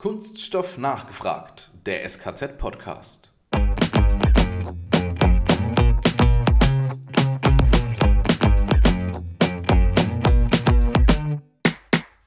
Kunststoff 0.00 0.78
nachgefragt, 0.78 1.72
der 1.84 2.08
SKZ-Podcast. 2.08 3.32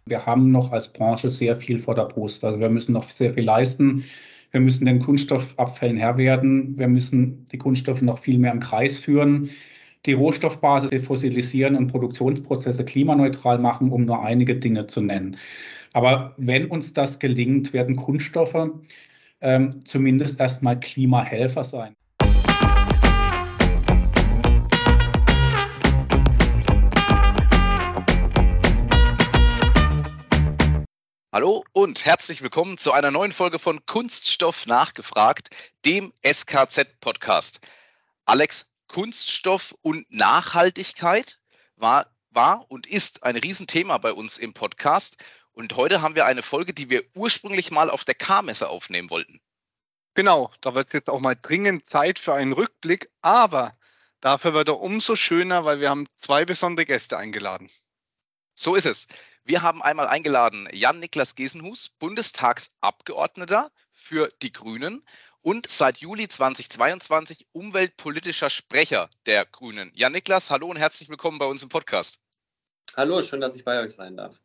Wir 0.06 0.26
haben 0.26 0.52
noch 0.52 0.74
als 0.74 0.92
Branche 0.92 1.32
sehr 1.32 1.56
viel 1.56 1.80
vor 1.80 1.96
der 1.96 2.08
Brust. 2.08 2.44
Also 2.44 2.60
wir 2.60 2.70
müssen 2.70 2.92
noch 2.92 3.10
sehr 3.10 3.34
viel 3.34 3.46
leisten. 3.46 4.04
Wir 4.52 4.60
müssen 4.60 4.84
den 4.84 5.00
Kunststoffabfällen 5.00 5.96
Herr 5.96 6.18
werden. 6.18 6.78
Wir 6.78 6.90
müssen 6.90 7.46
die 7.54 7.58
Kunststoffe 7.58 8.02
noch 8.02 8.20
viel 8.20 8.38
mehr 8.38 8.52
im 8.52 8.60
Kreis 8.60 8.98
führen 8.98 9.50
die 10.06 10.14
Rohstoffbasis 10.14 10.90
defossilisieren 10.90 11.76
und 11.76 11.88
Produktionsprozesse 11.88 12.84
klimaneutral 12.86 13.60
machen, 13.60 13.92
um 13.92 14.06
nur 14.06 14.24
einige 14.24 14.56
Dinge 14.56 14.88
zu 14.88 15.02
nennen. 15.02 15.38
Aber 15.94 16.34
wenn 16.38 16.68
uns 16.68 16.94
das 16.94 17.20
gelingt, 17.20 17.74
werden 17.74 17.98
Kunststoffe 17.98 18.56
ähm, 19.42 19.84
zumindest 19.84 20.40
erstmal 20.40 20.80
Klimahelfer 20.80 21.66
sein. 21.66 21.96
Hallo 31.34 31.64
und 31.74 32.06
herzlich 32.06 32.42
willkommen 32.42 32.78
zu 32.78 32.92
einer 32.92 33.12
neuen 33.12 33.32
Folge 33.32 33.58
von 33.60 33.86
Kunststoff 33.86 34.68
nachgefragt, 34.68 35.50
dem 35.86 36.14
SKZ-Podcast. 36.26 37.60
Alex, 38.26 38.70
Kunststoff 38.88 39.76
und 39.82 40.06
Nachhaltigkeit 40.10 41.40
war, 41.76 42.08
war 42.30 42.66
und 42.70 42.88
ist 42.88 43.24
ein 43.24 43.36
Riesenthema 43.36 43.98
bei 43.98 44.14
uns 44.14 44.38
im 44.38 44.54
Podcast. 44.54 45.18
Und 45.54 45.76
heute 45.76 46.02
haben 46.02 46.16
wir 46.16 46.26
eine 46.26 46.44
Folge, 46.44 46.74
die 46.74 46.90
wir 46.90 47.04
ursprünglich 47.14 47.72
mal 47.72 47.90
auf 47.90 48.06
der 48.06 48.16
K-Messe 48.16 48.70
aufnehmen 48.70 49.10
wollten. 49.10 49.42
Genau, 50.14 50.52
da 50.62 50.76
wird 50.76 50.94
jetzt 50.94 51.10
auch 51.10 51.20
mal 51.20 51.36
dringend 51.36 51.86
Zeit 51.86 52.20
für 52.20 52.34
einen 52.34 52.54
Rückblick, 52.54 53.10
aber 53.22 53.74
dafür 54.20 54.54
wird 54.54 54.70
er 54.70 54.80
umso 54.80 55.16
schöner, 55.16 55.64
weil 55.64 55.80
wir 55.80 55.90
haben 55.90 56.08
zwei 56.18 56.46
besondere 56.46 56.86
Gäste 56.86 57.18
eingeladen. 57.18 57.70
So 58.54 58.76
ist 58.76 58.86
es. 58.86 59.08
Wir 59.44 59.62
haben 59.62 59.82
einmal 59.82 60.08
eingeladen 60.08 60.68
Jan-Niklas 60.72 61.36
Gesenhus, 61.36 61.90
Bundestagsabgeordneter 61.90 63.72
für 63.92 64.30
die 64.42 64.52
Grünen 64.52 65.04
und 65.42 65.70
seit 65.70 65.98
Juli 65.98 66.28
2022 66.28 67.48
umweltpolitischer 67.54 68.50
Sprecher 68.50 69.10
der 69.26 69.46
Grünen. 69.46 69.92
Jan-Niklas, 69.96 70.52
hallo 70.52 70.68
und 70.68 70.78
herzlich 70.78 71.10
willkommen 71.10 71.40
bei 71.40 71.46
uns 71.46 71.64
im 71.64 71.70
Podcast. 71.70 72.20
Hallo, 72.96 73.24
schön, 73.24 73.42
dass 73.42 73.56
ich 73.56 73.64
bei 73.64 73.80
euch 73.80 73.96
sein 73.96 74.18
darf. 74.18 74.36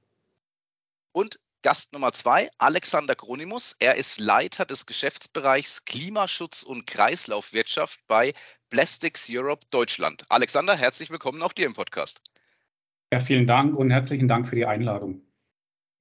Und 1.16 1.40
Gast 1.62 1.94
Nummer 1.94 2.12
zwei, 2.12 2.50
Alexander 2.58 3.14
Gronimus. 3.14 3.74
Er 3.78 3.94
ist 3.94 4.20
Leiter 4.20 4.66
des 4.66 4.84
Geschäftsbereichs 4.84 5.86
Klimaschutz 5.86 6.62
und 6.62 6.86
Kreislaufwirtschaft 6.86 8.06
bei 8.06 8.34
Plastics 8.68 9.26
Europe 9.30 9.64
Deutschland. 9.70 10.26
Alexander, 10.28 10.76
herzlich 10.76 11.08
willkommen 11.08 11.40
auch 11.40 11.54
dir 11.54 11.64
im 11.64 11.72
Podcast. 11.72 12.20
Ja, 13.10 13.20
vielen 13.20 13.46
Dank 13.46 13.74
und 13.78 13.90
herzlichen 13.90 14.28
Dank 14.28 14.46
für 14.46 14.56
die 14.56 14.66
Einladung. 14.66 15.22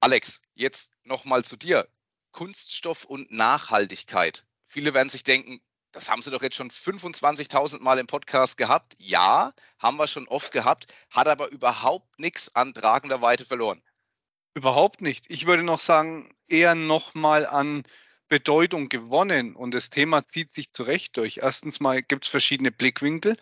Alex, 0.00 0.42
jetzt 0.52 0.92
nochmal 1.02 1.46
zu 1.46 1.56
dir. 1.56 1.88
Kunststoff 2.32 3.06
und 3.06 3.32
Nachhaltigkeit. 3.32 4.44
Viele 4.66 4.92
werden 4.92 5.08
sich 5.08 5.24
denken, 5.24 5.62
das 5.92 6.10
haben 6.10 6.20
sie 6.20 6.30
doch 6.30 6.42
jetzt 6.42 6.56
schon 6.56 6.70
25.000 6.70 7.80
Mal 7.80 7.98
im 7.98 8.06
Podcast 8.06 8.58
gehabt. 8.58 8.94
Ja, 8.98 9.54
haben 9.78 9.96
wir 9.96 10.08
schon 10.08 10.28
oft 10.28 10.52
gehabt, 10.52 10.92
hat 11.08 11.26
aber 11.26 11.50
überhaupt 11.52 12.18
nichts 12.18 12.54
an 12.54 12.74
tragender 12.74 13.22
Weite 13.22 13.46
verloren. 13.46 13.82
Überhaupt 14.56 15.02
nicht. 15.02 15.26
Ich 15.28 15.44
würde 15.44 15.62
noch 15.62 15.80
sagen, 15.80 16.34
eher 16.48 16.74
nochmal 16.74 17.44
an 17.44 17.82
Bedeutung 18.26 18.88
gewonnen 18.88 19.54
und 19.54 19.74
das 19.74 19.90
Thema 19.90 20.26
zieht 20.26 20.50
sich 20.50 20.72
zu 20.72 20.84
Recht 20.84 21.18
durch. 21.18 21.40
Erstens 21.42 21.78
mal 21.78 22.02
gibt 22.02 22.24
es 22.24 22.30
verschiedene 22.30 22.72
Blickwinkel. 22.72 23.36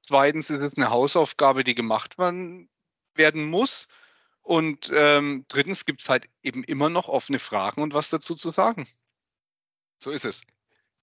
Zweitens 0.00 0.48
ist 0.48 0.60
es 0.60 0.78
eine 0.78 0.88
Hausaufgabe, 0.88 1.64
die 1.64 1.74
gemacht 1.74 2.16
werden, 2.16 2.70
werden 3.14 3.44
muss. 3.44 3.88
Und 4.40 4.90
ähm, 4.94 5.44
drittens 5.48 5.84
gibt 5.84 6.00
es 6.00 6.08
halt 6.08 6.30
eben 6.42 6.64
immer 6.64 6.88
noch 6.88 7.08
offene 7.08 7.40
Fragen 7.40 7.82
und 7.82 7.92
was 7.92 8.08
dazu 8.08 8.34
zu 8.34 8.50
sagen. 8.50 8.88
So 9.98 10.12
ist 10.12 10.24
es. 10.24 10.44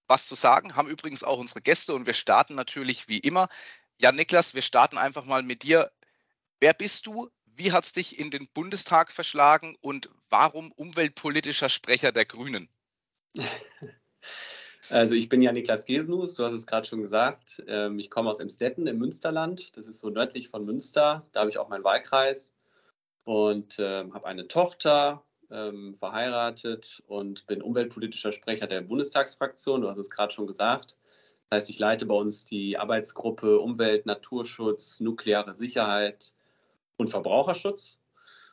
Was 0.08 0.26
zu 0.26 0.34
sagen 0.34 0.74
haben 0.74 0.88
übrigens 0.88 1.22
auch 1.22 1.38
unsere 1.38 1.62
Gäste 1.62 1.94
und 1.94 2.06
wir 2.06 2.14
starten 2.14 2.56
natürlich 2.56 3.06
wie 3.06 3.18
immer. 3.18 3.48
Ja, 3.96 4.10
Niklas, 4.10 4.54
wir 4.54 4.62
starten 4.62 4.98
einfach 4.98 5.24
mal 5.24 5.44
mit 5.44 5.62
dir. 5.62 5.92
Wer 6.58 6.74
bist 6.74 7.06
du? 7.06 7.30
Wie 7.54 7.72
hat 7.72 7.84
es 7.84 7.92
dich 7.92 8.18
in 8.18 8.30
den 8.30 8.48
Bundestag 8.54 9.10
verschlagen 9.10 9.76
und 9.80 10.08
warum 10.30 10.72
umweltpolitischer 10.72 11.68
Sprecher 11.68 12.12
der 12.12 12.24
Grünen? 12.24 12.68
Also 14.90 15.14
ich 15.14 15.28
bin 15.28 15.40
ja 15.40 15.52
Niklas 15.52 15.86
Gesenus, 15.86 16.34
du 16.34 16.44
hast 16.44 16.54
es 16.54 16.66
gerade 16.66 16.86
schon 16.86 17.02
gesagt. 17.02 17.62
Ähm, 17.68 18.00
ich 18.00 18.10
komme 18.10 18.28
aus 18.28 18.40
Emstetten 18.40 18.88
im 18.88 18.98
Münsterland. 18.98 19.76
Das 19.76 19.86
ist 19.86 20.00
so 20.00 20.10
nördlich 20.10 20.48
von 20.48 20.64
Münster. 20.64 21.24
Da 21.30 21.40
habe 21.40 21.50
ich 21.50 21.58
auch 21.58 21.68
meinen 21.68 21.84
Wahlkreis 21.84 22.52
und 23.22 23.76
ähm, 23.78 24.12
habe 24.12 24.26
eine 24.26 24.48
Tochter, 24.48 25.24
ähm, 25.50 25.94
verheiratet 25.98 27.02
und 27.06 27.46
bin 27.46 27.62
umweltpolitischer 27.62 28.32
Sprecher 28.32 28.66
der 28.66 28.80
Bundestagsfraktion. 28.80 29.82
Du 29.82 29.88
hast 29.88 29.98
es 29.98 30.10
gerade 30.10 30.32
schon 30.32 30.48
gesagt. 30.48 30.96
Das 31.48 31.60
heißt, 31.60 31.70
ich 31.70 31.78
leite 31.78 32.06
bei 32.06 32.14
uns 32.14 32.44
die 32.44 32.76
Arbeitsgruppe 32.76 33.60
Umwelt, 33.60 34.04
Naturschutz, 34.04 34.98
nukleare 34.98 35.54
Sicherheit 35.54 36.34
und 36.96 37.10
Verbraucherschutz. 37.10 37.98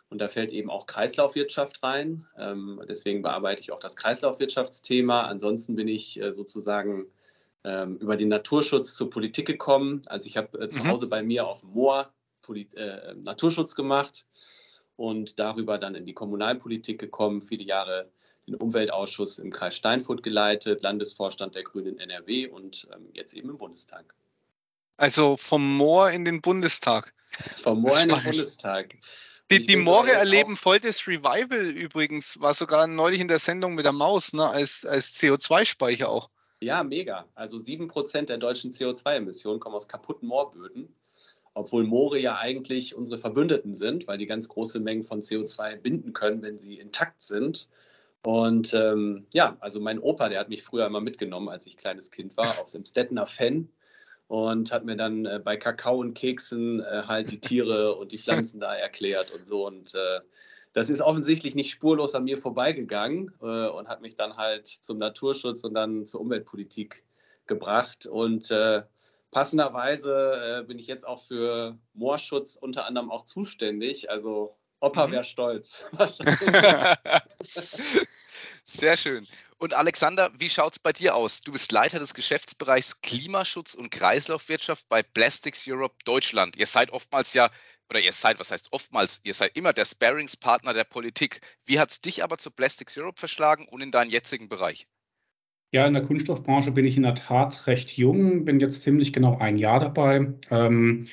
Und 0.09 0.19
da 0.19 0.27
fällt 0.27 0.51
eben 0.51 0.71
auch 0.71 0.87
Kreislaufwirtschaft 0.87 1.83
rein. 1.83 2.25
Ähm, 2.37 2.81
deswegen 2.87 3.21
bearbeite 3.21 3.61
ich 3.61 3.71
auch 3.71 3.79
das 3.79 3.95
Kreislaufwirtschaftsthema. 3.95 5.21
Ansonsten 5.21 5.75
bin 5.75 5.87
ich 5.87 6.19
äh, 6.19 6.33
sozusagen 6.33 7.05
ähm, 7.63 7.97
über 7.97 8.17
den 8.17 8.29
Naturschutz 8.29 8.95
zur 8.95 9.09
Politik 9.09 9.45
gekommen. 9.45 10.01
Also 10.07 10.25
ich 10.25 10.37
habe 10.37 10.59
äh, 10.59 10.67
zu 10.69 10.79
mhm. 10.79 10.87
Hause 10.87 11.07
bei 11.07 11.21
mir 11.21 11.47
auf 11.47 11.59
dem 11.59 11.69
Moor 11.69 12.11
Polit 12.41 12.73
äh, 12.73 13.13
Naturschutz 13.15 13.75
gemacht 13.75 14.25
und 14.95 15.37
darüber 15.37 15.77
dann 15.77 15.93
in 15.93 16.05
die 16.05 16.13
Kommunalpolitik 16.13 16.99
gekommen, 16.99 17.43
viele 17.43 17.63
Jahre 17.63 18.09
den 18.47 18.55
Umweltausschuss 18.55 19.37
im 19.37 19.51
Kreis 19.51 19.75
Steinfurt 19.75 20.23
geleitet, 20.23 20.81
Landesvorstand 20.81 21.53
der 21.53 21.63
Grünen 21.63 21.99
NRW 21.99 22.47
und 22.47 22.87
ähm, 22.95 23.09
jetzt 23.13 23.33
eben 23.33 23.49
im 23.49 23.57
Bundestag. 23.57 24.15
Also 24.99 25.37
vom 25.37 25.77
Moor 25.77 26.11
in 26.11 26.25
den 26.25 26.41
Bundestag. 26.41 27.13
Vom 27.63 27.81
Moor 27.81 28.01
in 28.01 28.09
den 28.09 28.21
Bundestag. 28.21 28.95
Die, 29.49 29.65
die 29.65 29.77
Moore 29.77 30.11
erleben 30.11 30.57
voll 30.57 30.81
das 30.81 31.07
Revival 31.07 31.67
übrigens, 31.67 32.39
war 32.41 32.53
sogar 32.53 32.85
neulich 32.85 33.21
in 33.21 33.29
der 33.29 33.39
Sendung 33.39 33.75
mit 33.75 33.85
der 33.85 33.93
Maus, 33.93 34.33
ne, 34.33 34.47
als, 34.49 34.85
als 34.85 35.17
CO2-Speicher 35.17 36.09
auch. 36.09 36.29
Ja, 36.59 36.83
mega. 36.83 37.25
Also 37.33 37.55
7% 37.55 38.25
der 38.25 38.39
deutschen 38.39 38.71
CO2-Emissionen 38.71 39.61
kommen 39.61 39.75
aus 39.75 39.87
kaputten 39.87 40.27
Moorböden, 40.27 40.93
obwohl 41.53 41.85
Moore 41.85 42.19
ja 42.19 42.37
eigentlich 42.37 42.93
unsere 42.93 43.17
Verbündeten 43.17 43.77
sind, 43.77 44.05
weil 44.05 44.17
die 44.17 44.27
ganz 44.27 44.49
große 44.49 44.81
Mengen 44.81 45.03
von 45.03 45.21
CO2 45.21 45.77
binden 45.77 46.11
können, 46.11 46.41
wenn 46.41 46.59
sie 46.59 46.77
intakt 46.77 47.21
sind. 47.21 47.69
Und 48.25 48.73
ähm, 48.73 49.27
ja, 49.31 49.55
also 49.61 49.79
mein 49.79 49.99
Opa, 49.99 50.27
der 50.27 50.41
hat 50.41 50.49
mich 50.49 50.61
früher 50.61 50.85
immer 50.85 50.99
mitgenommen, 50.99 51.47
als 51.47 51.65
ich 51.65 51.77
kleines 51.77 52.11
Kind 52.11 52.35
war, 52.35 52.59
aufs 52.59 52.75
Emstettener 52.75 53.25
Fenn 53.25 53.69
und 54.29 54.71
hat 54.71 54.85
mir 54.85 54.95
dann 54.95 55.25
äh, 55.25 55.41
bei 55.43 55.57
Kakao 55.57 55.99
und 55.99 56.13
Keksen 56.13 56.81
äh, 56.81 57.01
halt 57.07 57.31
die 57.31 57.41
Tiere 57.41 57.95
und 57.95 58.11
die 58.11 58.19
Pflanzen 58.19 58.59
da 58.59 58.75
erklärt 58.75 59.31
und 59.31 59.47
so. 59.47 59.65
Und 59.65 59.95
äh, 59.95 60.19
das 60.71 60.91
ist 60.91 61.01
offensichtlich 61.01 61.55
nicht 61.55 61.71
spurlos 61.71 62.13
an 62.13 62.25
mir 62.25 62.37
vorbeigegangen 62.37 63.33
äh, 63.41 63.67
und 63.67 63.87
hat 63.87 64.01
mich 64.01 64.15
dann 64.15 64.37
halt 64.37 64.67
zum 64.67 64.99
Naturschutz 64.99 65.63
und 65.63 65.73
dann 65.73 66.05
zur 66.05 66.21
Umweltpolitik 66.21 67.03
gebracht. 67.47 68.05
Und 68.05 68.51
äh, 68.51 68.83
passenderweise 69.31 70.61
äh, 70.61 70.63
bin 70.63 70.77
ich 70.77 70.85
jetzt 70.85 71.07
auch 71.07 71.23
für 71.23 71.79
Moorschutz 71.95 72.55
unter 72.55 72.85
anderem 72.85 73.09
auch 73.09 73.25
zuständig. 73.25 74.11
Also 74.11 74.55
Opa 74.79 75.07
mhm. 75.07 75.11
wäre 75.11 75.23
stolz. 75.23 75.83
Sehr 78.63 78.95
schön. 78.95 79.27
Und 79.61 79.73
Alexander, 79.73 80.31
wie 80.37 80.49
schaut 80.49 80.73
es 80.73 80.79
bei 80.79 80.93
dir 80.93 81.15
aus? 81.15 81.41
Du 81.41 81.51
bist 81.51 81.73
Leiter 81.73 81.99
des 81.99 82.13
Geschäftsbereichs 82.13 83.01
Klimaschutz 83.01 83.73
und 83.73 83.91
Kreislaufwirtschaft 83.91 84.87
bei 84.87 85.03
Plastics 85.03 85.67
Europe 85.67 85.95
Deutschland. 86.05 86.55
Ihr 86.55 86.65
seid 86.65 86.91
oftmals 86.91 87.33
ja, 87.33 87.51
oder 87.89 87.99
ihr 87.99 88.13
seid, 88.13 88.39
was 88.39 88.51
heißt 88.51 88.69
oftmals, 88.71 89.19
ihr 89.25 89.33
seid 89.33 89.57
immer 89.57 89.73
der 89.73 89.83
Sparingspartner 89.83 90.73
der 90.73 90.85
Politik. 90.85 91.41
Wie 91.65 91.77
hat 91.77 91.91
es 91.91 91.99
dich 91.99 92.23
aber 92.23 92.37
zu 92.37 92.51
Plastics 92.51 92.97
Europe 92.97 93.19
verschlagen 93.19 93.67
und 93.67 93.81
in 93.81 93.91
deinen 93.91 94.11
jetzigen 94.11 94.47
Bereich? 94.47 94.87
Ja, 95.71 95.85
in 95.85 95.93
der 95.93 96.03
Kunststoffbranche 96.03 96.71
bin 96.71 96.85
ich 96.85 96.95
in 96.95 97.03
der 97.03 97.15
Tat 97.15 97.67
recht 97.67 97.97
jung, 97.97 98.45
bin 98.45 98.61
jetzt 98.61 98.83
ziemlich 98.83 99.11
genau 99.11 99.39
ein 99.39 99.57
Jahr 99.57 99.81
dabei. 99.81 100.35
Ähm, 100.49 101.09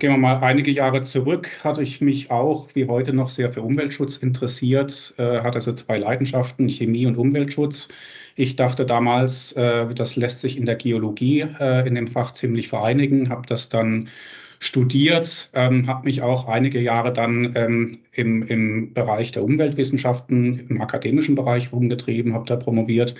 Gehen 0.00 0.12
wir 0.12 0.16
mal 0.16 0.42
einige 0.42 0.70
Jahre 0.70 1.02
zurück, 1.02 1.50
hatte 1.62 1.82
ich 1.82 2.00
mich 2.00 2.30
auch 2.30 2.68
wie 2.72 2.86
heute 2.88 3.12
noch 3.12 3.30
sehr 3.30 3.52
für 3.52 3.60
Umweltschutz 3.60 4.16
interessiert, 4.16 5.12
äh, 5.18 5.40
hatte 5.40 5.56
also 5.56 5.74
zwei 5.74 5.98
Leidenschaften, 5.98 6.70
Chemie 6.70 7.04
und 7.04 7.18
Umweltschutz. 7.18 7.88
Ich 8.34 8.56
dachte 8.56 8.86
damals, 8.86 9.52
äh, 9.52 9.92
das 9.94 10.16
lässt 10.16 10.40
sich 10.40 10.56
in 10.56 10.64
der 10.64 10.76
Geologie 10.76 11.44
äh, 11.60 11.86
in 11.86 11.96
dem 11.96 12.06
Fach 12.06 12.32
ziemlich 12.32 12.68
vereinigen, 12.68 13.28
habe 13.28 13.46
das 13.46 13.68
dann 13.68 14.08
studiert, 14.58 15.50
ähm, 15.52 15.86
habe 15.86 16.06
mich 16.06 16.22
auch 16.22 16.48
einige 16.48 16.80
Jahre 16.80 17.12
dann 17.12 17.52
ähm, 17.54 17.98
im, 18.12 18.42
im 18.48 18.94
Bereich 18.94 19.32
der 19.32 19.44
Umweltwissenschaften, 19.44 20.66
im 20.70 20.80
akademischen 20.80 21.34
Bereich 21.34 21.74
rumgetrieben, 21.74 22.32
habe 22.32 22.46
da 22.46 22.56
promoviert. 22.56 23.14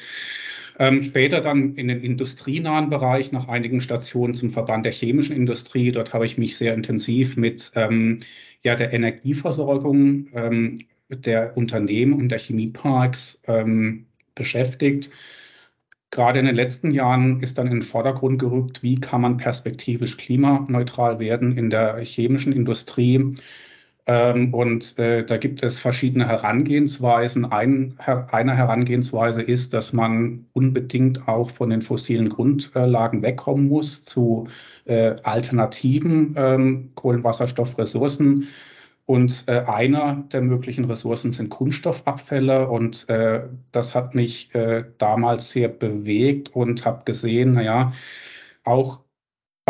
Ähm, 0.81 1.03
später 1.03 1.43
dann 1.43 1.75
in 1.75 1.89
den 1.89 2.01
industrienahen 2.01 2.89
Bereich 2.89 3.33
nach 3.33 3.49
einigen 3.49 3.83
Stationen 3.83 4.33
zum 4.33 4.49
Verband 4.49 4.87
der 4.87 4.93
chemischen 4.93 5.37
Industrie. 5.37 5.93
Dort 5.93 6.15
habe 6.15 6.25
ich 6.25 6.39
mich 6.39 6.57
sehr 6.57 6.73
intensiv 6.73 7.37
mit 7.37 7.71
ähm, 7.75 8.21
ja, 8.63 8.77
der 8.77 8.95
Energieversorgung 8.95 10.29
ähm, 10.33 10.87
der 11.11 11.55
Unternehmen 11.55 12.15
und 12.15 12.31
der 12.31 12.39
Chemieparks 12.39 13.43
ähm, 13.47 14.07
beschäftigt. 14.35 15.11
Gerade 16.11 16.39
in 16.39 16.47
den 16.47 16.55
letzten 16.55 16.93
Jahren 16.93 17.43
ist 17.43 17.59
dann 17.59 17.67
in 17.67 17.75
den 17.75 17.83
Vordergrund 17.83 18.39
gerückt, 18.39 18.83
wie 18.83 18.99
kann 18.99 19.21
man 19.21 19.37
perspektivisch 19.37 20.17
klimaneutral 20.17 21.21
werden 21.21 21.59
in 21.59 21.69
der 21.69 21.99
chemischen 21.99 22.55
Industrie. 22.55 23.35
Ähm, 24.07 24.55
und 24.55 24.99
äh, 24.99 25.25
da 25.25 25.37
gibt 25.37 25.63
es 25.63 25.79
verschiedene 25.79 26.27
Herangehensweisen. 26.27 27.45
Ein, 27.45 27.97
eine 27.99 28.57
Herangehensweise 28.57 29.43
ist, 29.43 29.73
dass 29.75 29.93
man 29.93 30.47
unbedingt 30.53 31.29
auch 31.29 31.51
von 31.51 31.71
den 31.71 31.83
fossilen 31.83 32.29
Grundlagen 32.29 33.23
wegkommen 33.23 33.69
muss 33.69 34.05
zu 34.05 34.49
äh, 34.87 35.17
alternativen 35.23 36.35
ähm, 36.37 36.91
Kohlenwasserstoffressourcen. 36.95 38.49
Und 39.07 39.45
äh, 39.49 39.65
einer 39.67 40.25
der 40.33 40.41
möglichen 40.41 40.85
Ressourcen 40.85 41.33
sind 41.33 41.51
Kunststoffabfälle. 41.51 42.69
Und 42.69 43.09
äh, 43.09 43.43
das 43.73 43.95
hat 43.95 44.15
mich 44.15 44.55
äh, 44.55 44.85
damals 44.99 45.51
sehr 45.51 45.69
bewegt 45.69 46.55
und 46.55 46.85
habe 46.85 47.05
gesehen, 47.05 47.55
naja, 47.55 47.93
auch 48.65 49.01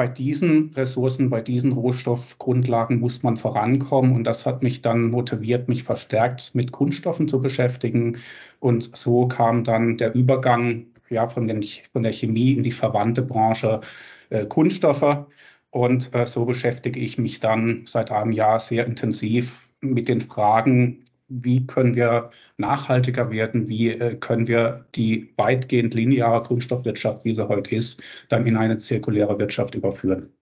bei 0.01 0.09
diesen 0.09 0.73
Ressourcen, 0.73 1.29
bei 1.29 1.43
diesen 1.43 1.73
Rohstoffgrundlagen 1.73 3.01
muss 3.01 3.23
man 3.23 3.37
vorankommen. 3.37 4.13
Und 4.15 4.25
das 4.25 4.47
hat 4.47 4.63
mich 4.63 4.81
dann 4.81 5.11
motiviert, 5.11 5.69
mich 5.69 5.83
verstärkt 5.85 6.55
mit 6.55 6.73
Kunststoffen 6.73 7.29
zu 7.29 7.43
beschäftigen. 7.43 8.17
Und 8.61 8.97
so 8.97 9.29
kam 9.29 9.63
dann 9.63 9.99
der 9.99 10.15
Übergang 10.15 10.87
ja, 11.11 11.29
von, 11.29 11.47
den, 11.47 11.63
von 11.93 12.03
der 12.03 12.15
Chemie 12.15 12.53
in 12.53 12.63
die 12.63 12.73
verwandte 12.73 13.21
Branche 13.21 13.83
äh, 14.31 14.47
Kunststoffe. 14.47 15.27
Und 15.69 16.15
äh, 16.15 16.25
so 16.25 16.47
beschäftige 16.47 16.99
ich 16.99 17.19
mich 17.19 17.41
dann 17.41 17.85
seit 17.87 18.11
einem 18.11 18.33
Jahr 18.33 18.59
sehr 18.59 18.87
intensiv 18.87 19.69
mit 19.83 20.09
den 20.09 20.23
Fragen, 20.23 21.05
wie 21.31 21.67
können 21.67 21.95
wir 21.95 22.31
nachhaltiger 22.59 23.31
werden, 23.31 23.69
wie 23.69 23.91
äh, 23.91 24.17
können 24.17 24.49
wir 24.49 24.85
die 24.95 25.33
weitgehend 25.37 25.95
lineare 25.95 26.43
Kunststoffwirtschaft, 26.43 27.25
wie 27.25 27.33
sie 27.33 27.49
heute 27.49 27.75
ist, 27.75 28.03
dann 28.29 28.47
in 28.47 28.57
eine 28.57 28.79
zirkuläre 28.79 29.39
Wirtschaft 29.39 29.75
überführen. 29.75 30.33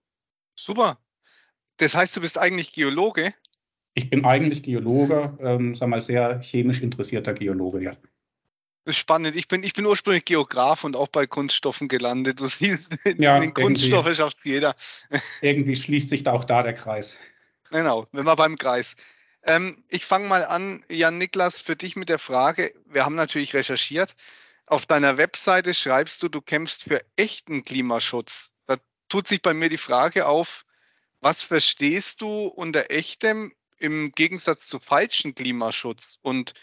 Super. 0.55 0.97
Das 1.77 1.95
heißt, 1.95 2.17
du 2.17 2.21
bist 2.21 2.37
eigentlich 2.37 2.73
Geologe? 2.73 3.33
Ich 3.93 4.09
bin 4.09 4.25
eigentlich 4.25 4.63
Geologe, 4.63 5.37
ähm, 5.41 5.75
sag 5.75 5.89
mal, 5.89 6.01
sehr 6.01 6.41
chemisch 6.41 6.81
interessierter 6.81 7.33
Geologe, 7.33 7.81
ja. 7.81 7.95
Spannend. 8.87 9.35
Ich 9.35 9.47
bin, 9.47 9.63
ich 9.63 9.73
bin 9.73 9.85
ursprünglich 9.85 10.25
Geograf 10.25 10.83
und 10.83 10.95
auch 10.95 11.09
bei 11.09 11.27
Kunststoffen 11.27 11.87
gelandet. 11.87 12.39
Du 12.39 12.47
siehst, 12.47 12.89
in 13.05 13.21
ja, 13.21 13.39
den 13.39 13.53
Kunststoffen 13.53 14.15
schafft 14.15 14.43
jeder. 14.43 14.75
Irgendwie 15.41 15.75
schließt 15.75 16.09
sich 16.09 16.23
da 16.23 16.31
auch 16.31 16.45
da 16.45 16.63
der 16.63 16.73
Kreis. 16.73 17.15
Genau, 17.69 18.07
wenn 18.11 18.25
wir 18.25 18.35
beim 18.35 18.57
Kreis. 18.57 18.95
Ähm, 19.43 19.83
ich 19.89 20.05
fange 20.05 20.27
mal 20.27 20.45
an, 20.45 20.83
Jan 20.89 21.17
Niklas, 21.17 21.61
für 21.61 21.75
dich 21.75 21.95
mit 21.95 22.09
der 22.09 22.19
Frage. 22.19 22.73
Wir 22.85 23.05
haben 23.05 23.15
natürlich 23.15 23.53
recherchiert. 23.53 24.15
Auf 24.65 24.85
deiner 24.85 25.17
Webseite 25.17 25.73
schreibst 25.73 26.21
du, 26.21 26.29
du 26.29 26.41
kämpfst 26.41 26.83
für 26.83 27.01
echten 27.15 27.63
Klimaschutz. 27.63 28.51
Da 28.67 28.77
tut 29.07 29.27
sich 29.27 29.41
bei 29.41 29.53
mir 29.53 29.69
die 29.69 29.77
Frage 29.77 30.27
auf, 30.27 30.65
was 31.21 31.43
verstehst 31.43 32.21
du 32.21 32.47
unter 32.47 32.91
echtem 32.91 33.53
im 33.77 34.11
Gegensatz 34.11 34.65
zu 34.65 34.79
falschen 34.79 35.35
Klimaschutz? 35.35 36.19
Und 36.21 36.53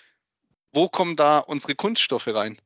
wo 0.73 0.89
kommen 0.89 1.17
da 1.17 1.39
unsere 1.39 1.75
Kunststoffe 1.75 2.29
rein? 2.29 2.59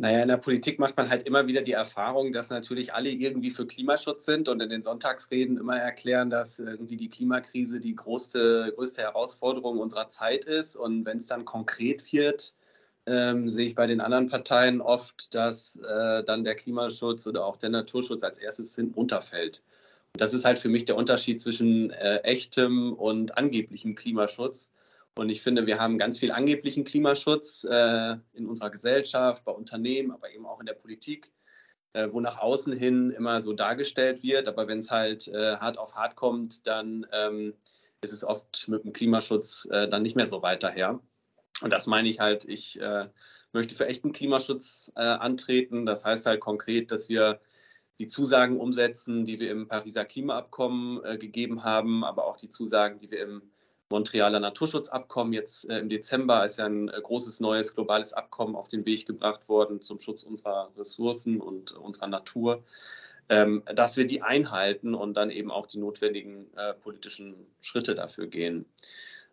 Naja, 0.00 0.22
in 0.22 0.28
der 0.28 0.38
Politik 0.38 0.78
macht 0.78 0.96
man 0.96 1.10
halt 1.10 1.26
immer 1.26 1.46
wieder 1.46 1.60
die 1.60 1.72
Erfahrung, 1.72 2.32
dass 2.32 2.48
natürlich 2.48 2.94
alle 2.94 3.10
irgendwie 3.10 3.50
für 3.50 3.66
Klimaschutz 3.66 4.24
sind 4.24 4.48
und 4.48 4.62
in 4.62 4.70
den 4.70 4.82
Sonntagsreden 4.82 5.58
immer 5.58 5.76
erklären, 5.76 6.30
dass 6.30 6.58
irgendwie 6.58 6.96
die 6.96 7.10
Klimakrise 7.10 7.80
die 7.80 7.94
größte, 7.94 8.72
größte 8.74 9.02
Herausforderung 9.02 9.78
unserer 9.78 10.08
Zeit 10.08 10.46
ist. 10.46 10.74
Und 10.74 11.04
wenn 11.04 11.18
es 11.18 11.26
dann 11.26 11.44
konkret 11.44 12.10
wird, 12.14 12.54
ähm, 13.04 13.50
sehe 13.50 13.66
ich 13.66 13.74
bei 13.74 13.86
den 13.86 14.00
anderen 14.00 14.30
Parteien 14.30 14.80
oft, 14.80 15.34
dass 15.34 15.76
äh, 15.76 16.24
dann 16.24 16.44
der 16.44 16.54
Klimaschutz 16.54 17.26
oder 17.26 17.44
auch 17.44 17.58
der 17.58 17.68
Naturschutz 17.68 18.22
als 18.22 18.38
erstes 18.38 18.74
hinten 18.74 18.94
runterfällt. 18.94 19.62
Das 20.14 20.32
ist 20.32 20.46
halt 20.46 20.58
für 20.58 20.70
mich 20.70 20.86
der 20.86 20.96
Unterschied 20.96 21.42
zwischen 21.42 21.90
äh, 21.90 22.20
echtem 22.22 22.94
und 22.94 23.36
angeblichem 23.36 23.96
Klimaschutz. 23.96 24.70
Und 25.20 25.28
ich 25.28 25.42
finde, 25.42 25.66
wir 25.66 25.78
haben 25.78 25.98
ganz 25.98 26.18
viel 26.18 26.32
angeblichen 26.32 26.82
Klimaschutz 26.82 27.64
äh, 27.64 28.16
in 28.32 28.46
unserer 28.46 28.70
Gesellschaft, 28.70 29.44
bei 29.44 29.52
Unternehmen, 29.52 30.12
aber 30.12 30.32
eben 30.32 30.46
auch 30.46 30.60
in 30.60 30.64
der 30.64 30.72
Politik, 30.72 31.30
äh, 31.92 32.08
wo 32.10 32.20
nach 32.20 32.38
außen 32.38 32.72
hin 32.72 33.10
immer 33.10 33.42
so 33.42 33.52
dargestellt 33.52 34.22
wird. 34.22 34.48
Aber 34.48 34.66
wenn 34.66 34.78
es 34.78 34.90
halt 34.90 35.28
äh, 35.28 35.58
hart 35.58 35.76
auf 35.76 35.94
hart 35.94 36.16
kommt, 36.16 36.66
dann 36.66 37.06
ähm, 37.12 37.52
ist 38.00 38.14
es 38.14 38.24
oft 38.24 38.66
mit 38.68 38.82
dem 38.82 38.94
Klimaschutz 38.94 39.68
äh, 39.70 39.90
dann 39.90 40.00
nicht 40.00 40.16
mehr 40.16 40.26
so 40.26 40.40
weiter 40.40 40.70
her. 40.70 41.00
Und 41.60 41.68
das 41.68 41.86
meine 41.86 42.08
ich 42.08 42.18
halt, 42.18 42.46
ich 42.46 42.80
äh, 42.80 43.10
möchte 43.52 43.74
für 43.74 43.88
echten 43.88 44.12
Klimaschutz 44.12 44.90
äh, 44.96 45.02
antreten. 45.02 45.84
Das 45.84 46.06
heißt 46.06 46.24
halt 46.24 46.40
konkret, 46.40 46.90
dass 46.92 47.10
wir 47.10 47.42
die 47.98 48.08
Zusagen 48.08 48.58
umsetzen, 48.58 49.26
die 49.26 49.38
wir 49.38 49.50
im 49.50 49.68
Pariser 49.68 50.06
Klimaabkommen 50.06 51.18
gegeben 51.18 51.62
haben, 51.62 52.04
aber 52.04 52.24
auch 52.24 52.38
die 52.38 52.48
Zusagen, 52.48 52.98
die 53.00 53.10
wir 53.10 53.20
im 53.20 53.42
Montrealer 53.90 54.40
Naturschutzabkommen. 54.40 55.32
Jetzt 55.32 55.68
äh, 55.68 55.78
im 55.78 55.88
Dezember 55.88 56.44
ist 56.44 56.58
ja 56.58 56.66
ein 56.66 56.88
äh, 56.88 57.00
großes 57.02 57.40
neues 57.40 57.74
globales 57.74 58.12
Abkommen 58.12 58.56
auf 58.56 58.68
den 58.68 58.86
Weg 58.86 59.06
gebracht 59.06 59.48
worden 59.48 59.80
zum 59.80 59.98
Schutz 59.98 60.22
unserer 60.22 60.70
Ressourcen 60.78 61.40
und 61.40 61.72
unserer 61.72 62.06
Natur, 62.06 62.64
ähm, 63.28 63.62
dass 63.74 63.96
wir 63.96 64.06
die 64.06 64.22
einhalten 64.22 64.94
und 64.94 65.14
dann 65.14 65.30
eben 65.30 65.50
auch 65.50 65.66
die 65.66 65.78
notwendigen 65.78 66.46
äh, 66.56 66.72
politischen 66.74 67.34
Schritte 67.60 67.94
dafür 67.94 68.28
gehen. 68.28 68.64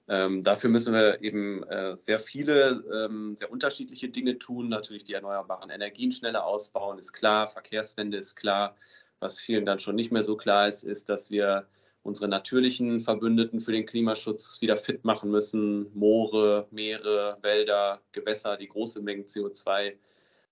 Ähm, 0.10 0.42
dafür 0.42 0.70
müssen 0.70 0.94
wir 0.94 1.22
eben 1.22 1.64
äh, 1.64 1.98
sehr 1.98 2.18
viele, 2.18 2.84
ähm, 2.94 3.36
sehr 3.36 3.52
unterschiedliche 3.52 4.10
Dinge 4.10 4.40
tun. 4.40 4.70
Natürlich 4.70 5.04
die 5.04 5.14
erneuerbaren 5.14 5.70
Energien 5.70 6.12
schneller 6.12 6.46
ausbauen, 6.46 6.98
ist 6.98 7.14
klar. 7.14 7.48
Verkehrswende 7.48 8.18
ist 8.18 8.36
klar. 8.36 8.76
Was 9.20 9.40
vielen 9.40 9.66
dann 9.66 9.80
schon 9.80 9.96
nicht 9.96 10.12
mehr 10.12 10.24
so 10.24 10.38
klar 10.38 10.68
ist, 10.68 10.84
ist, 10.84 11.10
dass 11.10 11.30
wir 11.30 11.68
unsere 12.08 12.30
natürlichen 12.30 13.02
Verbündeten 13.02 13.60
für 13.60 13.74
den 13.74 13.86
Klimaschutz 13.86 14.62
wieder 14.62 14.78
fit 14.78 15.04
machen 15.04 15.30
müssen. 15.30 15.92
Moore, 15.94 16.66
Meere, 16.72 17.38
Wälder, 17.42 18.02
Gewässer, 18.14 18.56
die 18.56 18.70
große 18.70 19.02
Mengen 19.02 19.26
CO2 19.26 19.98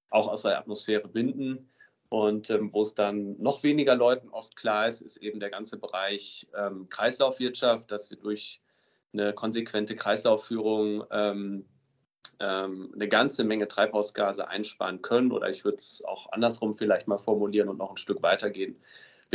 auch 0.09 0.27
aus 0.27 0.41
der 0.41 0.59
Atmosphäre 0.59 1.07
binden. 1.07 1.69
Und 2.09 2.49
ähm, 2.49 2.73
wo 2.73 2.81
es 2.81 2.93
dann 2.93 3.41
noch 3.41 3.63
weniger 3.63 3.95
Leuten 3.95 4.29
oft 4.29 4.55
klar 4.57 4.87
ist, 4.87 5.01
ist 5.01 5.17
eben 5.17 5.39
der 5.39 5.49
ganze 5.49 5.77
Bereich 5.77 6.45
ähm, 6.55 6.89
Kreislaufwirtschaft, 6.89 7.89
dass 7.89 8.09
wir 8.09 8.17
durch 8.17 8.61
eine 9.13 9.33
konsequente 9.33 9.95
Kreislaufführung 9.95 11.05
ähm, 11.09 11.65
ähm 12.41 12.91
eine 12.93 13.07
ganze 13.07 13.45
Menge 13.45 13.69
Treibhausgase 13.69 14.49
einsparen 14.49 15.01
können. 15.01 15.31
Oder 15.31 15.49
ich 15.49 15.63
würde 15.63 15.77
es 15.77 16.03
auch 16.03 16.33
andersrum 16.33 16.75
vielleicht 16.75 17.07
mal 17.07 17.17
formulieren 17.17 17.69
und 17.69 17.77
noch 17.77 17.91
ein 17.91 17.97
Stück 17.97 18.21
weitergehen 18.21 18.75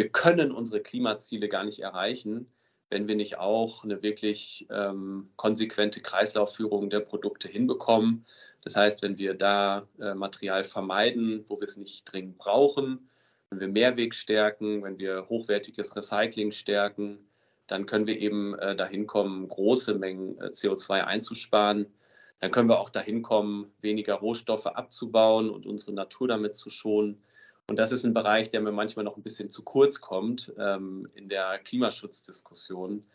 wir 0.01 0.09
können 0.09 0.51
unsere 0.51 0.81
Klimaziele 0.81 1.47
gar 1.51 1.63
nicht 1.63 1.81
erreichen, 1.81 2.51
wenn 2.89 3.07
wir 3.07 3.17
nicht 3.17 3.37
auch 3.37 3.85
eine 3.85 4.03
wirklich 4.03 4.67
ähm, 4.71 5.29
konsequente 5.37 6.01
Kreislaufführung 6.01 6.89
der 6.89 7.01
Produkte 7.01 7.49
hinbekommen. 7.49 8.25
Das 8.63 8.77
heißt, 8.77 9.03
wenn 9.03 9.19
wir 9.19 9.35
da 9.35 9.87
äh, 10.01 10.15
Material 10.15 10.65
vermeiden, 10.65 11.45
wo 11.49 11.61
wir 11.61 11.69
es 11.69 11.77
nicht 11.77 12.11
dringend 12.11 12.39
brauchen, 12.39 13.11
wenn 13.51 13.61
wir 13.61 13.69
Mehrweg 13.69 14.15
stärken, 14.15 14.83
wenn 14.83 14.99
wir 14.99 15.29
hochwertiges 15.29 15.95
Recycling 15.95 16.53
stärken, 16.53 17.19
dann 17.67 17.85
können 17.85 18.07
wir 18.07 18.19
eben 18.19 18.59
äh, 18.59 18.75
dahin 18.75 19.07
kommen, 19.07 19.49
große 19.49 19.97
Mengen 19.97 20.39
äh, 20.39 20.47
CO2 20.47 21.05
einzusparen. 21.05 21.93
Dann 22.39 22.53
können 22.53 22.71
wir 22.71 22.81
auch 22.81 22.89
dahin 22.89 23.21
kommen, 23.21 23.71
weniger 23.83 24.15
Rohstoffe 24.15 24.65
abzubauen 24.65 25.51
und 25.51 25.67
unsere 25.67 25.93
Natur 25.93 26.27
damit 26.27 26.57
zu 26.57 26.71
schonen. 26.71 27.23
Und 27.71 27.77
das 27.77 27.93
ist 27.93 28.05
ein 28.05 28.15
Bereich, 28.15 28.51
der 28.51 28.61
mir 28.63 28.73
manchmal 28.73 29.05
noch 29.05 29.17
ein 29.17 29.23
bisschen 29.23 29.49
zu 29.49 29.63
kurz 29.63 30.01
kommt 30.01 30.53
ähm, 30.59 31.09
in 31.15 31.29
der 31.29 31.57
Klimaschutzdiskussion. 31.61 33.09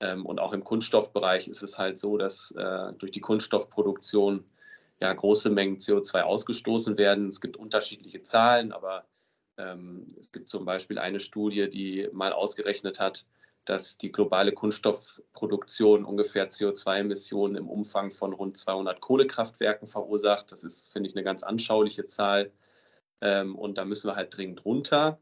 Ähm, 0.00 0.26
und 0.26 0.38
auch 0.38 0.52
im 0.52 0.64
Kunststoffbereich 0.64 1.48
ist 1.48 1.62
es 1.62 1.78
halt 1.78 1.98
so, 1.98 2.18
dass 2.18 2.50
äh, 2.50 2.92
durch 2.98 3.10
die 3.10 3.22
Kunststoffproduktion 3.22 4.44
ja 5.00 5.10
große 5.10 5.48
Mengen 5.48 5.78
CO2 5.78 6.20
ausgestoßen 6.20 6.98
werden. 6.98 7.28
Es 7.28 7.40
gibt 7.40 7.56
unterschiedliche 7.56 8.22
Zahlen, 8.22 8.72
aber 8.72 9.06
ähm, 9.56 10.06
es 10.20 10.30
gibt 10.30 10.50
zum 10.50 10.66
Beispiel 10.66 10.98
eine 10.98 11.18
Studie, 11.18 11.70
die 11.70 12.10
mal 12.12 12.34
ausgerechnet 12.34 13.00
hat, 13.00 13.24
dass 13.64 13.96
die 13.96 14.12
globale 14.12 14.52
Kunststoffproduktion 14.52 16.04
ungefähr 16.04 16.50
CO2-Emissionen 16.50 17.56
im 17.56 17.70
Umfang 17.70 18.10
von 18.10 18.34
rund 18.34 18.58
200 18.58 19.00
Kohlekraftwerken 19.00 19.88
verursacht. 19.88 20.52
Das 20.52 20.64
ist, 20.64 20.92
finde 20.92 21.08
ich, 21.08 21.16
eine 21.16 21.24
ganz 21.24 21.42
anschauliche 21.42 22.04
Zahl. 22.04 22.52
Ähm, 23.22 23.54
und 23.54 23.78
da 23.78 23.84
müssen 23.84 24.08
wir 24.08 24.16
halt 24.16 24.36
dringend 24.36 24.64
runter, 24.64 25.18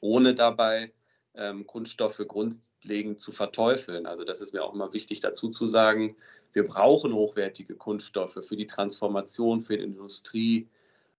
ohne 0.00 0.34
dabei 0.34 0.92
ähm, 1.34 1.66
Kunststoffe 1.66 2.22
grundlegend 2.28 3.20
zu 3.20 3.32
verteufeln. 3.32 4.06
Also 4.06 4.24
das 4.24 4.40
ist 4.42 4.52
mir 4.52 4.62
auch 4.62 4.74
immer 4.74 4.92
wichtig 4.92 5.20
dazu 5.20 5.48
zu 5.48 5.66
sagen. 5.66 6.14
Wir 6.52 6.66
brauchen 6.66 7.14
hochwertige 7.14 7.74
Kunststoffe 7.74 8.38
für 8.46 8.56
die 8.56 8.66
Transformation, 8.66 9.62
für 9.62 9.78
die 9.78 9.84
Industrie. 9.84 10.68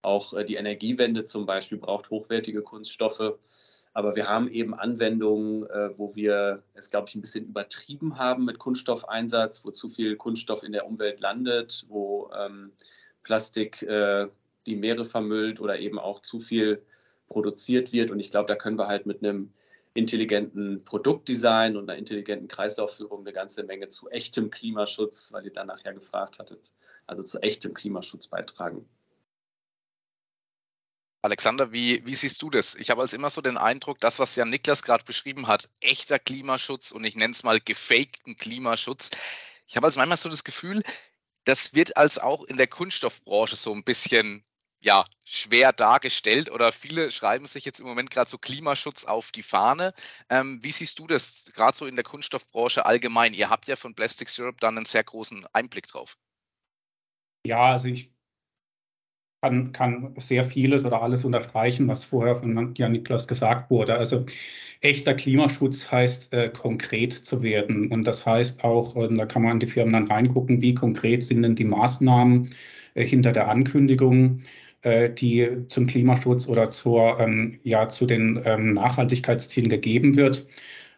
Auch 0.02 0.34
äh, 0.34 0.44
die 0.44 0.54
Energiewende 0.54 1.24
zum 1.24 1.46
Beispiel 1.46 1.78
braucht 1.78 2.10
hochwertige 2.10 2.62
Kunststoffe. 2.62 3.34
Aber 3.92 4.14
wir 4.14 4.28
haben 4.28 4.48
eben 4.48 4.74
Anwendungen, 4.74 5.68
äh, 5.68 5.98
wo 5.98 6.14
wir 6.14 6.62
es, 6.74 6.90
glaube 6.90 7.08
ich, 7.08 7.16
ein 7.16 7.20
bisschen 7.20 7.46
übertrieben 7.46 8.18
haben 8.18 8.44
mit 8.44 8.60
Kunststoffeinsatz, 8.60 9.64
wo 9.64 9.72
zu 9.72 9.88
viel 9.88 10.16
Kunststoff 10.16 10.62
in 10.62 10.72
der 10.72 10.86
Umwelt 10.86 11.20
landet, 11.20 11.84
wo 11.88 12.30
ähm, 12.36 12.72
Plastik 13.24 13.82
äh, 13.82 14.28
die 14.66 14.76
Meere 14.76 15.04
vermüllt 15.04 15.60
oder 15.60 15.78
eben 15.78 15.98
auch 15.98 16.20
zu 16.20 16.40
viel 16.40 16.82
produziert 17.28 17.92
wird. 17.92 18.10
Und 18.10 18.20
ich 18.20 18.30
glaube, 18.30 18.48
da 18.48 18.56
können 18.56 18.78
wir 18.78 18.86
halt 18.86 19.06
mit 19.06 19.22
einem 19.22 19.52
intelligenten 19.94 20.84
Produktdesign 20.84 21.76
und 21.76 21.88
einer 21.88 21.98
intelligenten 21.98 22.48
Kreislaufführung 22.48 23.20
eine 23.20 23.32
ganze 23.32 23.62
Menge 23.62 23.88
zu 23.88 24.08
echtem 24.10 24.50
Klimaschutz, 24.50 25.32
weil 25.32 25.44
ihr 25.44 25.52
dann 25.52 25.68
nachher 25.68 25.94
gefragt 25.94 26.38
hattet, 26.38 26.72
also 27.06 27.22
zu 27.22 27.38
echtem 27.40 27.74
Klimaschutz 27.74 28.26
beitragen. 28.26 28.88
Alexander, 31.22 31.72
wie, 31.72 32.04
wie 32.04 32.14
siehst 32.14 32.42
du 32.42 32.50
das? 32.50 32.74
Ich 32.74 32.90
habe 32.90 33.00
als 33.00 33.14
immer 33.14 33.30
so 33.30 33.40
den 33.40 33.56
Eindruck, 33.56 33.98
das, 33.98 34.18
was 34.18 34.36
ja 34.36 34.44
Niklas 34.44 34.82
gerade 34.82 35.04
beschrieben 35.04 35.46
hat, 35.46 35.70
echter 35.80 36.18
Klimaschutz 36.18 36.90
und 36.90 37.02
ich 37.04 37.16
nenne 37.16 37.32
es 37.32 37.44
mal 37.44 37.60
gefakten 37.60 38.36
Klimaschutz. 38.36 39.10
Ich 39.66 39.76
habe 39.76 39.86
als 39.86 39.96
manchmal 39.96 40.18
so 40.18 40.28
das 40.28 40.44
Gefühl, 40.44 40.82
das 41.44 41.74
wird 41.74 41.96
als 41.96 42.18
auch 42.18 42.44
in 42.44 42.58
der 42.58 42.66
Kunststoffbranche 42.66 43.56
so 43.56 43.72
ein 43.72 43.84
bisschen 43.84 44.44
ja, 44.84 45.04
schwer 45.24 45.72
dargestellt 45.72 46.50
oder 46.50 46.70
viele 46.70 47.10
schreiben 47.10 47.46
sich 47.46 47.64
jetzt 47.64 47.80
im 47.80 47.86
Moment 47.86 48.10
gerade 48.10 48.28
so 48.28 48.36
Klimaschutz 48.36 49.04
auf 49.04 49.32
die 49.32 49.42
Fahne. 49.42 49.94
Ähm, 50.28 50.58
wie 50.62 50.70
siehst 50.70 50.98
du 50.98 51.06
das 51.06 51.50
gerade 51.54 51.74
so 51.74 51.86
in 51.86 51.96
der 51.96 52.04
Kunststoffbranche 52.04 52.84
allgemein? 52.84 53.32
Ihr 53.32 53.48
habt 53.48 53.66
ja 53.66 53.76
von 53.76 53.94
Plastics 53.94 54.38
Europe 54.38 54.58
dann 54.60 54.76
einen 54.76 54.84
sehr 54.84 55.02
großen 55.02 55.46
Einblick 55.54 55.88
drauf. 55.88 56.18
Ja, 57.46 57.72
also 57.72 57.88
ich 57.88 58.12
kann, 59.42 59.72
kann 59.72 60.14
sehr 60.18 60.44
vieles 60.44 60.84
oder 60.84 61.00
alles 61.00 61.24
unterstreichen, 61.24 61.88
was 61.88 62.04
vorher 62.04 62.36
von 62.36 62.74
Jan 62.74 62.92
Niklas 62.92 63.26
gesagt 63.26 63.70
wurde. 63.70 63.94
Also 63.94 64.26
echter 64.82 65.14
Klimaschutz 65.14 65.90
heißt, 65.90 66.32
äh, 66.34 66.50
konkret 66.50 67.12
zu 67.14 67.42
werden. 67.42 67.90
Und 67.90 68.04
das 68.04 68.26
heißt 68.26 68.62
auch, 68.64 68.94
und 68.96 69.16
da 69.16 69.24
kann 69.24 69.42
man 69.42 69.52
an 69.52 69.60
die 69.60 69.66
Firmen 69.66 69.94
dann 69.94 70.08
reingucken, 70.08 70.60
wie 70.60 70.74
konkret 70.74 71.24
sind 71.24 71.42
denn 71.42 71.56
die 71.56 71.64
Maßnahmen 71.64 72.54
äh, 72.92 73.06
hinter 73.06 73.32
der 73.32 73.48
Ankündigung 73.48 74.40
äh, 74.40 74.63
die 74.84 75.66
zum 75.68 75.86
Klimaschutz 75.86 76.46
oder 76.48 76.70
zur, 76.70 77.18
ähm, 77.20 77.58
ja, 77.62 77.88
zu 77.88 78.06
den 78.06 78.42
ähm, 78.44 78.72
Nachhaltigkeitszielen 78.72 79.70
gegeben 79.70 80.16
wird. 80.16 80.46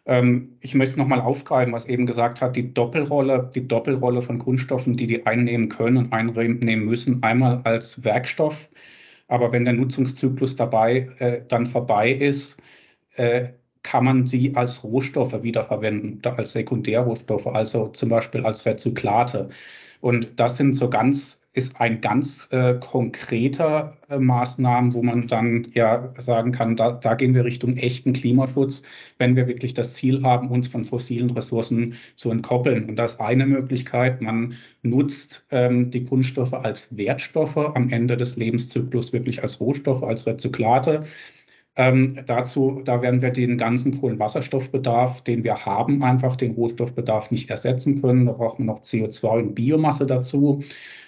Ähm, 0.07 0.57
ich 0.61 0.75
möchte 0.75 0.93
es 0.93 0.97
nochmal 0.97 1.21
aufgreifen, 1.21 1.73
was 1.73 1.87
eben 1.87 2.07
gesagt 2.07 2.41
hat, 2.41 2.57
die 2.57 2.73
Doppelrolle, 2.73 3.51
die 3.55 3.67
Doppelrolle 3.67 4.23
von 4.23 4.39
Kunststoffen, 4.39 4.97
die 4.97 5.07
die 5.07 5.27
einnehmen 5.27 5.69
können 5.69 5.97
und 5.97 6.13
einnehmen 6.13 6.85
müssen, 6.85 7.23
einmal 7.23 7.61
als 7.65 8.05
Werkstoff, 8.05 8.69
aber 9.29 9.53
wenn 9.53 9.65
der 9.65 9.75
Nutzungszyklus 9.75 10.57
dabei 10.57 11.11
äh, 11.19 11.43
dann 11.49 11.67
vorbei 11.67 12.13
ist, 12.13 12.57
äh, 13.17 13.49
kann 13.83 14.05
man 14.05 14.27
sie 14.27 14.55
als 14.57 14.83
Rohstoffe 14.85 15.43
wiederverwenden, 15.43 16.21
als 16.37 16.53
Sekundärrohstoffe, 16.53 17.47
also 17.47 17.89
zum 17.89 18.09
Beispiel 18.09 18.45
als 18.45 18.67
Rezyklate. 18.67 19.49
Und 20.01 20.39
das 20.41 20.57
sind 20.57 20.75
so 20.75 20.91
ganz 20.91 21.41
ist 21.57 21.81
ein 21.81 22.03
ganz 22.03 22.49
äh, 22.51 22.75
konkreter 22.75 23.97
äh, 24.11 24.19
Maßnahmen, 24.19 24.93
wo 24.93 25.03
man 25.03 25.27
dann 25.27 25.69
ja 25.75 26.13
sagen 26.19 26.53
kann, 26.53 26.77
da, 26.77 26.93
da 26.93 27.15
gehen 27.15 27.35
wir 27.35 27.47
Richtung 27.47 27.79
echten 27.79 28.13
Klimaschutz, 28.13 28.83
wenn 29.19 29.37
wir 29.37 29.49
wirklich 29.49 29.73
das 29.73 29.95
Ziel 29.95 30.23
haben, 30.23 30.51
uns 30.51 30.69
von 30.69 30.85
fossilen 30.85 31.31
Ressourcen 31.31 31.95
zu 32.15 32.31
entkoppeln. 32.31 32.91
Und 32.91 32.97
das 32.97 33.15
ist 33.15 33.21
eine 33.21 33.47
Möglichkeit. 33.47 34.21
Man 34.21 34.55
nutzt 34.83 35.47
ähm, 35.51 35.91
die 35.91 36.05
Kunststoffe 36.05 36.53
als 36.53 36.95
Wertstoffe 36.95 37.57
am 37.57 37.89
Ende 37.91 38.19
des 38.19 38.37
Lebenszyklus, 38.37 39.15
wirklich 39.15 39.43
als 39.43 39.59
Rohstoffe, 39.59 40.03
als 40.03 40.27
Rezyklate. 40.27 41.05
Ähm, 41.79 42.19
dazu, 42.27 42.81
da 42.85 43.03
werden 43.03 43.21
wir 43.23 43.31
den 43.31 43.59
ganzen 43.59 44.01
Kohlenwasserstoffbedarf, 44.01 45.23
den 45.23 45.45
wir 45.45 45.67
haben, 45.67 46.03
einfach 46.03 46.37
den 46.37 46.53
Rohstoffbedarf 46.53 47.31
nicht 47.31 47.51
ersetzen 47.51 48.01
können. 48.01 48.27
Da 48.27 48.33
braucht 48.33 48.59
man 48.59 48.67
noch 48.67 48.81
CO2 48.81 49.39
und 49.39 49.55
Biomasse 49.55 50.07
dazu. 50.07 50.63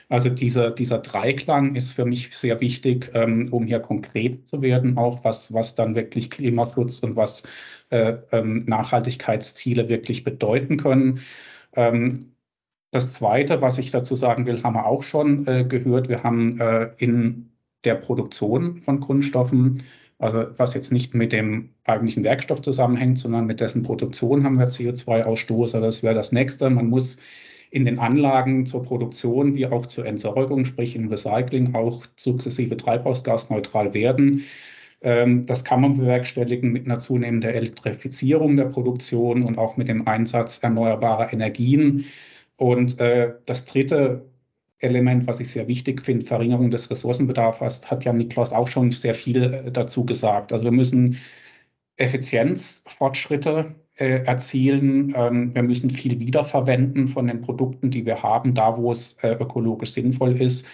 Also 0.09 0.31
dieser, 0.31 0.71
dieser 0.71 0.99
Dreiklang 0.99 1.75
ist 1.75 1.93
für 1.93 2.07
mich 2.07 2.35
sehr 2.37 2.61
wichtig, 2.61 3.11
ähm, 3.15 3.49
um 3.53 3.67
hier 3.67 3.81
konkret 3.81 4.49
zu 4.49 4.63
werden, 4.63 4.97
auch 4.97 5.23
was, 5.25 5.53
was 5.53 5.75
dann 5.75 5.95
wirklich 5.95 6.31
Klimaschutz 6.31 7.01
und 7.01 7.15
was 7.17 7.43
äh, 7.91 8.15
ähm, 8.33 8.65
Nachhaltigkeitsziele 8.67 9.89
wirklich 9.89 10.25
bedeuten 10.25 10.79
können. 10.79 11.21
Ähm, 11.75 12.33
das 12.91 13.13
Zweite, 13.13 13.61
was 13.61 13.79
ich 13.79 13.91
dazu 13.91 14.17
sagen 14.17 14.47
will, 14.47 14.63
haben 14.63 14.75
wir 14.75 14.87
auch 14.87 15.03
schon 15.03 15.47
äh, 15.47 15.65
gehört. 15.65 16.09
Wir 16.09 16.23
haben 16.23 16.59
äh, 16.61 16.91
in 16.99 17.51
der 17.85 17.95
Produktion 17.95 18.79
von 18.83 19.01
Kunststoffen, 19.01 19.85
also 20.19 20.47
was 20.57 20.75
jetzt 20.75 20.91
nicht 20.91 21.15
mit 21.15 21.33
dem 21.33 21.71
eigentlichen 21.85 22.25
Werkstoff 22.25 22.63
zusammenhängt, 22.63 23.19
sondern 23.19 23.47
mit 23.47 23.61
dessen 23.61 23.83
Produktion 23.83 24.45
haben 24.45 24.59
wir 24.59 24.69
CO2-Ausstoß. 24.69 25.75
Also 25.75 25.81
das 25.81 26.03
wäre 26.03 26.15
das 26.15 26.33
nächste. 26.33 26.71
Man 26.71 26.87
muss 26.87 27.19
in 27.71 27.85
den 27.85 27.99
Anlagen 27.99 28.67
zur 28.67 28.83
Produktion 28.83 29.55
wie 29.55 29.67
auch 29.67 29.87
zur 29.87 30.07
Entsorgung, 30.07 30.65
sprich 30.65 30.97
im 30.97 31.09
Recycling, 31.09 31.75
auch 31.75 32.05
sukzessive 32.17 32.77
treibhausgasneutral 32.77 33.95
werden. 33.95 34.45
Ähm, 35.01 35.47
das 35.47 35.65
kann 35.65 35.81
man 35.81 35.95
bewerkstelligen 35.95 36.73
mit 36.73 36.87
einer 36.87 36.99
zunehmenden 36.99 37.51
Elektrifizierung 37.51 38.57
der 38.57 38.65
Produktion 38.67 39.43
und 39.43 39.59
auch 39.59 39.77
mit 39.77 39.89
dem 39.89 40.09
Einsatz 40.09 40.59
erneuerbarer 40.59 41.33
Energien. 41.33 42.07
Und 42.57 42.99
äh, 43.01 43.35
das 43.47 43.65
dritte 43.67 44.25
Element, 44.81 45.27
was 45.27 45.41
ich 45.41 45.51
sehr 45.51 45.69
wichtig 45.69 46.03
finde, 46.03 46.27
Verringerung 46.27 46.71
des 46.71 46.91
Ressourcenbedarfs, 46.91 47.91
hat 47.91 48.05
ja 48.05 48.13
Niklas 48.13 48.53
auch 48.53 48.69
schon 48.69 48.93
sehr 48.93 49.15
viel 49.15 49.43
äh, 49.43 49.73
dazu 49.73 50.05
gesagt. 50.05 50.53
Also 50.53 50.65
wir 50.65 50.73
müssen 50.73 51.19
Effizienzfortschritte 51.97 53.75
äh, 53.99 54.25
erzielen. 54.25 55.13
Ähm, 55.17 55.55
wir 55.55 55.63
müssen 55.63 55.91
viel 55.91 56.19
wiederverwenden 56.21 57.09
von 57.09 57.27
den 57.27 57.41
Produkten, 57.41 57.91
die 57.91 58.07
wir 58.07 58.23
haben, 58.23 58.55
da 58.55 58.77
wo 58.77 58.93
es 58.93 59.15
äh, 59.23 59.33
ökologisch 59.33 59.93
sinnvoll 59.93 60.41
ist 60.41 60.67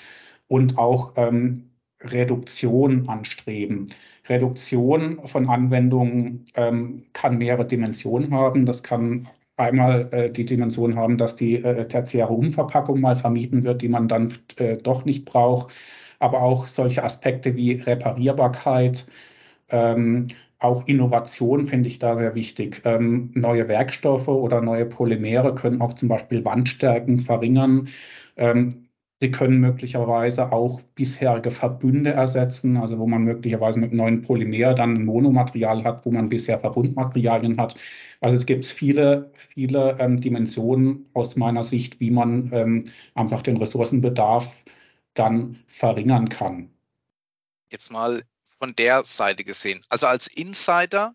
und 0.48 0.78
auch 0.78 1.14
ähm, 1.16 1.70
Reduktion 2.00 3.08
anstreben. 3.08 3.86
Reduktion 4.28 5.20
von 5.26 5.48
Anwendungen 5.48 6.46
ähm, 6.54 7.04
kann 7.12 7.38
mehrere 7.38 7.66
Dimensionen 7.66 8.32
haben. 8.32 8.66
Das 8.66 8.82
kann 8.82 9.28
einmal 9.56 10.08
äh, 10.12 10.30
die 10.30 10.44
Dimension 10.44 10.96
haben, 10.96 11.16
dass 11.18 11.36
die 11.36 11.56
äh, 11.56 11.86
tertiäre 11.86 12.32
Umverpackung 12.32 13.00
mal 13.00 13.16
vermieden 13.16 13.64
wird, 13.64 13.82
die 13.82 13.88
man 13.88 14.08
dann 14.08 14.34
äh, 14.56 14.76
doch 14.76 15.04
nicht 15.04 15.24
braucht, 15.24 15.72
aber 16.18 16.42
auch 16.42 16.68
solche 16.68 17.04
Aspekte 17.04 17.56
wie 17.56 17.72
Reparierbarkeit, 17.72 19.06
ähm, 19.70 20.28
auch 20.64 20.86
Innovation 20.86 21.66
finde 21.66 21.88
ich 21.88 21.98
da 21.98 22.16
sehr 22.16 22.34
wichtig. 22.34 22.82
Ähm, 22.84 23.30
neue 23.34 23.68
Werkstoffe 23.68 24.28
oder 24.28 24.62
neue 24.62 24.86
Polymere 24.86 25.54
können 25.54 25.82
auch 25.82 25.92
zum 25.94 26.08
Beispiel 26.08 26.44
Wandstärken 26.44 27.20
verringern. 27.20 27.88
Ähm, 28.36 28.88
sie 29.20 29.30
können 29.30 29.60
möglicherweise 29.60 30.52
auch 30.52 30.80
bisherige 30.94 31.50
Verbünde 31.50 32.12
ersetzen, 32.12 32.78
also 32.78 32.98
wo 32.98 33.06
man 33.06 33.24
möglicherweise 33.24 33.78
mit 33.78 33.92
neuen 33.92 34.22
Polymer 34.22 34.74
dann 34.74 34.94
ein 34.94 35.04
Monomaterial 35.04 35.84
hat, 35.84 36.06
wo 36.06 36.10
man 36.10 36.30
bisher 36.30 36.58
Verbundmaterialien 36.58 37.60
hat. 37.60 37.76
Also 38.20 38.36
es 38.36 38.46
gibt 38.46 38.64
viele, 38.64 39.30
viele 39.54 39.96
ähm, 40.00 40.20
Dimensionen 40.20 41.06
aus 41.12 41.36
meiner 41.36 41.62
Sicht, 41.62 42.00
wie 42.00 42.10
man 42.10 42.50
ähm, 42.54 42.84
einfach 43.14 43.42
den 43.42 43.58
Ressourcenbedarf 43.58 44.54
dann 45.12 45.58
verringern 45.68 46.30
kann. 46.30 46.70
Jetzt 47.70 47.92
mal 47.92 48.22
von 48.64 48.74
der 48.74 49.04
Seite 49.04 49.44
gesehen. 49.44 49.84
Also 49.90 50.06
als 50.06 50.26
Insider 50.26 51.12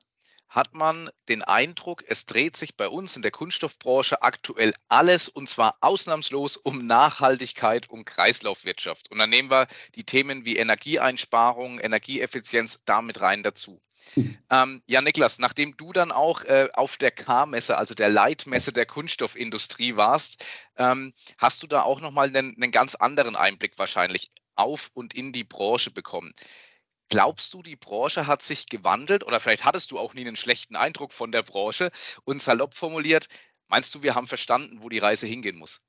hat 0.50 0.76
man 0.76 1.10
den 1.30 1.42
Eindruck, 1.42 2.04
es 2.08 2.28
dreht 2.28 2.56
sich 2.56 2.78
bei 2.78 2.88
uns 2.88 3.16
in 3.16 3.24
der 3.24 3.32
Kunststoffbranche 3.32 4.22
aktuell 4.22 4.76
alles 4.88 5.28
und 5.28 5.50
zwar 5.50 5.76
ausnahmslos 5.82 6.58
um 6.58 6.86
Nachhaltigkeit, 6.86 7.90
um 7.90 8.06
Kreislaufwirtschaft. 8.06 9.10
Und 9.10 9.18
dann 9.18 9.32
nehmen 9.32 9.50
wir 9.50 9.68
die 9.96 10.04
Themen 10.04 10.46
wie 10.46 10.58
Energieeinsparung, 10.58 11.80
Energieeffizienz 11.80 12.82
damit 12.86 13.20
rein 13.20 13.42
dazu. 13.42 13.82
Mhm. 14.16 14.38
Ähm, 14.52 14.84
ja, 14.86 15.02
Niklas, 15.02 15.40
nachdem 15.40 15.76
du 15.76 15.92
dann 15.92 16.12
auch 16.12 16.44
äh, 16.44 16.70
auf 16.74 16.98
der 16.98 17.10
K-Messe, 17.10 17.80
also 17.80 17.96
der 17.96 18.10
Leitmesse 18.10 18.74
der 18.74 18.86
Kunststoffindustrie 18.86 19.96
warst, 19.96 20.46
ähm, 20.78 21.14
hast 21.40 21.64
du 21.64 21.68
da 21.68 21.82
auch 21.82 22.00
nochmal 22.00 22.28
einen, 22.28 22.56
einen 22.56 22.72
ganz 22.72 22.94
anderen 22.94 23.36
Einblick 23.36 23.80
wahrscheinlich 23.80 24.30
auf 24.54 24.92
und 24.94 25.16
in 25.16 25.32
die 25.32 25.44
Branche 25.44 25.90
bekommen. 25.90 26.34
Glaubst 27.10 27.54
du, 27.54 27.62
die 27.64 27.76
Branche 27.76 28.28
hat 28.28 28.42
sich 28.42 28.68
gewandelt 28.68 29.26
oder 29.26 29.40
vielleicht 29.40 29.66
hattest 29.66 29.92
du 29.92 30.00
auch 30.00 30.14
nie 30.14 30.22
einen 30.22 30.36
schlechten 30.36 30.76
Eindruck 30.76 31.12
von 31.12 31.32
der 31.32 31.44
Branche 31.44 31.92
und 32.24 32.42
salopp 32.42 32.76
formuliert, 32.76 33.28
meinst 33.68 33.94
du, 33.96 34.04
wir 34.04 34.16
haben 34.16 34.28
verstanden, 34.28 34.84
wo 34.84 34.90
die 34.90 35.00
Reise 35.00 35.26
hingehen 35.26 35.58
muss? 35.58 35.82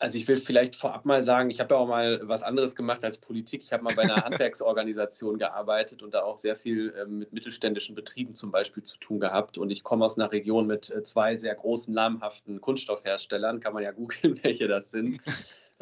also 0.00 0.16
ich 0.16 0.26
will 0.26 0.38
vielleicht 0.38 0.76
vorab 0.76 1.04
mal 1.04 1.22
sagen, 1.22 1.50
ich 1.50 1.60
habe 1.60 1.74
ja 1.74 1.80
auch 1.80 1.86
mal 1.86 2.20
was 2.22 2.42
anderes 2.42 2.74
gemacht 2.74 3.04
als 3.04 3.18
Politik. 3.18 3.62
Ich 3.62 3.72
habe 3.72 3.84
mal 3.84 3.94
bei 3.94 4.02
einer 4.02 4.16
Handwerksorganisation 4.24 5.38
gearbeitet 5.38 6.02
und 6.02 6.14
da 6.14 6.22
auch 6.22 6.38
sehr 6.38 6.56
viel 6.56 6.94
ähm, 7.00 7.18
mit 7.18 7.32
mittelständischen 7.34 7.94
Betrieben 7.94 8.34
zum 8.34 8.50
Beispiel 8.50 8.82
zu 8.82 8.98
tun 8.98 9.20
gehabt. 9.20 9.58
Und 9.58 9.70
ich 9.70 9.84
komme 9.84 10.06
aus 10.06 10.18
einer 10.18 10.32
Region 10.32 10.66
mit 10.66 10.90
äh, 10.90 11.04
zwei 11.04 11.36
sehr 11.36 11.54
großen, 11.54 11.92
namhaften 11.92 12.62
Kunststoffherstellern. 12.62 13.60
Kann 13.60 13.74
man 13.74 13.82
ja 13.82 13.90
googeln, 13.92 14.40
welche 14.42 14.66
das 14.66 14.90
sind. 14.90 15.20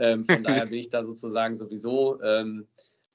Ähm, 0.01 0.25
von 0.25 0.45
daher 0.45 0.67
bin 0.67 0.79
ich 0.79 0.91
da 0.91 1.03
sozusagen 1.03 1.57
sowieso 1.57 2.23
ähm, 2.23 2.69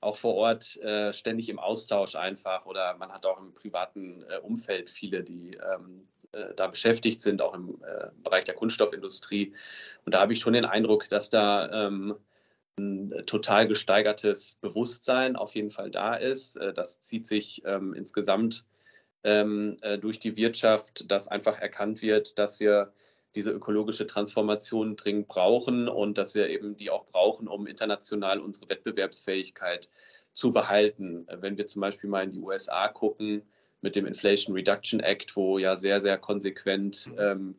auch 0.03 0.17
vor 0.17 0.35
Ort 0.35 0.77
äh, 0.81 1.13
ständig 1.13 1.49
im 1.49 1.59
Austausch 1.59 2.15
einfach. 2.15 2.65
Oder 2.65 2.95
man 2.97 3.11
hat 3.11 3.25
auch 3.25 3.39
im 3.39 3.53
privaten 3.53 4.23
äh, 4.29 4.37
Umfeld 4.39 4.89
viele, 4.89 5.23
die 5.23 5.55
ähm, 5.55 6.07
äh, 6.31 6.53
da 6.55 6.67
beschäftigt 6.67 7.21
sind, 7.21 7.41
auch 7.41 7.53
im 7.53 7.81
äh, 7.83 8.07
Bereich 8.23 8.43
der 8.43 8.55
Kunststoffindustrie. 8.55 9.53
Und 10.05 10.13
da 10.13 10.21
habe 10.21 10.33
ich 10.33 10.39
schon 10.39 10.53
den 10.53 10.65
Eindruck, 10.65 11.07
dass 11.09 11.29
da 11.29 11.87
ähm, 11.87 12.15
ein 12.77 13.23
total 13.25 13.67
gesteigertes 13.67 14.55
Bewusstsein 14.61 15.35
auf 15.35 15.53
jeden 15.53 15.71
Fall 15.71 15.91
da 15.91 16.15
ist. 16.15 16.55
Äh, 16.55 16.73
das 16.73 17.01
zieht 17.01 17.27
sich 17.27 17.63
ähm, 17.65 17.93
insgesamt 17.93 18.65
ähm, 19.23 19.77
äh, 19.81 19.97
durch 19.97 20.19
die 20.19 20.35
Wirtschaft, 20.35 21.09
dass 21.11 21.27
einfach 21.27 21.59
erkannt 21.59 22.01
wird, 22.01 22.37
dass 22.39 22.59
wir 22.59 22.91
diese 23.35 23.51
ökologische 23.51 24.05
Transformation 24.07 24.95
dringend 24.95 25.27
brauchen 25.27 25.87
und 25.87 26.17
dass 26.17 26.35
wir 26.35 26.49
eben 26.49 26.77
die 26.77 26.89
auch 26.89 27.05
brauchen, 27.05 27.47
um 27.47 27.67
international 27.67 28.39
unsere 28.39 28.69
Wettbewerbsfähigkeit 28.69 29.89
zu 30.33 30.51
behalten. 30.51 31.27
Wenn 31.29 31.57
wir 31.57 31.67
zum 31.67 31.81
Beispiel 31.81 32.09
mal 32.09 32.23
in 32.23 32.31
die 32.31 32.39
USA 32.39 32.87
gucken, 32.87 33.43
mit 33.81 33.95
dem 33.95 34.05
Inflation 34.05 34.55
Reduction 34.55 35.01
Act, 35.01 35.35
wo 35.35 35.57
ja 35.57 35.75
sehr, 35.75 35.99
sehr 35.99 36.17
konsequent 36.17 37.11
ähm, 37.17 37.55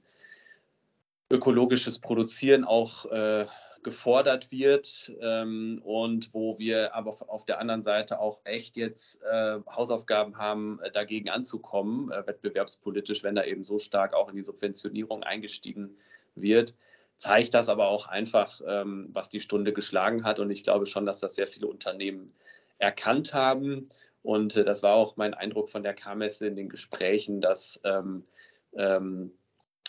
ökologisches 1.30 1.98
Produzieren 1.98 2.64
auch 2.64 3.04
äh, 3.06 3.46
gefordert 3.84 4.50
wird 4.50 5.12
ähm, 5.20 5.80
und 5.84 6.32
wo 6.32 6.58
wir 6.58 6.94
aber 6.94 7.14
auf 7.28 7.44
der 7.44 7.60
anderen 7.60 7.82
Seite 7.82 8.18
auch 8.18 8.40
echt 8.44 8.76
jetzt 8.76 9.22
äh, 9.22 9.58
Hausaufgaben 9.70 10.36
haben, 10.38 10.80
äh, 10.82 10.90
dagegen 10.90 11.30
anzukommen, 11.30 12.10
äh, 12.10 12.26
wettbewerbspolitisch, 12.26 13.22
wenn 13.22 13.36
da 13.36 13.44
eben 13.44 13.62
so 13.62 13.78
stark 13.78 14.14
auch 14.14 14.28
in 14.28 14.36
die 14.36 14.42
Subventionierung 14.42 15.22
eingestiegen 15.22 15.96
wird, 16.34 16.74
zeigt 17.16 17.54
das 17.54 17.68
aber 17.68 17.88
auch 17.88 18.08
einfach, 18.08 18.60
ähm, 18.66 19.10
was 19.12 19.30
die 19.30 19.40
Stunde 19.40 19.72
geschlagen 19.72 20.24
hat. 20.24 20.40
Und 20.40 20.50
ich 20.50 20.64
glaube 20.64 20.86
schon, 20.86 21.06
dass 21.06 21.20
das 21.20 21.36
sehr 21.36 21.46
viele 21.46 21.68
Unternehmen 21.68 22.34
erkannt 22.78 23.32
haben 23.32 23.90
und 24.24 24.56
äh, 24.56 24.64
das 24.64 24.82
war 24.82 24.94
auch 24.94 25.16
mein 25.16 25.34
Eindruck 25.34 25.68
von 25.68 25.82
der 25.82 25.94
K-Messe 25.94 26.46
in 26.46 26.56
den 26.56 26.70
Gesprächen, 26.70 27.42
dass 27.42 27.78
ähm, 27.84 28.24
ähm, 28.74 29.32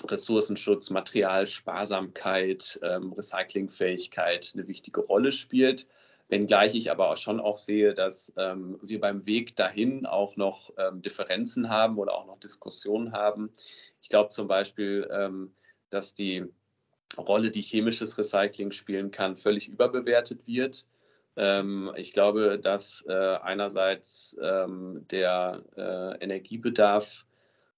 Ressourcenschutz, 0.04 0.90
Materialsparsamkeit, 0.90 2.80
ähm, 2.84 3.14
Recyclingfähigkeit 3.14 4.52
eine 4.54 4.68
wichtige 4.68 5.02
Rolle 5.02 5.32
spielt. 5.32 5.88
Wenngleich 6.28 6.76
ich 6.76 6.92
aber 6.92 7.12
auch 7.12 7.18
schon 7.18 7.40
auch 7.40 7.58
sehe, 7.58 7.94
dass 7.94 8.34
ähm, 8.36 8.80
wir 8.82 9.00
beim 9.00 9.26
Weg 9.26 9.56
dahin 9.56 10.06
auch 10.06 10.36
noch 10.38 10.72
ähm, 10.78 11.02
Differenzen 11.02 11.70
haben 11.70 11.98
oder 11.98 12.16
auch 12.16 12.26
noch 12.26 12.40
Diskussionen 12.40 13.12
haben. 13.14 13.52
Ich 14.02 14.10
glaube 14.10 14.30
zum 14.30 14.48
Beispiel, 14.48 15.08
ähm, 15.12 15.54
dass 15.92 16.16
die 16.16 16.46
Rolle, 17.18 17.52
die 17.52 17.62
chemisches 17.62 18.18
Recycling 18.18 18.72
spielen 18.72 19.12
kann, 19.12 19.38
völlig 19.38 19.68
überbewertet 19.68 20.48
wird. 20.48 20.88
Ähm, 21.38 21.92
ich 21.96 22.12
glaube, 22.12 22.60
dass 22.60 23.06
äh, 23.08 23.14
einerseits 23.14 24.36
ähm, 24.42 25.06
der 25.12 25.64
äh, 25.78 26.24
Energiebedarf 26.24 27.26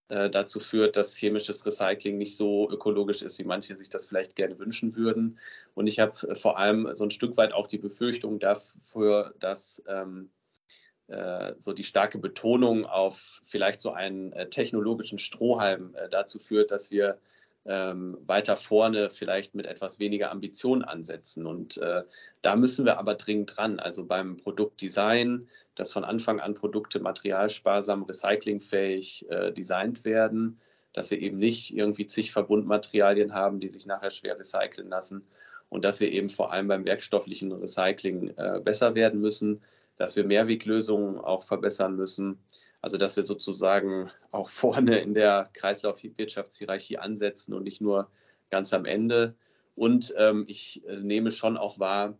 dazu 0.10 0.60
führt, 0.60 0.96
dass 0.96 1.18
chemisches 1.18 1.66
Recycling 1.66 2.18
nicht 2.18 2.38
so 2.38 2.70
ökologisch 2.70 3.22
ist, 3.22 3.40
wie 3.40 3.44
manche 3.44 3.76
sich 3.76 3.90
das 3.90 4.06
vielleicht 4.06 4.36
gerne 4.36 4.58
wünschen 4.58 4.96
würden. 4.96 5.38
Und 5.74 5.88
ich 5.88 6.00
habe 6.00 6.30
äh, 6.30 6.36
vor 6.36 6.58
allem 6.58 6.96
so 6.96 7.04
ein 7.04 7.12
Stück 7.12 7.36
weit 7.38 7.54
auch 7.54 7.68
die 7.68 7.78
Befürchtung 7.78 8.40
dafür, 8.40 9.34
dass 9.40 9.84
ähm, 9.88 10.30
äh, 11.08 11.54
so 11.58 11.74
die 11.74 11.84
starke 11.84 12.20
Betonung 12.20 12.86
auf 12.86 13.42
vielleicht 13.44 13.82
so 13.82 13.92
einen 13.92 14.32
äh, 14.34 14.50
technologischen 14.50 15.20
Strohhalm 15.20 15.96
dazu 16.12 16.40
führt, 16.40 16.72
dass 16.72 16.90
wir 16.90 17.20
ähm, 17.68 18.18
weiter 18.26 18.58
vorne 18.58 19.10
vielleicht 19.10 19.56
mit 19.56 19.66
etwas 19.66 20.00
weniger 20.00 20.32
Ambition 20.32 20.84
ansetzen. 20.84 21.46
Und 21.46 21.78
äh, 21.78 22.04
da 22.42 22.56
müssen 22.56 22.86
wir 22.86 22.98
aber 22.98 23.16
dringend 23.16 23.56
dran. 23.56 23.80
Also 23.80 24.06
beim 24.06 24.38
Produktdesign, 24.38 25.48
dass 25.76 25.92
von 25.92 26.04
Anfang 26.04 26.40
an 26.40 26.56
Produkte 26.56 27.00
materialsparsam, 27.00 28.04
recyclingfähig 28.04 29.30
äh, 29.30 29.52
designt 29.52 30.06
werden, 30.06 30.60
dass 30.94 31.12
wir 31.12 31.20
eben 31.20 31.38
nicht 31.38 31.76
irgendwie 31.76 32.08
zig 32.08 32.32
Verbundmaterialien 32.32 33.34
haben, 33.34 33.60
die 33.60 33.70
sich 33.70 33.86
nachher 33.86 34.12
schwer 34.12 34.40
recyceln 34.40 34.90
lassen 34.90 35.28
und 35.70 35.84
dass 35.84 36.00
wir 36.00 36.12
eben 36.12 36.30
vor 36.30 36.52
allem 36.52 36.68
beim 36.68 36.86
werkstofflichen 36.86 37.52
Recycling 37.52 38.34
äh, 38.38 38.62
besser 38.64 38.96
werden 38.96 39.20
müssen, 39.20 39.62
dass 39.98 40.16
wir 40.16 40.24
Mehrweglösungen 40.24 41.20
auch 41.20 41.44
verbessern 41.44 41.96
müssen 41.96 42.40
also 42.82 42.98
dass 42.98 43.16
wir 43.16 43.24
sozusagen 43.24 44.12
auch 44.32 44.50
vorne 44.50 45.00
in 45.00 45.14
der 45.14 45.50
Kreislaufwirtschaftshierarchie 45.54 46.98
ansetzen 46.98 47.54
und 47.54 47.64
nicht 47.64 47.82
nur 47.82 48.10
ganz 48.50 48.74
am 48.74 48.86
Ende. 48.86 49.36
Und 49.76 50.14
ähm, 50.18 50.46
ich 50.48 50.84
äh, 50.88 50.98
nehme 50.98 51.32
schon 51.32 51.58
auch 51.58 51.80
wahr, 51.80 52.18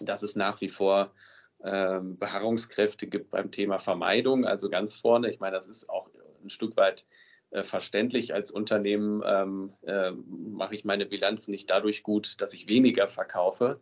dass 0.00 0.22
es 0.22 0.36
nach 0.36 0.60
wie 0.60 0.68
vor 0.68 1.12
ähm, 1.62 2.18
Beharrungskräfte 2.18 3.06
gibt 3.06 3.30
beim 3.30 3.50
Thema 3.50 3.78
Vermeidung. 3.78 4.46
Also 4.46 4.70
ganz 4.70 4.94
vorne, 4.94 5.30
ich 5.30 5.40
meine, 5.40 5.56
das 5.56 5.66
ist 5.66 5.90
auch 5.90 6.08
ein 6.42 6.50
Stück 6.50 6.76
weit 6.76 7.04
äh, 7.50 7.62
verständlich. 7.62 8.32
Als 8.32 8.50
Unternehmen 8.50 9.22
ähm, 9.26 9.72
äh, 9.82 10.12
mache 10.12 10.74
ich 10.74 10.84
meine 10.84 11.06
Bilanz 11.06 11.48
nicht 11.48 11.68
dadurch 11.68 12.02
gut, 12.02 12.40
dass 12.40 12.54
ich 12.54 12.68
weniger 12.68 13.08
verkaufe. 13.08 13.80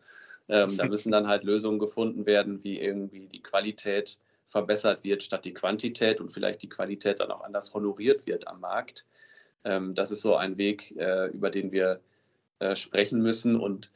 Ähm, 0.49 0.77
da 0.77 0.87
müssen 0.87 1.13
dann 1.13 1.29
halt 1.29 1.45
Lösungen 1.45 1.79
gefunden 1.79 2.27
werden, 2.27 2.65
wie 2.65 2.81
irgendwie 2.81 3.29
die 3.29 3.43
Qualität 3.43 4.19
verbessert 4.49 5.05
wird 5.05 5.23
statt 5.23 5.45
die 5.45 5.55
Quantität 5.55 6.21
und 6.21 6.31
vielleicht 6.31 6.63
die 6.63 6.69
Qualität 6.69 7.21
dann 7.21 7.31
auch 7.31 7.43
anders 7.43 7.73
honoriert 7.75 8.27
wird 8.27 8.49
am 8.49 8.61
Markt. 8.61 9.05
Ähm, 9.65 9.95
das 9.95 10.11
ist 10.11 10.23
so 10.23 10.37
ein 10.37 10.59
Weg, 10.59 10.97
äh, 10.97 11.29
über 11.29 11.51
den 11.51 11.71
wir 11.71 12.01
äh, 12.59 12.75
sprechen 12.75 13.21
müssen. 13.23 13.61
Und 13.61 13.91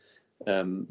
ähm, 0.46 0.88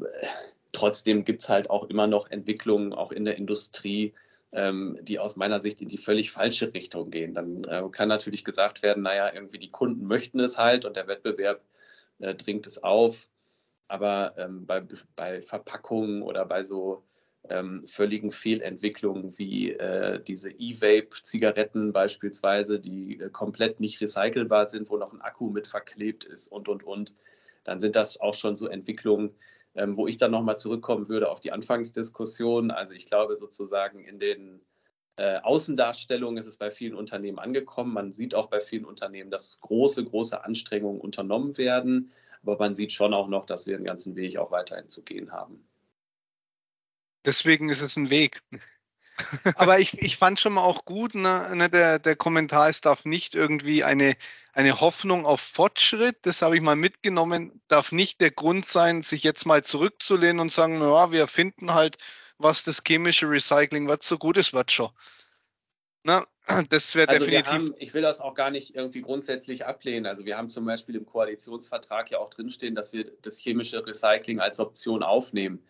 trotzdem 0.72 1.24
gibt 1.24 1.42
es 1.42 1.48
halt 1.48 1.70
auch 1.70 1.88
immer 1.88 2.06
noch 2.06 2.30
Entwicklungen, 2.30 2.92
auch 2.92 3.12
in 3.12 3.24
der 3.24 3.36
Industrie, 3.36 4.14
ähm, 4.52 4.98
die 5.02 5.18
aus 5.18 5.36
meiner 5.36 5.60
Sicht 5.60 5.80
in 5.80 5.88
die 5.88 5.98
völlig 5.98 6.30
falsche 6.30 6.74
Richtung 6.74 7.10
gehen. 7.10 7.34
Dann 7.34 7.64
äh, 7.64 7.82
kann 7.90 8.08
natürlich 8.08 8.44
gesagt 8.44 8.82
werden, 8.82 9.02
naja, 9.02 9.32
irgendwie 9.32 9.58
die 9.58 9.70
Kunden 9.70 10.06
möchten 10.06 10.40
es 10.40 10.58
halt 10.58 10.84
und 10.84 10.96
der 10.96 11.06
Wettbewerb 11.06 11.62
äh, 12.18 12.34
dringt 12.34 12.66
es 12.66 12.82
auf. 12.82 13.28
Aber 13.88 14.34
ähm, 14.38 14.66
bei, 14.66 14.82
bei 15.16 15.42
Verpackungen 15.42 16.22
oder 16.22 16.46
bei 16.46 16.64
so 16.64 17.04
ähm, 17.48 17.86
völligen 17.86 18.30
Fehlentwicklungen 18.30 19.36
wie 19.38 19.72
äh, 19.72 20.22
diese 20.22 20.50
E-Vape-Zigaretten 20.50 21.92
beispielsweise, 21.92 22.78
die 22.78 23.20
äh, 23.20 23.30
komplett 23.30 23.80
nicht 23.80 24.00
recycelbar 24.00 24.66
sind, 24.66 24.90
wo 24.90 24.96
noch 24.96 25.12
ein 25.12 25.20
Akku 25.20 25.50
mit 25.50 25.66
verklebt 25.66 26.24
ist 26.24 26.48
und, 26.48 26.68
und, 26.68 26.84
und, 26.84 27.14
dann 27.64 27.80
sind 27.80 27.96
das 27.96 28.20
auch 28.20 28.34
schon 28.34 28.56
so 28.56 28.66
Entwicklungen, 28.66 29.34
ähm, 29.74 29.96
wo 29.96 30.06
ich 30.06 30.18
dann 30.18 30.30
nochmal 30.30 30.58
zurückkommen 30.58 31.08
würde 31.08 31.30
auf 31.30 31.40
die 31.40 31.52
Anfangsdiskussion. 31.52 32.70
Also 32.70 32.92
ich 32.92 33.06
glaube 33.06 33.36
sozusagen 33.36 34.00
in 34.00 34.18
den 34.18 34.60
äh, 35.16 35.38
Außendarstellungen 35.40 36.38
ist 36.38 36.46
es 36.46 36.56
bei 36.56 36.70
vielen 36.70 36.94
Unternehmen 36.94 37.38
angekommen. 37.38 37.92
Man 37.92 38.12
sieht 38.12 38.34
auch 38.34 38.46
bei 38.46 38.60
vielen 38.60 38.84
Unternehmen, 38.84 39.30
dass 39.30 39.60
große, 39.60 40.04
große 40.04 40.44
Anstrengungen 40.44 41.00
unternommen 41.00 41.56
werden. 41.58 42.12
Aber 42.42 42.58
man 42.58 42.74
sieht 42.74 42.92
schon 42.92 43.14
auch 43.14 43.28
noch, 43.28 43.46
dass 43.46 43.66
wir 43.66 43.76
den 43.76 43.84
ganzen 43.84 44.16
Weg 44.16 44.36
auch 44.38 44.50
weiterhin 44.50 44.88
zu 44.88 45.02
gehen 45.02 45.30
haben. 45.30 45.64
Deswegen 47.24 47.68
ist 47.68 47.82
es 47.82 47.96
ein 47.96 48.10
Weg. 48.10 48.42
Aber 49.56 49.78
ich, 49.78 49.98
ich 49.98 50.16
fand 50.16 50.40
schon 50.40 50.54
mal 50.54 50.62
auch 50.62 50.84
gut, 50.84 51.14
ne, 51.14 51.50
ne, 51.54 51.68
der, 51.68 51.98
der 51.98 52.16
Kommentar, 52.16 52.68
es 52.68 52.80
darf 52.80 53.04
nicht 53.04 53.34
irgendwie 53.34 53.84
eine, 53.84 54.16
eine 54.52 54.80
Hoffnung 54.80 55.26
auf 55.26 55.40
Fortschritt, 55.40 56.16
das 56.22 56.42
habe 56.42 56.56
ich 56.56 56.62
mal 56.62 56.76
mitgenommen, 56.76 57.60
darf 57.68 57.92
nicht 57.92 58.20
der 58.20 58.30
Grund 58.30 58.66
sein, 58.66 59.02
sich 59.02 59.22
jetzt 59.22 59.46
mal 59.46 59.62
zurückzulehnen 59.62 60.40
und 60.40 60.52
sagen, 60.52 60.78
naja, 60.78 61.12
wir 61.12 61.26
finden 61.26 61.74
halt, 61.74 61.98
was 62.38 62.64
das 62.64 62.82
chemische 62.86 63.28
Recycling, 63.28 63.88
was 63.88 64.00
so 64.02 64.18
gut 64.18 64.36
ist, 64.36 64.54
was 64.54 64.72
schon. 64.72 64.90
Na, 66.04 66.26
das 66.70 66.94
wäre 66.94 67.08
also 67.08 67.24
definitiv. 67.24 67.52
Haben, 67.52 67.74
ich 67.78 67.94
will 67.94 68.02
das 68.02 68.20
auch 68.20 68.34
gar 68.34 68.50
nicht 68.50 68.74
irgendwie 68.74 69.02
grundsätzlich 69.02 69.64
ablehnen. 69.66 70.06
Also 70.06 70.24
wir 70.24 70.36
haben 70.36 70.48
zum 70.48 70.64
Beispiel 70.64 70.96
im 70.96 71.06
Koalitionsvertrag 71.06 72.10
ja 72.10 72.18
auch 72.18 72.30
drinstehen, 72.30 72.74
dass 72.74 72.92
wir 72.92 73.12
das 73.22 73.38
chemische 73.38 73.86
Recycling 73.86 74.40
als 74.40 74.58
Option 74.58 75.02
aufnehmen. 75.02 75.62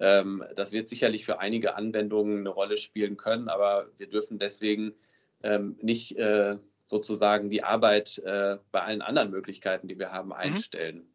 Ähm, 0.00 0.44
das 0.54 0.72
wird 0.72 0.88
sicherlich 0.88 1.24
für 1.24 1.40
einige 1.40 1.74
Anwendungen 1.74 2.40
eine 2.40 2.48
Rolle 2.50 2.76
spielen 2.76 3.16
können, 3.16 3.48
aber 3.48 3.90
wir 3.98 4.08
dürfen 4.08 4.38
deswegen 4.38 4.94
ähm, 5.42 5.76
nicht 5.82 6.16
äh, 6.16 6.56
sozusagen 6.86 7.50
die 7.50 7.64
Arbeit 7.64 8.18
äh, 8.18 8.58
bei 8.70 8.82
allen 8.82 9.02
anderen 9.02 9.30
Möglichkeiten, 9.30 9.88
die 9.88 9.98
wir 9.98 10.12
haben, 10.12 10.28
mhm. 10.28 10.34
einstellen. 10.34 11.14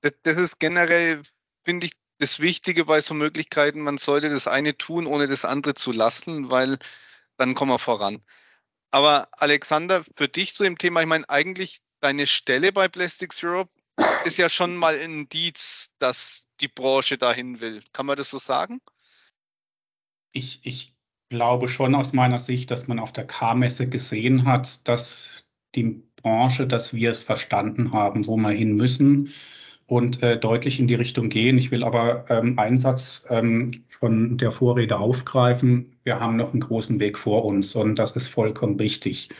Das, 0.00 0.12
das 0.22 0.36
ist 0.36 0.60
generell, 0.60 1.22
finde 1.64 1.86
ich, 1.86 1.92
das 2.18 2.40
Wichtige 2.40 2.84
bei 2.84 3.00
so 3.00 3.14
Möglichkeiten. 3.14 3.80
Man 3.80 3.98
sollte 3.98 4.30
das 4.30 4.46
eine 4.46 4.76
tun, 4.76 5.06
ohne 5.06 5.26
das 5.26 5.44
andere 5.44 5.74
zu 5.74 5.90
lassen, 5.92 6.50
weil 6.50 6.78
dann 7.36 7.54
kommen 7.54 7.72
wir 7.72 7.78
voran. 7.78 8.22
Aber 8.90 9.28
Alexander, 9.32 10.04
für 10.16 10.28
dich 10.28 10.54
zu 10.54 10.64
dem 10.64 10.76
Thema, 10.76 11.00
ich 11.00 11.06
meine, 11.06 11.28
eigentlich 11.28 11.80
deine 12.00 12.26
Stelle 12.26 12.72
bei 12.72 12.88
Plastics 12.88 13.42
Europe 13.42 13.70
ist 14.24 14.36
ja 14.36 14.48
schon 14.48 14.76
mal 14.76 14.94
ein 14.94 15.12
Indiz, 15.12 15.92
dass 15.98 16.46
die 16.60 16.68
Branche 16.68 17.18
dahin 17.18 17.60
will. 17.60 17.82
Kann 17.92 18.06
man 18.06 18.16
das 18.16 18.30
so 18.30 18.38
sagen? 18.38 18.80
Ich, 20.32 20.60
ich 20.64 20.96
glaube 21.28 21.68
schon 21.68 21.94
aus 21.94 22.12
meiner 22.12 22.38
Sicht, 22.38 22.70
dass 22.70 22.88
man 22.88 22.98
auf 22.98 23.12
der 23.12 23.26
K-Messe 23.26 23.88
gesehen 23.88 24.44
hat, 24.46 24.86
dass 24.88 25.30
die 25.74 26.02
Branche, 26.16 26.66
dass 26.66 26.92
wir 26.92 27.10
es 27.10 27.22
verstanden 27.22 27.92
haben, 27.92 28.26
wo 28.26 28.36
wir 28.36 28.50
hin 28.50 28.74
müssen 28.74 29.32
und 29.86 30.22
äh, 30.22 30.38
deutlich 30.38 30.78
in 30.78 30.86
die 30.86 30.94
Richtung 30.94 31.28
gehen. 31.30 31.58
Ich 31.58 31.70
will 31.70 31.82
aber 31.82 32.26
ähm, 32.28 32.58
einen 32.58 32.78
Satz 32.78 33.24
ähm, 33.28 33.84
von 33.98 34.38
der 34.38 34.52
Vorrede 34.52 34.98
aufgreifen. 34.98 35.96
Wir 36.04 36.20
haben 36.20 36.36
noch 36.36 36.52
einen 36.52 36.60
großen 36.60 37.00
Weg 37.00 37.18
vor 37.18 37.44
uns 37.44 37.74
und 37.74 37.96
das 37.96 38.16
ist 38.16 38.28
vollkommen 38.28 38.76
richtig. 38.76 39.30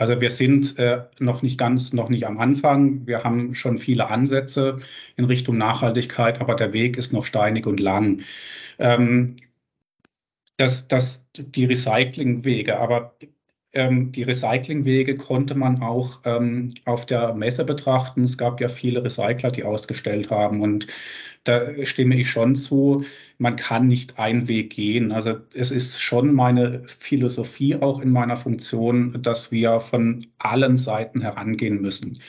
Also 0.00 0.18
wir 0.18 0.30
sind 0.30 0.78
äh, 0.78 1.02
noch 1.18 1.42
nicht 1.42 1.58
ganz, 1.58 1.92
noch 1.92 2.08
nicht 2.08 2.26
am 2.26 2.38
Anfang. 2.40 3.06
Wir 3.06 3.22
haben 3.22 3.54
schon 3.54 3.76
viele 3.76 4.08
Ansätze 4.08 4.78
in 5.16 5.26
Richtung 5.26 5.58
Nachhaltigkeit, 5.58 6.40
aber 6.40 6.54
der 6.54 6.72
Weg 6.72 6.96
ist 6.96 7.12
noch 7.12 7.26
steinig 7.26 7.66
und 7.66 7.80
lang. 7.80 8.22
Ähm, 8.78 9.36
das, 10.56 10.88
das, 10.88 11.28
die 11.36 11.66
Recyclingwege, 11.66 12.78
aber 12.78 13.14
ähm, 13.74 14.10
die 14.12 14.22
Recyclingwege 14.22 15.18
konnte 15.18 15.54
man 15.54 15.82
auch 15.82 16.20
ähm, 16.24 16.72
auf 16.86 17.04
der 17.04 17.34
Messe 17.34 17.66
betrachten. 17.66 18.24
Es 18.24 18.38
gab 18.38 18.58
ja 18.62 18.68
viele 18.70 19.04
Recycler, 19.04 19.50
die 19.50 19.64
ausgestellt 19.64 20.30
haben 20.30 20.62
und 20.62 20.86
da 21.44 21.84
stimme 21.84 22.16
ich 22.16 22.30
schon 22.30 22.56
zu, 22.56 23.04
man 23.40 23.56
kann 23.56 23.88
nicht 23.88 24.18
einen 24.18 24.48
Weg 24.48 24.70
gehen. 24.70 25.12
Also 25.12 25.36
es 25.54 25.70
ist 25.70 25.98
schon 25.98 26.34
meine 26.34 26.82
Philosophie 26.98 27.74
auch 27.74 28.00
in 28.00 28.10
meiner 28.10 28.36
Funktion, 28.36 29.22
dass 29.22 29.50
wir 29.50 29.80
von 29.80 30.26
allen 30.38 30.76
Seiten 30.76 31.22
herangehen 31.22 31.80
müssen. 31.80 32.20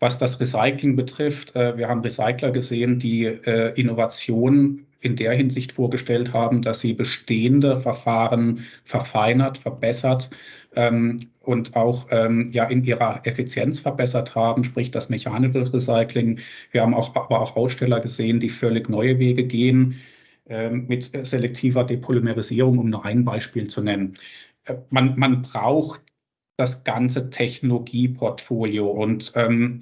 Was 0.00 0.16
das 0.16 0.40
Recycling 0.40 0.96
betrifft, 0.96 1.54
äh, 1.54 1.76
wir 1.76 1.88
haben 1.88 2.00
Recycler 2.00 2.50
gesehen, 2.50 2.98
die 2.98 3.24
äh, 3.26 3.78
Innovationen 3.78 4.86
in 5.00 5.16
der 5.16 5.32
Hinsicht 5.34 5.72
vorgestellt 5.72 6.32
haben, 6.32 6.62
dass 6.62 6.80
sie 6.80 6.94
bestehende 6.94 7.82
Verfahren 7.82 8.64
verfeinert, 8.84 9.58
verbessert 9.58 10.30
ähm, 10.76 11.28
und 11.42 11.76
auch 11.76 12.06
ähm, 12.10 12.52
ja 12.52 12.64
in 12.64 12.82
ihrer 12.84 13.20
Effizienz 13.24 13.80
verbessert 13.80 14.34
haben, 14.34 14.64
sprich 14.64 14.90
das 14.90 15.10
mechanische 15.10 15.70
Recycling. 15.74 16.38
Wir 16.70 16.80
haben 16.80 16.94
auch, 16.94 17.14
aber 17.14 17.42
auch 17.42 17.54
Aussteller 17.54 18.00
gesehen, 18.00 18.40
die 18.40 18.48
völlig 18.48 18.88
neue 18.88 19.18
Wege 19.18 19.44
gehen 19.44 20.00
mit 20.70 21.10
selektiver 21.26 21.84
Depolymerisierung, 21.84 22.78
um 22.78 22.90
nur 22.90 23.04
ein 23.04 23.24
Beispiel 23.24 23.68
zu 23.68 23.82
nennen. 23.82 24.18
Äh, 24.64 24.76
man, 24.90 25.18
man 25.18 25.42
braucht 25.42 26.00
das 26.56 26.84
ganze 26.84 27.30
Technologieportfolio 27.30 28.88
und 28.88 29.32
ähm, 29.34 29.80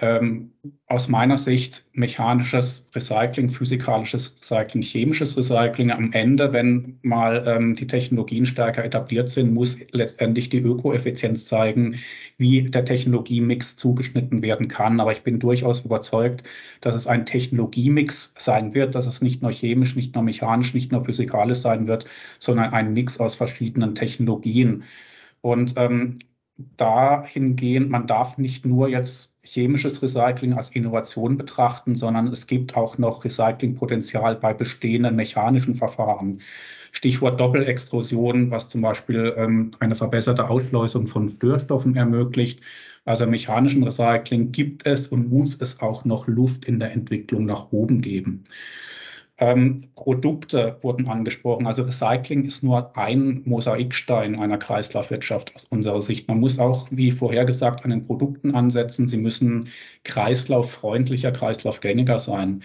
ähm, 0.00 0.52
aus 0.86 1.08
meiner 1.08 1.36
Sicht 1.38 1.84
mechanisches 1.92 2.88
Recycling, 2.94 3.48
physikalisches 3.50 4.36
Recycling, 4.40 4.82
chemisches 4.82 5.36
Recycling. 5.36 5.90
Am 5.90 6.12
Ende, 6.12 6.52
wenn 6.52 6.98
mal 7.02 7.44
ähm, 7.46 7.74
die 7.74 7.86
Technologien 7.86 8.46
stärker 8.46 8.84
etabliert 8.84 9.28
sind, 9.28 9.52
muss 9.52 9.76
letztendlich 9.92 10.48
die 10.48 10.58
Ökoeffizienz 10.58 11.46
zeigen, 11.46 11.96
wie 12.38 12.62
der 12.62 12.84
Technologiemix 12.84 13.76
zugeschnitten 13.76 14.42
werden 14.42 14.68
kann. 14.68 15.00
Aber 15.00 15.12
ich 15.12 15.22
bin 15.22 15.38
durchaus 15.38 15.80
überzeugt, 15.80 16.44
dass 16.80 16.94
es 16.94 17.06
ein 17.06 17.26
Technologiemix 17.26 18.34
sein 18.38 18.74
wird, 18.74 18.94
dass 18.94 19.06
es 19.06 19.20
nicht 19.20 19.42
nur 19.42 19.52
chemisch, 19.52 19.96
nicht 19.96 20.14
nur 20.14 20.24
mechanisch, 20.24 20.72
nicht 20.72 20.92
nur 20.92 21.04
physikalisch 21.04 21.58
sein 21.58 21.86
wird, 21.86 22.06
sondern 22.38 22.72
ein 22.72 22.94
Mix 22.94 23.20
aus 23.20 23.34
verschiedenen 23.34 23.94
Technologien. 23.94 24.84
Und 25.42 25.74
ähm, 25.76 26.18
dahingehend, 26.76 27.90
man 27.90 28.06
darf 28.06 28.38
nicht 28.38 28.64
nur 28.64 28.88
jetzt 28.88 29.38
chemisches 29.42 30.02
Recycling 30.02 30.54
als 30.54 30.70
Innovation 30.70 31.36
betrachten, 31.36 31.94
sondern 31.94 32.28
es 32.28 32.46
gibt 32.46 32.76
auch 32.76 32.98
noch 32.98 33.24
Recyclingpotenzial 33.24 34.36
bei 34.36 34.52
bestehenden 34.54 35.16
mechanischen 35.16 35.74
Verfahren. 35.74 36.40
Stichwort 36.92 37.40
Doppelextrusion, 37.40 38.50
was 38.50 38.68
zum 38.68 38.82
Beispiel 38.82 39.34
ähm, 39.36 39.72
eine 39.78 39.94
verbesserte 39.94 40.48
Ausschleusung 40.48 41.06
von 41.06 41.30
Störstoffen 41.30 41.96
ermöglicht. 41.96 42.60
Also 43.04 43.26
mechanischen 43.26 43.82
Recycling 43.82 44.52
gibt 44.52 44.86
es 44.86 45.08
und 45.08 45.30
muss 45.30 45.60
es 45.60 45.80
auch 45.80 46.04
noch 46.04 46.26
Luft 46.26 46.64
in 46.64 46.80
der 46.80 46.92
Entwicklung 46.92 47.46
nach 47.46 47.72
oben 47.72 48.00
geben. 48.02 48.44
Ähm, 49.42 49.88
Produkte 49.96 50.76
wurden 50.82 51.08
angesprochen. 51.08 51.66
Also 51.66 51.82
Recycling 51.82 52.44
ist 52.44 52.62
nur 52.62 52.94
ein 52.96 53.40
Mosaikstein 53.46 54.38
einer 54.38 54.58
Kreislaufwirtschaft 54.58 55.54
aus 55.54 55.64
unserer 55.64 56.02
Sicht. 56.02 56.28
Man 56.28 56.40
muss 56.40 56.58
auch, 56.58 56.88
wie 56.90 57.10
vorher 57.10 57.46
gesagt, 57.46 57.84
an 57.84 57.90
den 57.90 58.06
Produkten 58.06 58.54
ansetzen. 58.54 59.08
Sie 59.08 59.16
müssen 59.16 59.68
kreislauffreundlicher, 60.04 61.32
kreislaufgängiger 61.32 62.18
sein. 62.18 62.62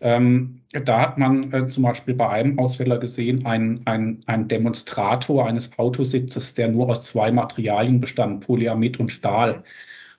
Ähm, 0.00 0.62
da 0.72 1.00
hat 1.00 1.16
man 1.16 1.52
äh, 1.52 1.66
zum 1.68 1.84
Beispiel 1.84 2.14
bei 2.14 2.28
einem 2.28 2.58
Aussteller 2.58 2.98
gesehen, 2.98 3.46
ein, 3.46 3.82
ein, 3.84 4.22
ein 4.26 4.48
Demonstrator 4.48 5.46
eines 5.46 5.78
Autositzes, 5.78 6.54
der 6.54 6.68
nur 6.68 6.88
aus 6.90 7.04
zwei 7.04 7.30
Materialien 7.30 8.00
bestand, 8.00 8.44
Polyamid 8.44 8.98
und 8.98 9.12
Stahl. 9.12 9.62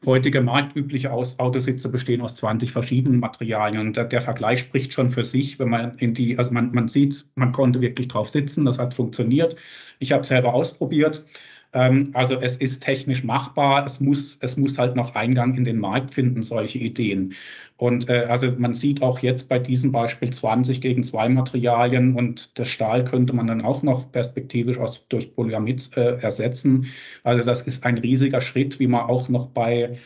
Heutige 0.06 0.42
marktübliche 0.42 1.12
Autositze 1.12 1.90
bestehen 1.90 2.22
aus 2.22 2.36
20 2.36 2.72
verschiedenen 2.72 3.20
Materialien 3.20 3.88
und 3.88 3.98
der, 3.98 4.06
der, 4.06 4.22
Vergleich 4.22 4.60
spricht 4.60 4.94
schon 4.94 5.10
für 5.10 5.26
sich, 5.26 5.58
wenn 5.58 5.70
man 5.70 5.98
in 5.98 6.14
die, 6.14 6.38
also 6.38 6.52
man, 6.52 6.72
man 6.72 6.88
sieht, 6.88 7.26
man 7.36 7.52
konnte 7.52 7.82
wirklich 7.82 8.08
drauf 8.08 8.30
sitzen, 8.30 8.66
das 8.66 8.78
hat 8.78 8.94
funktioniert. 8.94 9.56
Ich 10.00 10.12
habe 10.12 10.24
selber 10.24 10.54
ausprobiert. 10.54 11.26
Ähm, 11.74 12.12
also 12.14 12.40
es 12.40 12.58
ist 12.58 12.82
technisch 12.82 13.24
machbar, 13.24 13.86
es 13.86 14.00
muss, 14.00 14.38
es 14.42 14.58
muss 14.58 14.78
halt 14.78 14.96
noch 14.96 15.16
Eingang 15.16 15.56
in 15.56 15.66
den 15.66 15.80
Markt 15.80 16.14
finden, 16.14 16.44
solche 16.44 16.80
Ideen. 16.80 17.34
Und 17.78 18.10
äh, 18.10 18.26
also 18.30 18.52
man 18.58 18.74
sieht 18.74 19.02
auch 19.02 19.20
jetzt 19.20 19.50
bei 19.50 19.60
diesem 19.60 19.92
Beispiel 19.92 20.32
20 20.32 20.82
gegen 20.82 21.04
2 21.04 21.30
Materialien 21.30 22.16
und 22.16 22.58
das 22.58 22.70
Stahl 22.70 23.04
könnte 23.06 23.34
man 23.34 23.48
dann 23.48 23.62
auch 23.62 23.84
noch 23.84 24.12
perspektivisch 24.12 24.78
aus, 24.80 25.08
durch 25.10 25.36
Polyamid 25.36 25.96
äh, 25.96 26.18
ersetzen. 26.20 26.88
Also 27.24 27.46
das 27.46 27.62
ist 27.62 27.86
ein 27.86 28.00
riesiger 28.00 28.42
Schritt, 28.42 28.80
wie 28.80 28.88
man 28.88 29.02
auch 29.02 29.30
noch 29.30 29.50
bei 29.50 29.98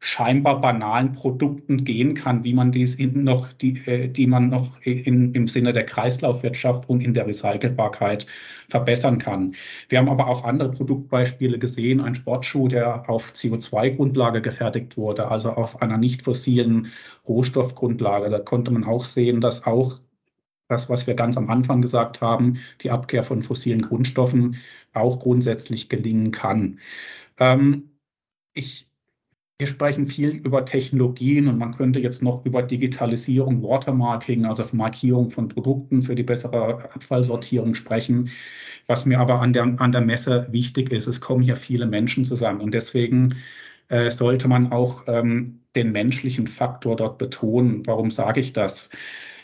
scheinbar 0.00 0.60
banalen 0.60 1.12
Produkten 1.12 1.84
gehen 1.84 2.14
kann, 2.14 2.44
wie 2.44 2.54
man 2.54 2.70
dies 2.70 2.94
in 2.94 3.24
noch, 3.24 3.52
die, 3.52 3.78
äh, 3.86 4.08
die 4.08 4.26
man 4.28 4.48
noch 4.48 4.80
in, 4.82 5.34
im 5.34 5.48
Sinne 5.48 5.72
der 5.72 5.86
Kreislaufwirtschaft 5.86 6.88
und 6.88 7.00
in 7.00 7.14
der 7.14 7.26
Recycelbarkeit 7.26 8.26
verbessern 8.68 9.18
kann. 9.18 9.54
Wir 9.88 9.98
haben 9.98 10.08
aber 10.08 10.28
auch 10.28 10.44
andere 10.44 10.70
Produktbeispiele 10.70 11.58
gesehen, 11.58 12.00
ein 12.00 12.14
Sportschuh, 12.14 12.68
der 12.68 13.10
auf 13.10 13.32
CO2-Grundlage 13.32 14.40
gefertigt 14.40 14.96
wurde, 14.96 15.28
also 15.30 15.50
auf 15.50 15.82
einer 15.82 15.98
nicht 15.98 16.22
fossilen 16.22 16.88
Rohstoffgrundlage. 17.26 18.30
Da 18.30 18.38
konnte 18.38 18.70
man 18.70 18.84
auch 18.84 19.04
sehen, 19.04 19.40
dass 19.40 19.66
auch 19.66 19.98
das, 20.68 20.88
was 20.88 21.06
wir 21.06 21.14
ganz 21.14 21.36
am 21.36 21.50
Anfang 21.50 21.82
gesagt 21.82 22.20
haben, 22.20 22.58
die 22.82 22.90
Abkehr 22.90 23.24
von 23.24 23.42
fossilen 23.42 23.82
Grundstoffen 23.82 24.56
auch 24.92 25.18
grundsätzlich 25.18 25.88
gelingen 25.88 26.30
kann. 26.30 26.78
Ähm, 27.38 27.90
ich 28.52 28.87
wir 29.58 29.66
sprechen 29.66 30.06
viel 30.06 30.36
über 30.36 30.64
Technologien 30.64 31.48
und 31.48 31.58
man 31.58 31.74
könnte 31.76 31.98
jetzt 31.98 32.22
noch 32.22 32.44
über 32.46 32.62
Digitalisierung, 32.62 33.62
Watermarking, 33.62 34.46
also 34.46 34.64
Markierung 34.72 35.30
von 35.30 35.48
Produkten 35.48 36.02
für 36.02 36.14
die 36.14 36.22
bessere 36.22 36.92
Abfallsortierung 36.94 37.74
sprechen. 37.74 38.30
Was 38.86 39.04
mir 39.04 39.18
aber 39.18 39.40
an 39.40 39.52
der, 39.52 39.64
an 39.78 39.90
der 39.90 40.00
Messe 40.00 40.46
wichtig 40.52 40.92
ist, 40.92 41.08
es 41.08 41.20
kommen 41.20 41.42
hier 41.42 41.56
viele 41.56 41.86
Menschen 41.86 42.24
zusammen 42.24 42.60
und 42.60 42.72
deswegen 42.72 43.34
äh, 43.88 44.10
sollte 44.10 44.46
man 44.46 44.70
auch 44.70 45.02
ähm, 45.08 45.60
den 45.74 45.90
menschlichen 45.90 46.46
Faktor 46.46 46.94
dort 46.94 47.18
betonen. 47.18 47.84
Warum 47.84 48.12
sage 48.12 48.40
ich 48.40 48.52
das? 48.52 48.90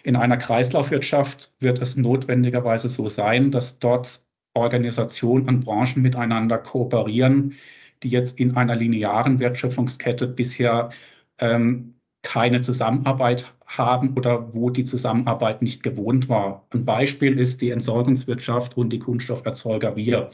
In 0.05 0.15
einer 0.17 0.37
Kreislaufwirtschaft 0.37 1.55
wird 1.59 1.83
es 1.83 1.97
notwendigerweise 1.97 2.89
so 2.89 3.09
sein, 3.09 3.51
dass 3.51 3.81
dort 3.81 4.23
Organisationen 4.55 5.49
und 5.49 5.65
Branchen 5.65 6.03
miteinander 6.03 6.59
kooperieren, 6.59 7.57
die 8.05 8.11
jetzt 8.11 8.39
in 8.39 8.57
einer 8.57 8.77
linearen 8.77 9.41
Wertschöpfungskette 9.41 10.29
bisher 10.29 10.91
ähm, 11.39 11.95
keine 12.23 12.63
Zusammenarbeit 12.63 13.53
haben 13.67 14.15
oder 14.17 14.55
wo 14.55 14.71
die 14.71 14.85
Zusammenarbeit 14.85 15.63
nicht 15.63 15.83
gewohnt 15.83 16.29
war. 16.29 16.67
Ein 16.71 16.85
Beispiel 16.85 17.39
ist 17.39 17.61
die 17.61 17.71
Entsorgungswirtschaft 17.71 18.77
und 18.77 18.91
die 18.91 18.99
Kunststofferzeuger 18.99 19.97
wir. 19.97 20.31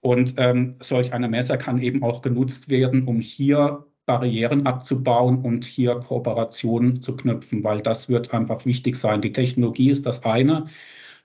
Und 0.00 0.34
ähm, 0.36 0.76
solch 0.80 1.12
eine 1.12 1.28
Messer 1.28 1.56
kann 1.56 1.80
eben 1.82 2.02
auch 2.02 2.22
genutzt 2.22 2.68
werden, 2.70 3.06
um 3.06 3.20
hier 3.20 3.84
Barrieren 4.06 4.66
abzubauen 4.66 5.42
und 5.42 5.64
hier 5.64 5.96
Kooperationen 5.96 7.02
zu 7.02 7.14
knüpfen, 7.14 7.62
weil 7.62 7.82
das 7.82 8.08
wird 8.08 8.32
einfach 8.32 8.64
wichtig 8.64 8.96
sein. 8.96 9.20
Die 9.20 9.32
Technologie 9.32 9.90
ist 9.90 10.06
das 10.06 10.24
eine 10.24 10.68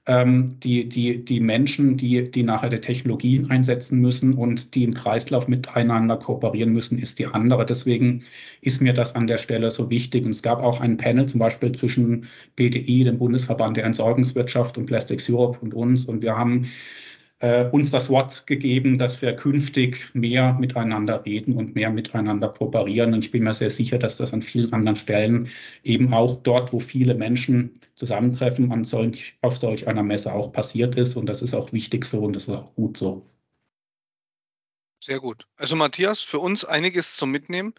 ähm, 0.05 0.59
die, 0.59 0.89
die, 0.89 1.23
die 1.23 1.39
Menschen, 1.39 1.95
die, 1.95 2.29
die 2.29 2.43
nachher 2.43 2.69
die 2.69 2.81
Technologien 2.81 3.49
einsetzen 3.49 3.99
müssen 4.01 4.33
und 4.33 4.75
die 4.75 4.83
im 4.83 4.93
Kreislauf 4.93 5.47
miteinander 5.47 6.17
kooperieren 6.17 6.73
müssen, 6.73 6.99
ist 6.99 7.19
die 7.19 7.27
andere. 7.27 7.65
Deswegen 7.65 8.23
ist 8.61 8.81
mir 8.81 8.93
das 8.93 9.15
an 9.15 9.27
der 9.27 9.37
Stelle 9.37 9.71
so 9.71 9.89
wichtig. 9.89 10.25
Und 10.25 10.31
es 10.31 10.43
gab 10.43 10.61
auch 10.61 10.81
ein 10.81 10.97
Panel 10.97 11.27
zum 11.27 11.39
Beispiel 11.39 11.73
zwischen 11.73 12.27
BDI, 12.57 13.05
dem 13.05 13.17
Bundesverband 13.17 13.77
der 13.77 13.85
Entsorgungswirtschaft 13.85 14.77
und 14.77 14.87
Plastics 14.87 15.29
Europe 15.29 15.59
und 15.61 15.73
uns. 15.73 16.05
Und 16.05 16.21
wir 16.21 16.35
haben 16.35 16.69
äh, 17.39 17.69
uns 17.69 17.89
das 17.91 18.09
Wort 18.09 18.45
gegeben, 18.45 18.97
dass 18.97 19.21
wir 19.21 19.33
künftig 19.37 20.09
mehr 20.13 20.57
miteinander 20.59 21.25
reden 21.25 21.53
und 21.55 21.75
mehr 21.75 21.91
miteinander 21.91 22.49
kooperieren. 22.49 23.13
Und 23.13 23.23
ich 23.23 23.31
bin 23.31 23.43
mir 23.43 23.53
sehr 23.53 23.69
sicher, 23.69 23.99
dass 23.99 24.17
das 24.17 24.33
an 24.33 24.41
vielen 24.41 24.73
anderen 24.73 24.97
Stellen 24.97 25.47
eben 25.83 26.13
auch 26.13 26.43
dort, 26.43 26.73
wo 26.73 26.79
viele 26.79 27.15
Menschen 27.15 27.79
zusammentreffen, 28.03 28.71
an 28.73 28.83
solch, 28.83 29.37
auf 29.41 29.57
solch 29.57 29.87
einer 29.87 30.03
Messe 30.03 30.33
auch 30.33 30.51
passiert 30.51 30.95
ist. 30.95 31.15
Und 31.15 31.25
das 31.25 31.41
ist 31.41 31.53
auch 31.53 31.71
wichtig 31.71 32.05
so 32.05 32.19
und 32.19 32.33
das 32.33 32.43
ist 32.43 32.53
auch 32.53 32.75
gut 32.75 32.97
so. 32.97 33.25
Sehr 35.01 35.19
gut. 35.19 35.47
Also 35.55 35.77
Matthias, 35.77 36.21
für 36.21 36.39
uns 36.39 36.65
einiges 36.65 37.15
zum 37.15 37.31
Mitnehmen. 37.31 37.73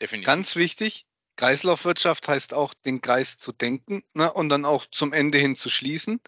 Definitiv. 0.00 0.26
Ganz 0.26 0.56
wichtig, 0.56 1.06
Kreislaufwirtschaft 1.36 2.26
heißt 2.26 2.54
auch, 2.54 2.74
den 2.74 3.00
Kreis 3.00 3.38
zu 3.38 3.52
denken 3.52 4.02
ne, 4.14 4.32
und 4.32 4.48
dann 4.48 4.64
auch 4.64 4.86
zum 4.90 5.12
Ende 5.12 5.38
hin 5.38 5.54
zu 5.54 5.68
schließen. 5.68 6.20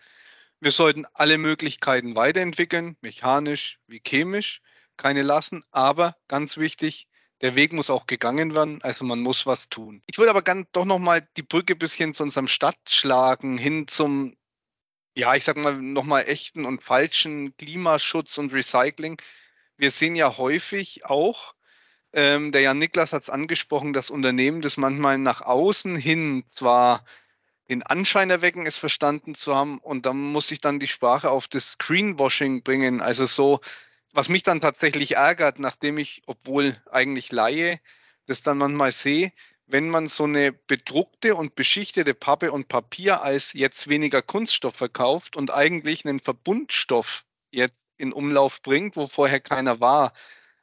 Wir 0.60 0.70
sollten 0.70 1.06
alle 1.14 1.38
Möglichkeiten 1.38 2.14
weiterentwickeln, 2.14 2.96
mechanisch 3.00 3.80
wie 3.88 4.02
chemisch, 4.04 4.60
keine 4.96 5.22
lassen, 5.22 5.64
aber 5.72 6.16
ganz 6.28 6.58
wichtig, 6.58 7.08
der 7.40 7.54
Weg 7.54 7.72
muss 7.72 7.90
auch 7.90 8.06
gegangen 8.06 8.54
werden, 8.54 8.82
also 8.82 9.04
man 9.04 9.20
muss 9.20 9.46
was 9.46 9.68
tun. 9.68 10.02
Ich 10.06 10.18
würde 10.18 10.30
aber 10.30 10.42
ganz 10.42 10.68
doch 10.72 10.84
nochmal 10.84 11.26
die 11.36 11.42
Brücke 11.42 11.74
bis 11.74 11.94
hin 11.94 12.14
zu 12.14 12.22
unserem 12.22 12.48
Stadt 12.48 12.78
schlagen, 12.88 13.56
hin 13.56 13.88
zum, 13.88 14.36
ja, 15.14 15.34
ich 15.34 15.44
sag 15.44 15.56
mal, 15.56 15.76
nochmal 15.76 16.28
echten 16.28 16.64
und 16.64 16.82
falschen 16.82 17.56
Klimaschutz 17.56 18.38
und 18.38 18.52
Recycling. 18.52 19.20
Wir 19.76 19.90
sehen 19.90 20.16
ja 20.16 20.36
häufig 20.36 21.06
auch, 21.06 21.54
ähm, 22.12 22.52
der 22.52 22.62
Jan 22.62 22.78
Niklas 22.78 23.12
hat 23.12 23.22
es 23.22 23.30
angesprochen, 23.30 23.92
dass 23.92 24.10
Unternehmen 24.10 24.62
das 24.62 24.76
manchmal 24.76 25.18
nach 25.18 25.42
außen 25.42 25.96
hin 25.96 26.44
zwar 26.50 27.04
den 27.68 27.84
Anschein 27.84 28.30
erwecken, 28.30 28.66
es 28.66 28.76
verstanden 28.76 29.34
zu 29.34 29.54
haben. 29.54 29.78
Und 29.78 30.04
dann 30.04 30.18
muss 30.18 30.50
ich 30.50 30.60
dann 30.60 30.80
die 30.80 30.88
Sprache 30.88 31.30
auf 31.30 31.46
das 31.46 31.72
Screenwashing 31.72 32.62
bringen. 32.64 33.00
Also 33.00 33.26
so, 33.26 33.60
was 34.12 34.28
mich 34.28 34.42
dann 34.42 34.60
tatsächlich 34.60 35.16
ärgert, 35.16 35.58
nachdem 35.58 35.98
ich, 35.98 36.22
obwohl 36.26 36.76
eigentlich 36.90 37.32
Laie, 37.32 37.80
das 38.26 38.42
dann 38.42 38.58
manchmal 38.58 38.92
sehe, 38.92 39.32
wenn 39.66 39.88
man 39.88 40.08
so 40.08 40.24
eine 40.24 40.52
bedruckte 40.52 41.36
und 41.36 41.54
beschichtete 41.54 42.14
Pappe 42.14 42.50
und 42.52 42.68
Papier 42.68 43.22
als 43.22 43.52
jetzt 43.52 43.88
weniger 43.88 44.22
Kunststoff 44.22 44.74
verkauft 44.74 45.36
und 45.36 45.52
eigentlich 45.52 46.04
einen 46.04 46.20
Verbundstoff 46.20 47.24
jetzt 47.50 47.80
in 47.96 48.12
Umlauf 48.12 48.62
bringt, 48.62 48.96
wo 48.96 49.06
vorher 49.06 49.40
keiner 49.40 49.80
war, 49.80 50.12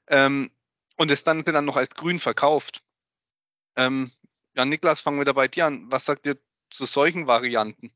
ähm, 0.08 0.52
und 0.98 1.12
es 1.12 1.24
dann, 1.24 1.44
dann 1.44 1.66
noch 1.66 1.78
als 1.78 1.92
grün 1.92 2.20
verkauft. 2.20 2.82
Ähm, 3.76 4.12
ja, 4.56 4.66
Niklas, 4.66 5.02
fangen 5.02 5.20
wir 5.20 5.26
dabei 5.26 5.48
dir 5.48 5.68
an. 5.68 5.86
Was 5.92 6.06
sagt 6.06 6.26
ihr 6.26 6.38
zu 6.72 6.86
solchen 6.86 7.28
Varianten? 7.28 7.92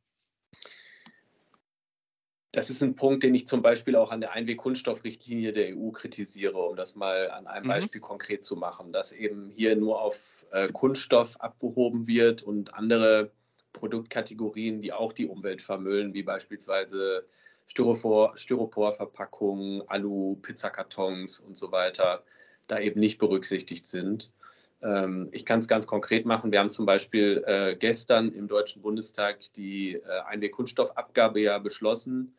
Das 2.54 2.70
ist 2.70 2.84
ein 2.84 2.96
Punkt, 2.96 3.24
den 3.24 3.34
ich 3.34 3.48
zum 3.48 3.62
Beispiel 3.62 3.96
auch 3.96 4.12
an 4.12 4.20
der 4.20 4.34
Einweg-Kunststoffrichtlinie 4.34 5.54
der 5.54 5.78
EU 5.78 5.92
kritisiere, 5.92 6.58
um 6.58 6.76
das 6.76 6.96
mal 6.96 7.32
an 7.32 7.48
einem 7.48 7.66
mhm. 7.66 7.70
Beispiel 7.70 8.02
konkret 8.02 8.44
zu 8.44 8.58
machen, 8.58 8.92
dass 8.92 9.14
eben 9.14 9.52
hier 9.56 9.78
nur 9.78 10.02
auf 10.02 10.46
äh, 10.52 10.68
Kunststoff 10.68 11.40
abgehoben 11.40 12.08
wird 12.08 12.44
und 12.44 12.74
andere 12.74 13.32
Produktkategorien, 13.72 14.82
die 14.82 14.92
auch 14.92 15.14
die 15.14 15.28
Umwelt 15.28 15.62
vermüllen, 15.62 16.14
wie 16.14 16.24
beispielsweise 16.24 17.26
Styropor, 17.68 18.38
Styroporverpackungen, 18.38 19.88
Alu, 19.88 20.36
Pizzakartons 20.42 21.40
und 21.40 21.56
so 21.56 21.72
weiter, 21.72 22.22
da 22.68 22.80
eben 22.80 23.00
nicht 23.00 23.18
berücksichtigt 23.18 23.88
sind. 23.88 24.34
Ähm, 24.82 25.30
ich 25.32 25.46
kann 25.46 25.62
es 25.62 25.70
ganz 25.70 25.88
konkret 25.88 26.26
machen. 26.26 26.52
Wir 26.52 26.60
haben 26.60 26.70
zum 26.70 26.86
Beispiel 26.86 27.46
äh, 27.48 27.78
gestern 27.78 28.34
im 28.34 28.50
Deutschen 28.50 28.82
Bundestag 28.82 29.40
die 29.56 29.94
äh, 29.94 30.02
Einweg-Kunststoffabgabe 30.28 31.40
ja 31.40 31.58
beschlossen 31.58 32.34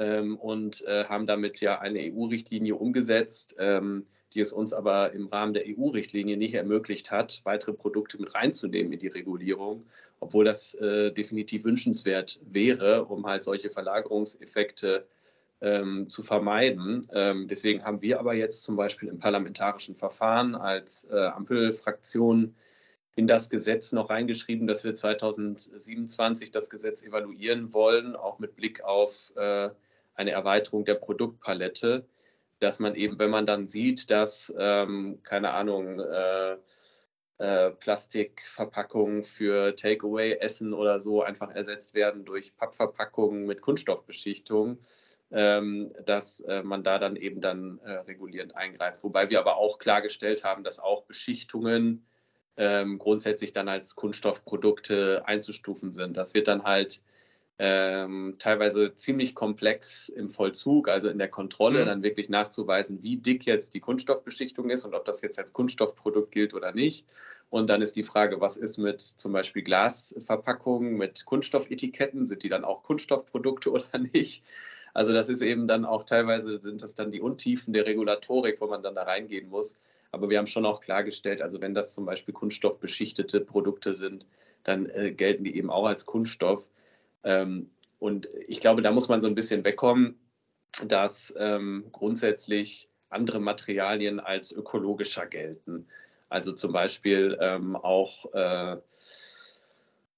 ähm, 0.00 0.36
und 0.36 0.84
äh, 0.86 1.04
haben 1.04 1.26
damit 1.26 1.60
ja 1.60 1.78
eine 1.78 2.00
EU-Richtlinie 2.00 2.74
umgesetzt, 2.74 3.54
ähm, 3.58 4.06
die 4.34 4.40
es 4.40 4.52
uns 4.52 4.72
aber 4.72 5.12
im 5.12 5.28
Rahmen 5.28 5.54
der 5.54 5.64
EU-Richtlinie 5.66 6.36
nicht 6.36 6.54
ermöglicht 6.54 7.12
hat, 7.12 7.40
weitere 7.44 7.72
Produkte 7.72 8.20
mit 8.20 8.34
reinzunehmen 8.34 8.92
in 8.92 8.98
die 8.98 9.08
Regulierung, 9.08 9.86
obwohl 10.18 10.44
das 10.44 10.74
äh, 10.74 11.12
definitiv 11.12 11.64
wünschenswert 11.64 12.40
wäre, 12.42 13.04
um 13.04 13.26
halt 13.26 13.44
solche 13.44 13.70
Verlagerungseffekte 13.70 14.96
äh, 14.96 15.20
ähm, 15.60 16.08
zu 16.08 16.22
vermeiden. 16.22 17.06
Ähm, 17.12 17.48
deswegen 17.48 17.84
haben 17.84 18.02
wir 18.02 18.18
aber 18.18 18.34
jetzt 18.34 18.62
zum 18.62 18.76
Beispiel 18.76 19.08
im 19.08 19.18
parlamentarischen 19.18 19.94
Verfahren 19.96 20.54
als 20.54 21.06
äh, 21.10 21.16
Ampelfraktion 21.16 22.54
in 23.16 23.26
das 23.26 23.50
Gesetz 23.50 23.92
noch 23.92 24.08
reingeschrieben, 24.08 24.66
dass 24.66 24.84
wir 24.84 24.94
2027 24.94 26.50
das 26.50 26.70
Gesetz 26.70 27.02
evaluieren 27.02 27.72
wollen, 27.74 28.16
auch 28.16 28.38
mit 28.38 28.56
Blick 28.56 28.82
auf 28.82 29.32
äh, 29.36 29.70
eine 30.20 30.32
Erweiterung 30.32 30.84
der 30.84 30.96
Produktpalette, 30.96 32.06
dass 32.58 32.78
man 32.78 32.94
eben, 32.94 33.18
wenn 33.18 33.30
man 33.30 33.46
dann 33.46 33.66
sieht, 33.66 34.10
dass, 34.10 34.52
ähm, 34.58 35.20
keine 35.22 35.52
Ahnung, 35.52 35.98
äh, 35.98 36.56
äh, 37.38 37.70
Plastikverpackungen 37.70 39.24
für 39.24 39.74
Takeaway, 39.74 40.34
Essen 40.34 40.74
oder 40.74 41.00
so 41.00 41.22
einfach 41.22 41.50
ersetzt 41.50 41.94
werden 41.94 42.26
durch 42.26 42.54
Pappverpackungen 42.54 43.46
mit 43.46 43.62
Kunststoffbeschichtung, 43.62 44.78
ähm, 45.30 45.94
dass 46.04 46.40
äh, 46.40 46.62
man 46.62 46.84
da 46.84 46.98
dann 46.98 47.16
eben 47.16 47.40
dann 47.40 47.78
äh, 47.82 47.92
regulierend 47.92 48.54
eingreift. 48.56 49.02
Wobei 49.02 49.30
wir 49.30 49.40
aber 49.40 49.56
auch 49.56 49.78
klargestellt 49.78 50.44
haben, 50.44 50.64
dass 50.64 50.80
auch 50.80 51.04
Beschichtungen 51.04 52.06
ähm, 52.58 52.98
grundsätzlich 52.98 53.52
dann 53.52 53.68
als 53.68 53.96
Kunststoffprodukte 53.96 55.22
einzustufen 55.24 55.94
sind. 55.94 56.18
Das 56.18 56.34
wird 56.34 56.46
dann 56.46 56.64
halt 56.64 57.00
ähm, 57.62 58.36
teilweise 58.38 58.94
ziemlich 58.94 59.34
komplex 59.34 60.08
im 60.08 60.30
Vollzug, 60.30 60.88
also 60.88 61.10
in 61.10 61.18
der 61.18 61.28
Kontrolle, 61.28 61.82
mhm. 61.82 61.86
dann 61.86 62.02
wirklich 62.02 62.30
nachzuweisen, 62.30 63.02
wie 63.02 63.18
dick 63.18 63.44
jetzt 63.44 63.74
die 63.74 63.80
Kunststoffbeschichtung 63.80 64.70
ist 64.70 64.86
und 64.86 64.94
ob 64.94 65.04
das 65.04 65.20
jetzt 65.20 65.38
als 65.38 65.52
Kunststoffprodukt 65.52 66.32
gilt 66.32 66.54
oder 66.54 66.72
nicht. 66.72 67.06
Und 67.50 67.68
dann 67.68 67.82
ist 67.82 67.96
die 67.96 68.02
Frage, 68.02 68.40
was 68.40 68.56
ist 68.56 68.78
mit 68.78 69.02
zum 69.02 69.34
Beispiel 69.34 69.62
Glasverpackungen, 69.62 70.96
mit 70.96 71.26
Kunststoffetiketten? 71.26 72.26
Sind 72.26 72.42
die 72.44 72.48
dann 72.48 72.64
auch 72.64 72.82
Kunststoffprodukte 72.82 73.70
oder 73.72 73.98
nicht? 73.98 74.42
Also 74.94 75.12
das 75.12 75.28
ist 75.28 75.42
eben 75.42 75.68
dann 75.68 75.84
auch 75.84 76.04
teilweise 76.04 76.60
sind 76.60 76.80
das 76.80 76.94
dann 76.94 77.12
die 77.12 77.20
Untiefen 77.20 77.74
der 77.74 77.84
Regulatorik, 77.84 78.58
wo 78.62 78.68
man 78.68 78.82
dann 78.82 78.94
da 78.94 79.02
reingehen 79.02 79.50
muss. 79.50 79.76
Aber 80.12 80.30
wir 80.30 80.38
haben 80.38 80.46
schon 80.46 80.64
auch 80.64 80.80
klargestellt, 80.80 81.42
also 81.42 81.60
wenn 81.60 81.74
das 81.74 81.92
zum 81.94 82.06
Beispiel 82.06 82.32
kunststoffbeschichtete 82.32 83.42
Produkte 83.42 83.94
sind, 83.94 84.26
dann 84.64 84.86
äh, 84.86 85.12
gelten 85.12 85.44
die 85.44 85.56
eben 85.56 85.70
auch 85.70 85.86
als 85.86 86.06
Kunststoff. 86.06 86.66
Ähm, 87.24 87.70
und 87.98 88.28
ich 88.46 88.60
glaube, 88.60 88.82
da 88.82 88.92
muss 88.92 89.08
man 89.08 89.22
so 89.22 89.28
ein 89.28 89.34
bisschen 89.34 89.64
wegkommen, 89.64 90.18
dass 90.86 91.34
ähm, 91.36 91.86
grundsätzlich 91.92 92.88
andere 93.08 93.40
Materialien 93.40 94.20
als 94.20 94.52
ökologischer 94.52 95.26
gelten. 95.26 95.86
Also 96.28 96.52
zum 96.52 96.72
Beispiel 96.72 97.36
ähm, 97.40 97.76
auch 97.76 98.32
äh, 98.32 98.76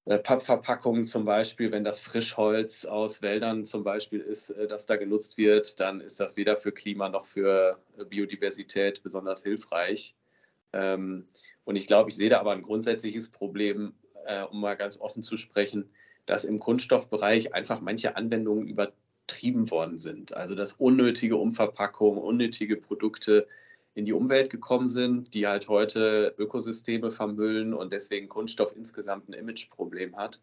äh, 0.05 0.19
Pappverpackungen 0.19 1.07
zum 1.07 1.25
Beispiel, 1.25 1.71
wenn 1.71 1.85
das 1.85 2.01
Frischholz 2.01 2.85
aus 2.85 3.23
Wäldern 3.23 3.65
zum 3.65 3.85
Beispiel 3.85 4.21
ist, 4.21 4.51
äh, 4.51 4.67
das 4.67 4.87
da 4.87 4.97
genutzt 4.97 5.39
wird, 5.39 5.79
dann 5.79 6.01
ist 6.01 6.19
das 6.19 6.37
weder 6.37 6.57
für 6.57 6.73
Klima 6.73 7.09
noch 7.09 7.25
für 7.25 7.79
äh, 7.99 8.05
Biodiversität 8.05 9.03
besonders 9.03 9.43
hilfreich. 9.43 10.15
Ähm, 10.73 11.29
und 11.65 11.77
ich 11.77 11.87
glaube, 11.87 12.11
ich 12.11 12.17
sehe 12.17 12.31
da 12.31 12.41
aber 12.41 12.53
ein 12.53 12.63
grundsätzliches 12.63 13.31
Problem, 13.31 13.95
um 14.53 14.61
mal 14.61 14.77
ganz 14.77 15.01
offen 15.01 15.21
zu 15.21 15.37
sprechen, 15.37 15.91
dass 16.27 16.45
im 16.45 16.59
Kunststoffbereich 16.59 17.55
einfach 17.55 17.81
manche 17.81 18.17
Anwendungen 18.17 18.67
übertrieben 18.67 19.71
worden 19.71 19.99
sind. 19.99 20.35
Also 20.35 20.55
dass 20.55 20.73
unnötige 20.75 21.37
Umverpackungen, 21.37 22.23
unnötige 22.23 22.77
Produkte 22.77 23.47
in 23.95 24.05
die 24.05 24.13
Umwelt 24.13 24.51
gekommen 24.51 24.89
sind, 24.89 25.35
die 25.35 25.47
halt 25.47 25.69
heute 25.69 26.35
Ökosysteme 26.39 27.11
vermüllen 27.11 27.75
und 27.75 27.93
deswegen 27.93 28.29
Kunststoff 28.29 28.75
insgesamt 28.75 29.29
ein 29.29 29.35
Imageproblem 29.35 30.17
hat. 30.17 30.41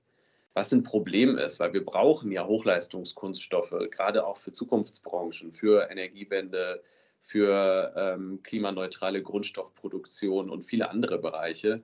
Was 0.54 0.72
ein 0.72 0.84
Problem 0.84 1.38
ist, 1.38 1.60
weil 1.60 1.74
wir 1.74 1.86
brauchen 1.86 2.32
ja 2.32 2.46
Hochleistungskunststoffe, 2.46 3.74
gerade 3.92 4.26
auch 4.26 4.38
für 4.38 4.52
Zukunftsbranchen, 4.52 5.54
für 5.54 5.90
Energiewende, 5.90 6.84
für 7.22 7.94
ähm, 7.96 8.42
klimaneutrale 8.44 9.22
Grundstoffproduktion 9.22 10.50
und 10.50 10.64
viele 10.64 10.90
andere 10.90 11.20
Bereiche. 11.20 11.82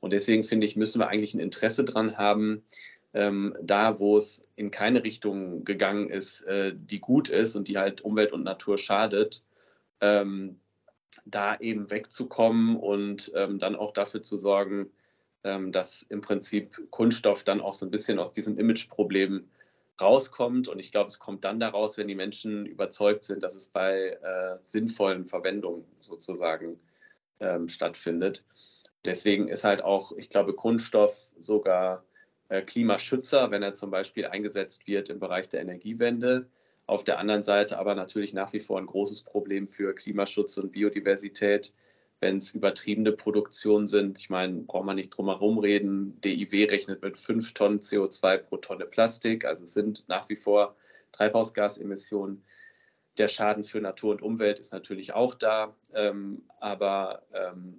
Und 0.00 0.12
deswegen 0.12 0.44
finde 0.44 0.66
ich, 0.66 0.76
müssen 0.76 1.00
wir 1.00 1.08
eigentlich 1.08 1.34
ein 1.34 1.40
Interesse 1.40 1.84
daran 1.84 2.16
haben, 2.16 2.64
ähm, 3.12 3.56
da, 3.60 3.98
wo 3.98 4.16
es 4.16 4.46
in 4.56 4.70
keine 4.70 5.02
Richtung 5.02 5.64
gegangen 5.64 6.10
ist, 6.10 6.42
äh, 6.42 6.72
die 6.74 7.00
gut 7.00 7.28
ist 7.28 7.56
und 7.56 7.68
die 7.68 7.78
halt 7.78 8.02
Umwelt 8.02 8.32
und 8.32 8.44
Natur 8.44 8.78
schadet, 8.78 9.42
ähm, 10.00 10.60
da 11.24 11.56
eben 11.58 11.90
wegzukommen 11.90 12.76
und 12.76 13.32
ähm, 13.34 13.58
dann 13.58 13.76
auch 13.76 13.92
dafür 13.92 14.22
zu 14.22 14.36
sorgen, 14.36 14.90
ähm, 15.42 15.72
dass 15.72 16.02
im 16.02 16.20
Prinzip 16.20 16.90
Kunststoff 16.90 17.42
dann 17.42 17.60
auch 17.60 17.74
so 17.74 17.86
ein 17.86 17.90
bisschen 17.90 18.18
aus 18.18 18.32
diesem 18.32 18.58
Imageproblem 18.58 19.48
rauskommt. 20.00 20.68
Und 20.68 20.78
ich 20.78 20.92
glaube, 20.92 21.08
es 21.08 21.18
kommt 21.18 21.44
dann 21.44 21.60
daraus, 21.60 21.98
wenn 21.98 22.08
die 22.08 22.14
Menschen 22.14 22.64
überzeugt 22.66 23.24
sind, 23.24 23.42
dass 23.42 23.54
es 23.54 23.68
bei 23.68 24.18
äh, 24.22 24.58
sinnvollen 24.66 25.24
Verwendungen 25.24 25.84
sozusagen 26.00 26.80
ähm, 27.40 27.68
stattfindet. 27.68 28.44
Deswegen 29.04 29.48
ist 29.48 29.64
halt 29.64 29.82
auch, 29.82 30.12
ich 30.12 30.28
glaube, 30.28 30.54
Kunststoff 30.54 31.32
sogar 31.40 32.04
Klimaschützer, 32.50 33.50
wenn 33.50 33.62
er 33.62 33.74
zum 33.74 33.90
Beispiel 33.90 34.26
eingesetzt 34.26 34.86
wird 34.86 35.08
im 35.08 35.20
Bereich 35.20 35.48
der 35.48 35.60
Energiewende 35.60 36.48
Auf 36.86 37.04
der 37.04 37.18
anderen 37.20 37.44
Seite 37.44 37.78
aber 37.78 37.94
natürlich 37.94 38.32
nach 38.34 38.52
wie 38.52 38.58
vor 38.58 38.78
ein 38.78 38.86
großes 38.86 39.22
Problem 39.22 39.68
für 39.68 39.94
Klimaschutz 39.94 40.56
und 40.58 40.72
Biodiversität, 40.72 41.72
wenn 42.18 42.38
es 42.38 42.50
übertriebene 42.50 43.12
Produktionen 43.12 43.86
sind. 43.86 44.18
Ich 44.18 44.28
meine, 44.28 44.62
braucht 44.62 44.84
man 44.84 44.96
nicht 44.96 45.10
drum 45.10 45.26
herum 45.26 45.58
reden. 45.58 46.20
DIW 46.22 46.64
rechnet 46.64 47.00
mit 47.02 47.16
5 47.16 47.54
Tonnen 47.54 47.78
CO2 47.78 48.38
pro 48.38 48.56
Tonne 48.56 48.86
Plastik. 48.86 49.44
Also 49.44 49.62
es 49.64 49.72
sind 49.72 50.04
nach 50.08 50.28
wie 50.28 50.36
vor 50.36 50.74
Treibhausgasemissionen. 51.12 52.44
Der 53.18 53.28
Schaden 53.28 53.62
für 53.62 53.80
Natur 53.80 54.10
und 54.10 54.22
Umwelt 54.22 54.58
ist 54.58 54.72
natürlich 54.72 55.12
auch 55.12 55.34
da. 55.34 55.76
Ähm, 55.94 56.42
aber 56.58 57.22
ähm, 57.32 57.78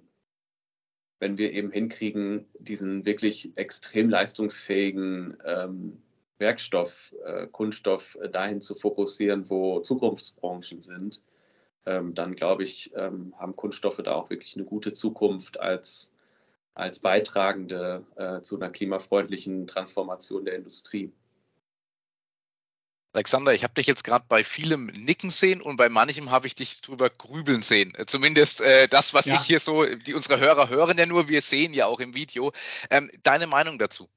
wenn 1.22 1.38
wir 1.38 1.52
eben 1.52 1.70
hinkriegen, 1.70 2.46
diesen 2.58 3.06
wirklich 3.06 3.52
extrem 3.54 4.10
leistungsfähigen 4.10 5.36
ähm, 5.46 6.02
Werkstoff, 6.38 7.14
äh, 7.24 7.46
Kunststoff 7.46 8.18
äh, 8.20 8.28
dahin 8.28 8.60
zu 8.60 8.74
fokussieren, 8.74 9.48
wo 9.48 9.78
Zukunftsbranchen 9.78 10.82
sind, 10.82 11.22
ähm, 11.86 12.16
dann 12.16 12.34
glaube 12.34 12.64
ich, 12.64 12.90
ähm, 12.96 13.34
haben 13.38 13.54
Kunststoffe 13.54 13.98
da 13.98 14.14
auch 14.14 14.30
wirklich 14.30 14.56
eine 14.56 14.64
gute 14.64 14.94
Zukunft 14.94 15.60
als, 15.60 16.10
als 16.74 16.98
Beitragende 16.98 18.04
äh, 18.16 18.40
zu 18.40 18.56
einer 18.56 18.70
klimafreundlichen 18.70 19.68
Transformation 19.68 20.44
der 20.44 20.56
Industrie. 20.56 21.12
Alexander, 23.14 23.52
ich 23.52 23.62
habe 23.62 23.74
dich 23.74 23.86
jetzt 23.86 24.04
gerade 24.04 24.24
bei 24.26 24.42
vielem 24.42 24.86
Nicken 24.86 25.30
sehen 25.30 25.60
und 25.60 25.76
bei 25.76 25.88
manchem 25.90 26.30
habe 26.30 26.46
ich 26.46 26.54
dich 26.54 26.80
drüber 26.80 27.10
grübeln 27.10 27.60
sehen. 27.60 27.94
Äh, 27.94 28.06
zumindest 28.06 28.62
äh, 28.62 28.86
das, 28.86 29.12
was 29.12 29.26
ja. 29.26 29.34
ich 29.34 29.42
hier 29.42 29.58
so, 29.58 29.84
die 29.84 30.14
unsere 30.14 30.40
Hörer 30.40 30.70
hören 30.70 30.96
ja 30.96 31.04
nur, 31.04 31.28
wir 31.28 31.42
sehen 31.42 31.74
ja 31.74 31.86
auch 31.86 32.00
im 32.00 32.14
Video. 32.14 32.52
Ähm, 32.90 33.10
deine 33.22 33.46
Meinung 33.46 33.78
dazu? 33.78 34.08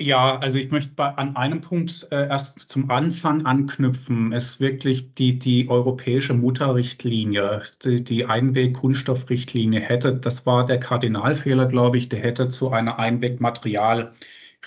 Ja, 0.00 0.38
also 0.38 0.58
ich 0.58 0.70
möchte 0.70 0.94
bei, 0.94 1.06
an 1.08 1.34
einem 1.34 1.60
Punkt 1.60 2.06
äh, 2.12 2.28
erst 2.28 2.60
zum 2.68 2.88
Anfang 2.90 3.46
anknüpfen. 3.46 4.32
Es 4.32 4.44
ist 4.44 4.60
wirklich 4.60 5.14
die, 5.14 5.40
die 5.40 5.68
europäische 5.68 6.34
Mutterrichtlinie, 6.34 7.62
die, 7.82 8.04
die 8.04 8.24
Einweg-Kunststoffrichtlinie 8.26 9.80
hätte, 9.80 10.14
das 10.14 10.46
war 10.46 10.66
der 10.66 10.78
Kardinalfehler, 10.78 11.66
glaube 11.66 11.96
ich, 11.96 12.08
der 12.08 12.20
hätte 12.20 12.48
zu 12.48 12.70
einer 12.70 13.00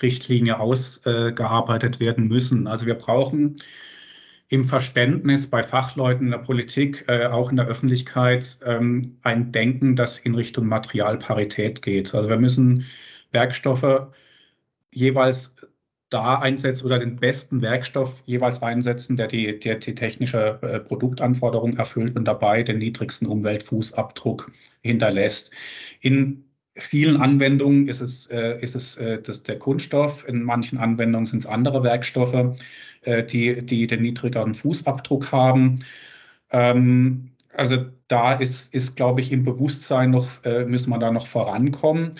Einwegmaterialrichtlinie 0.02 0.58
ausgearbeitet 0.58 2.00
werden 2.00 2.28
müssen. 2.28 2.66
Also 2.66 2.86
wir 2.86 2.94
brauchen 2.94 3.56
im 4.48 4.64
Verständnis 4.64 5.48
bei 5.48 5.62
Fachleuten 5.62 6.26
in 6.26 6.32
der 6.32 6.38
Politik, 6.38 7.04
äh, 7.08 7.26
auch 7.26 7.50
in 7.50 7.56
der 7.56 7.66
Öffentlichkeit, 7.66 8.58
ähm, 8.66 9.18
ein 9.22 9.50
Denken, 9.50 9.96
das 9.96 10.18
in 10.18 10.34
Richtung 10.34 10.66
Materialparität 10.66 11.80
geht. 11.82 12.14
Also 12.14 12.28
wir 12.28 12.36
müssen 12.36 12.86
Werkstoffe 13.30 14.08
jeweils 14.90 15.54
da 16.10 16.38
einsetzen 16.40 16.84
oder 16.84 16.98
den 16.98 17.16
besten 17.16 17.62
Werkstoff 17.62 18.22
jeweils 18.26 18.60
einsetzen, 18.62 19.16
der 19.16 19.28
die, 19.28 19.58
der 19.58 19.76
die 19.76 19.94
technische 19.94 20.58
äh, 20.60 20.80
Produktanforderung 20.80 21.78
erfüllt 21.78 22.14
und 22.16 22.26
dabei 22.26 22.62
den 22.62 22.78
niedrigsten 22.78 23.26
Umweltfußabdruck 23.26 24.52
hinterlässt. 24.82 25.50
In 26.00 26.44
vielen 26.76 27.16
Anwendungen 27.18 27.88
ist 27.88 28.00
es, 28.00 28.26
äh, 28.30 28.60
ist 28.60 28.74
es 28.74 28.96
äh, 28.96 29.20
das, 29.22 29.42
der 29.42 29.58
Kunststoff, 29.58 30.26
in 30.26 30.42
manchen 30.42 30.78
Anwendungen 30.78 31.26
sind 31.26 31.40
es 31.40 31.46
andere 31.46 31.82
Werkstoffe, 31.82 32.56
äh, 33.02 33.24
die, 33.24 33.64
die 33.64 33.86
den 33.86 34.02
niedrigeren 34.02 34.54
Fußabdruck 34.54 35.32
haben. 35.32 35.84
Ähm, 36.50 37.32
also 37.54 37.86
da 38.08 38.34
ist, 38.34 38.72
ist, 38.74 38.96
glaube 38.96 39.20
ich, 39.20 39.32
im 39.32 39.44
Bewusstsein 39.44 40.10
noch, 40.10 40.44
äh, 40.44 40.64
müssen 40.64 40.90
wir 40.90 40.98
da 40.98 41.10
noch 41.10 41.26
vorankommen. 41.26 42.12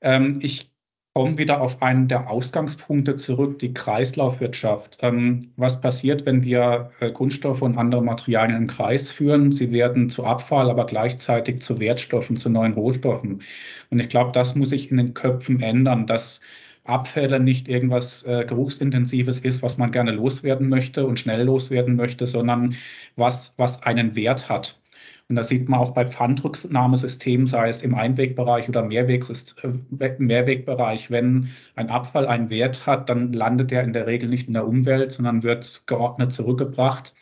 Ähm, 0.00 0.38
ich 0.42 0.70
komme 1.16 1.38
wieder 1.38 1.62
auf 1.62 1.80
einen 1.80 2.08
der 2.08 2.28
Ausgangspunkte 2.28 3.16
zurück, 3.16 3.58
die 3.60 3.72
Kreislaufwirtschaft. 3.72 4.98
Ähm, 5.00 5.50
was 5.56 5.80
passiert, 5.80 6.26
wenn 6.26 6.42
wir 6.44 6.90
äh, 7.00 7.10
Kunststoffe 7.10 7.62
und 7.62 7.78
andere 7.78 8.02
Materialien 8.02 8.60
den 8.60 8.66
Kreis 8.66 9.10
führen? 9.10 9.50
Sie 9.50 9.72
werden 9.72 10.10
zu 10.10 10.26
Abfall, 10.26 10.68
aber 10.68 10.84
gleichzeitig 10.84 11.62
zu 11.62 11.80
Wertstoffen, 11.80 12.36
zu 12.36 12.50
neuen 12.50 12.74
Rohstoffen. 12.74 13.40
Und 13.88 13.98
ich 13.98 14.10
glaube, 14.10 14.32
das 14.32 14.56
muss 14.56 14.68
sich 14.68 14.90
in 14.90 14.98
den 14.98 15.14
Köpfen 15.14 15.62
ändern, 15.62 16.06
dass 16.06 16.42
Abfälle 16.84 17.40
nicht 17.40 17.66
irgendwas 17.66 18.22
äh, 18.24 18.44
Geruchsintensives 18.46 19.38
ist, 19.38 19.62
was 19.62 19.78
man 19.78 19.92
gerne 19.92 20.10
loswerden 20.10 20.68
möchte 20.68 21.06
und 21.06 21.18
schnell 21.18 21.44
loswerden 21.44 21.96
möchte, 21.96 22.26
sondern 22.26 22.76
was, 23.16 23.54
was 23.56 23.82
einen 23.82 24.16
Wert 24.16 24.50
hat. 24.50 24.78
Und 25.28 25.34
das 25.36 25.48
sieht 25.48 25.68
man 25.68 25.80
auch 25.80 25.92
bei 25.92 26.06
Pfandrücknahmesystemen, 26.06 27.48
sei 27.48 27.68
es 27.68 27.82
im 27.82 27.96
Einwegbereich 27.96 28.68
oder 28.68 28.82
äh, 28.88 30.16
Mehrwegbereich. 30.18 31.10
Wenn 31.10 31.50
ein 31.74 31.90
Abfall 31.90 32.26
einen 32.26 32.48
Wert 32.48 32.86
hat, 32.86 33.08
dann 33.08 33.32
landet 33.32 33.72
er 33.72 33.82
in 33.82 33.92
der 33.92 34.06
Regel 34.06 34.28
nicht 34.28 34.46
in 34.46 34.54
der 34.54 34.66
Umwelt, 34.68 35.12
sondern 35.12 35.42
wird 35.42 35.82
geordnet 35.86 36.32
zurückgebracht, 36.32 37.12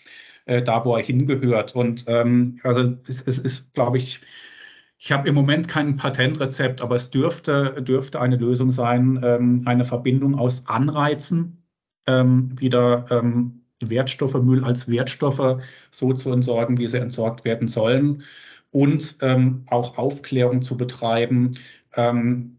äh, 0.44 0.62
da 0.62 0.84
wo 0.84 0.96
er 0.96 1.02
hingehört. 1.02 1.74
Und 1.74 2.04
ähm, 2.06 2.60
also 2.62 2.94
es, 3.08 3.22
es 3.22 3.38
ist, 3.38 3.72
glaube 3.72 3.96
ich, 3.96 4.20
ich 4.98 5.12
habe 5.12 5.28
im 5.28 5.34
Moment 5.34 5.68
kein 5.68 5.96
Patentrezept, 5.96 6.82
aber 6.82 6.96
es 6.96 7.10
dürfte, 7.10 7.82
dürfte 7.82 8.20
eine 8.20 8.36
Lösung 8.36 8.70
sein, 8.70 9.20
ähm, 9.22 9.62
eine 9.66 9.84
Verbindung 9.84 10.34
aus 10.34 10.66
Anreizen, 10.66 11.64
ähm, 12.06 12.58
wieder 12.60 13.06
ähm, 13.10 13.63
Wertstoffe, 13.90 14.34
Müll 14.34 14.64
als 14.64 14.88
Wertstoffe 14.88 15.62
so 15.90 16.12
zu 16.12 16.32
entsorgen, 16.32 16.78
wie 16.78 16.88
sie 16.88 16.98
entsorgt 16.98 17.44
werden 17.44 17.68
sollen 17.68 18.22
und 18.70 19.18
ähm, 19.20 19.64
auch 19.66 19.98
Aufklärung 19.98 20.62
zu 20.62 20.76
betreiben, 20.76 21.58
ähm, 21.94 22.58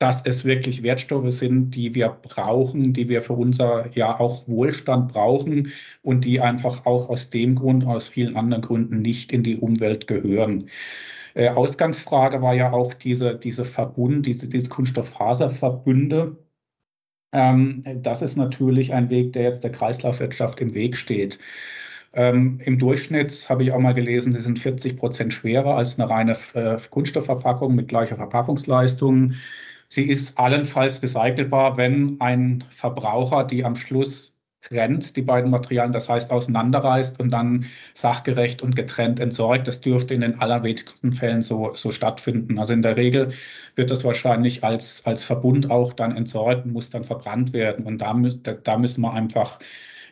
dass 0.00 0.24
es 0.24 0.46
wirklich 0.46 0.82
Wertstoffe 0.82 1.30
sind, 1.30 1.72
die 1.72 1.94
wir 1.94 2.08
brauchen, 2.08 2.94
die 2.94 3.08
wir 3.08 3.20
für 3.22 3.34
unser 3.34 3.94
ja 3.94 4.18
auch 4.18 4.48
Wohlstand 4.48 5.12
brauchen 5.12 5.72
und 6.02 6.24
die 6.24 6.40
einfach 6.40 6.86
auch 6.86 7.10
aus 7.10 7.28
dem 7.28 7.54
Grund, 7.54 7.84
aus 7.84 8.08
vielen 8.08 8.36
anderen 8.36 8.62
Gründen 8.62 9.02
nicht 9.02 9.30
in 9.30 9.42
die 9.42 9.58
Umwelt 9.58 10.06
gehören. 10.06 10.70
Äh, 11.34 11.50
Ausgangsfrage 11.50 12.40
war 12.42 12.54
ja 12.54 12.72
auch 12.72 12.94
diese, 12.94 13.36
diese 13.36 13.64
Verbund, 13.64 14.26
diese, 14.26 14.48
diese 14.48 14.68
Kunststofffaserverbünde 14.68 16.36
ähm, 17.32 17.84
das 18.02 18.22
ist 18.22 18.36
natürlich 18.36 18.92
ein 18.92 19.10
Weg, 19.10 19.32
der 19.32 19.44
jetzt 19.44 19.64
der 19.64 19.72
Kreislaufwirtschaft 19.72 20.60
im 20.60 20.74
Weg 20.74 20.96
steht. 20.96 21.38
Ähm, 22.12 22.60
Im 22.64 22.78
Durchschnitt 22.78 23.48
habe 23.48 23.62
ich 23.62 23.72
auch 23.72 23.78
mal 23.78 23.94
gelesen, 23.94 24.32
sie 24.32 24.42
sind 24.42 24.58
40 24.58 24.96
Prozent 24.96 25.32
schwerer 25.32 25.76
als 25.76 25.98
eine 25.98 26.10
reine 26.10 26.36
äh, 26.54 26.78
Kunststoffverpackung 26.90 27.74
mit 27.74 27.88
gleicher 27.88 28.16
Verpackungsleistung. 28.16 29.34
Sie 29.88 30.04
ist 30.04 30.38
allenfalls 30.38 31.02
recycelbar, 31.02 31.76
wenn 31.76 32.20
ein 32.20 32.64
Verbraucher 32.70 33.44
die 33.44 33.64
am 33.64 33.76
Schluss 33.76 34.39
trennt, 34.70 35.16
die 35.16 35.22
beiden 35.22 35.50
Materialien, 35.50 35.92
das 35.92 36.08
heißt 36.08 36.30
auseinanderreißt 36.30 37.18
und 37.20 37.30
dann 37.30 37.66
sachgerecht 37.94 38.62
und 38.62 38.76
getrennt 38.76 39.18
entsorgt. 39.18 39.66
Das 39.66 39.80
dürfte 39.80 40.14
in 40.14 40.20
den 40.20 40.40
allerwenigsten 40.40 41.12
Fällen 41.12 41.42
so, 41.42 41.74
so 41.74 41.90
stattfinden. 41.90 42.58
Also 42.58 42.72
in 42.72 42.82
der 42.82 42.96
Regel 42.96 43.32
wird 43.74 43.90
das 43.90 44.04
wahrscheinlich 44.04 44.62
als, 44.62 45.04
als 45.06 45.24
Verbund 45.24 45.70
auch 45.70 45.92
dann 45.92 46.16
entsorgt 46.16 46.64
und 46.66 46.72
muss 46.72 46.90
dann 46.90 47.04
verbrannt 47.04 47.52
werden. 47.52 47.84
Und 47.84 47.98
da, 47.98 48.14
müß, 48.14 48.42
da, 48.42 48.54
da 48.54 48.78
müssen 48.78 49.00
wir 49.02 49.12
einfach 49.12 49.58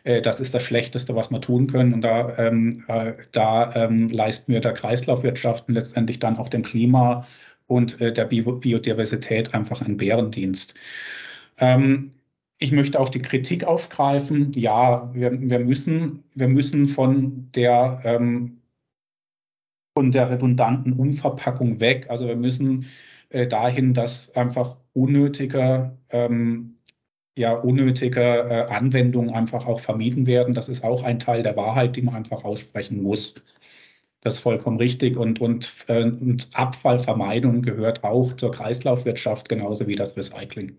äh, 0.03 0.21
das 0.21 0.39
ist 0.39 0.53
das 0.53 0.63
Schlechteste, 0.63 1.15
was 1.15 1.31
wir 1.31 1.41
tun 1.41 1.67
können. 1.67 1.93
Und 1.93 2.01
da, 2.01 2.37
ähm, 2.37 2.83
äh, 2.87 3.13
da 3.31 3.73
ähm, 3.75 4.09
leisten 4.09 4.51
wir 4.53 4.61
der 4.61 4.73
Kreislaufwirtschaft 4.73 5.69
und 5.69 5.75
letztendlich 5.75 6.19
dann 6.19 6.37
auch 6.37 6.49
dem 6.49 6.63
Klima 6.63 7.25
und 7.67 8.01
äh, 8.01 8.11
der 8.11 8.25
Biodiversität 8.25 9.53
einfach 9.53 9.81
einen 9.81 9.97
Bärendienst. 9.97 10.75
Ähm, 11.59 12.11
ich 12.59 12.71
möchte 12.73 12.99
auch 12.99 13.09
die 13.09 13.21
Kritik 13.21 13.63
aufgreifen. 13.63 14.51
Ja, 14.53 15.13
wir, 15.13 15.31
wir, 15.41 15.59
müssen, 15.59 16.23
wir 16.35 16.49
müssen 16.49 16.87
von 16.87 17.49
der, 17.53 18.01
ähm, 18.03 18.61
von 19.95 20.11
der 20.11 20.29
redundanten 20.29 20.93
Umverpackung 20.93 21.79
weg. 21.79 22.07
Also 22.09 22.27
wir 22.27 22.35
müssen 22.35 22.87
äh, 23.29 23.47
dahin, 23.47 23.93
dass 23.93 24.35
einfach 24.35 24.77
unnötige, 24.93 25.97
ähm, 26.09 26.77
ja, 27.37 27.53
unnötige 27.53 28.21
äh, 28.21 28.67
Anwendungen 28.69 29.33
einfach 29.33 29.65
auch 29.65 29.79
vermieden 29.79 30.27
werden. 30.27 30.53
Das 30.53 30.69
ist 30.69 30.83
auch 30.83 31.03
ein 31.03 31.19
Teil 31.19 31.43
der 31.43 31.55
Wahrheit, 31.55 31.95
die 31.95 32.01
man 32.01 32.15
einfach 32.15 32.43
aussprechen 32.43 33.01
muss. 33.01 33.35
Das 34.21 34.35
ist 34.35 34.41
vollkommen 34.41 34.77
richtig. 34.77 35.17
Und, 35.17 35.39
und, 35.41 35.85
äh, 35.87 36.03
und 36.03 36.49
Abfallvermeidung 36.53 37.61
gehört 37.61 38.03
auch 38.03 38.33
zur 38.35 38.51
Kreislaufwirtschaft 38.51 39.49
genauso 39.49 39.87
wie 39.87 39.95
das 39.95 40.17
Recycling 40.17 40.77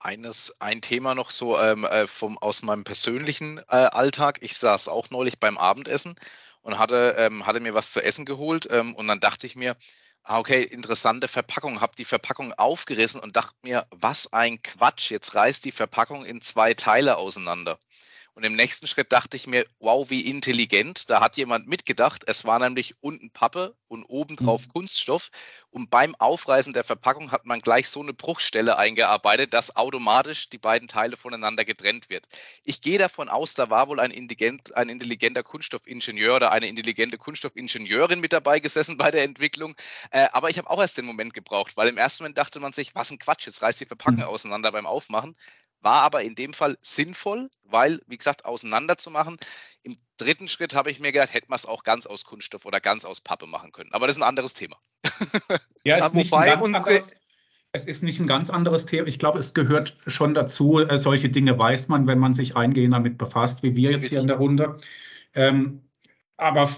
eines, 0.00 0.54
ein 0.58 0.80
Thema 0.80 1.14
noch 1.14 1.30
so 1.30 1.58
ähm, 1.58 1.84
äh, 1.84 2.06
vom, 2.06 2.38
aus 2.38 2.62
meinem 2.62 2.84
persönlichen 2.84 3.58
äh, 3.68 3.76
Alltag. 3.76 4.38
Ich 4.40 4.56
saß 4.56 4.88
auch 4.88 5.10
neulich 5.10 5.38
beim 5.38 5.58
Abendessen 5.58 6.16
und 6.62 6.78
hatte, 6.78 7.14
ähm, 7.18 7.46
hatte 7.46 7.60
mir 7.60 7.74
was 7.74 7.92
zu 7.92 8.02
essen 8.02 8.24
geholt 8.24 8.66
ähm, 8.70 8.94
und 8.94 9.06
dann 9.06 9.20
dachte 9.20 9.46
ich 9.46 9.56
mir, 9.56 9.76
ah, 10.22 10.38
okay, 10.38 10.62
interessante 10.62 11.28
Verpackung, 11.28 11.80
habe 11.80 11.96
die 11.96 12.04
Verpackung 12.04 12.52
aufgerissen 12.54 13.20
und 13.20 13.36
dachte 13.36 13.54
mir, 13.62 13.86
was 13.90 14.32
ein 14.32 14.62
Quatsch, 14.62 15.10
jetzt 15.10 15.34
reißt 15.34 15.64
die 15.64 15.72
Verpackung 15.72 16.24
in 16.24 16.40
zwei 16.40 16.74
Teile 16.74 17.16
auseinander. 17.16 17.78
Und 18.40 18.46
im 18.46 18.56
nächsten 18.56 18.86
Schritt 18.86 19.12
dachte 19.12 19.36
ich 19.36 19.46
mir, 19.46 19.66
wow, 19.80 20.08
wie 20.08 20.22
intelligent. 20.22 21.10
Da 21.10 21.20
hat 21.20 21.36
jemand 21.36 21.68
mitgedacht. 21.68 22.22
Es 22.26 22.46
war 22.46 22.58
nämlich 22.58 22.94
unten 23.02 23.30
Pappe 23.30 23.76
und 23.86 24.06
obendrauf 24.06 24.66
mhm. 24.66 24.72
Kunststoff. 24.72 25.28
Und 25.68 25.90
beim 25.90 26.14
Aufreißen 26.14 26.72
der 26.72 26.82
Verpackung 26.82 27.32
hat 27.32 27.44
man 27.44 27.60
gleich 27.60 27.90
so 27.90 28.00
eine 28.00 28.14
Bruchstelle 28.14 28.78
eingearbeitet, 28.78 29.52
dass 29.52 29.76
automatisch 29.76 30.48
die 30.48 30.56
beiden 30.56 30.88
Teile 30.88 31.18
voneinander 31.18 31.66
getrennt 31.66 32.08
wird. 32.08 32.24
Ich 32.64 32.80
gehe 32.80 32.96
davon 32.96 33.28
aus, 33.28 33.52
da 33.52 33.68
war 33.68 33.88
wohl 33.88 34.00
ein, 34.00 34.10
intelligent, 34.10 34.74
ein 34.74 34.88
intelligenter 34.88 35.42
Kunststoffingenieur 35.42 36.36
oder 36.36 36.50
eine 36.50 36.66
intelligente 36.66 37.18
Kunststoffingenieurin 37.18 38.20
mit 38.20 38.32
dabei 38.32 38.58
gesessen 38.58 38.96
bei 38.96 39.10
der 39.10 39.24
Entwicklung. 39.24 39.74
Äh, 40.12 40.28
aber 40.32 40.48
ich 40.48 40.56
habe 40.56 40.70
auch 40.70 40.80
erst 40.80 40.96
den 40.96 41.04
Moment 41.04 41.34
gebraucht, 41.34 41.76
weil 41.76 41.88
im 41.88 41.98
ersten 41.98 42.22
Moment 42.22 42.38
dachte 42.38 42.58
man 42.58 42.72
sich, 42.72 42.94
was 42.94 43.10
ein 43.10 43.18
Quatsch, 43.18 43.46
jetzt 43.46 43.60
reißt 43.60 43.82
die 43.82 43.84
Verpackung 43.84 44.20
mhm. 44.20 44.24
auseinander 44.24 44.72
beim 44.72 44.86
Aufmachen 44.86 45.36
war 45.80 46.02
aber 46.02 46.22
in 46.22 46.34
dem 46.34 46.52
Fall 46.52 46.78
sinnvoll, 46.82 47.50
weil, 47.64 48.00
wie 48.06 48.18
gesagt, 48.18 48.44
auseinanderzumachen. 48.44 49.36
Im 49.82 49.98
dritten 50.16 50.48
Schritt 50.48 50.74
habe 50.74 50.90
ich 50.90 51.00
mir 51.00 51.12
gedacht, 51.12 51.32
hätte 51.32 51.46
man 51.48 51.56
es 51.56 51.66
auch 51.66 51.84
ganz 51.84 52.06
aus 52.06 52.24
Kunststoff 52.24 52.66
oder 52.66 52.80
ganz 52.80 53.04
aus 53.04 53.20
Pappe 53.20 53.46
machen 53.46 53.72
können. 53.72 53.92
Aber 53.92 54.06
das 54.06 54.16
ist 54.16 54.22
ein 54.22 54.28
anderes 54.28 54.54
Thema. 54.54 54.76
Ja, 55.82 55.96
ist 55.96 56.12
ganz 56.12 56.32
anderes, 56.34 57.16
es 57.72 57.86
ist 57.86 58.02
nicht 58.02 58.20
ein 58.20 58.26
ganz 58.26 58.50
anderes 58.50 58.86
Thema. 58.86 59.06
Ich 59.06 59.18
glaube, 59.18 59.38
es 59.38 59.54
gehört 59.54 59.96
schon 60.06 60.34
dazu. 60.34 60.80
Äh, 60.80 60.98
solche 60.98 61.30
Dinge 61.30 61.58
weiß 61.58 61.88
man, 61.88 62.06
wenn 62.06 62.18
man 62.18 62.34
sich 62.34 62.56
eingehend 62.56 62.94
damit 62.94 63.16
befasst, 63.16 63.62
wie 63.62 63.76
wir 63.76 63.92
jetzt 63.92 64.02
Richtig. 64.02 64.10
hier 64.10 64.20
in 64.20 64.26
der 64.26 64.36
Runde. 64.36 64.76
Ähm, 65.34 65.82
aber 66.36 66.68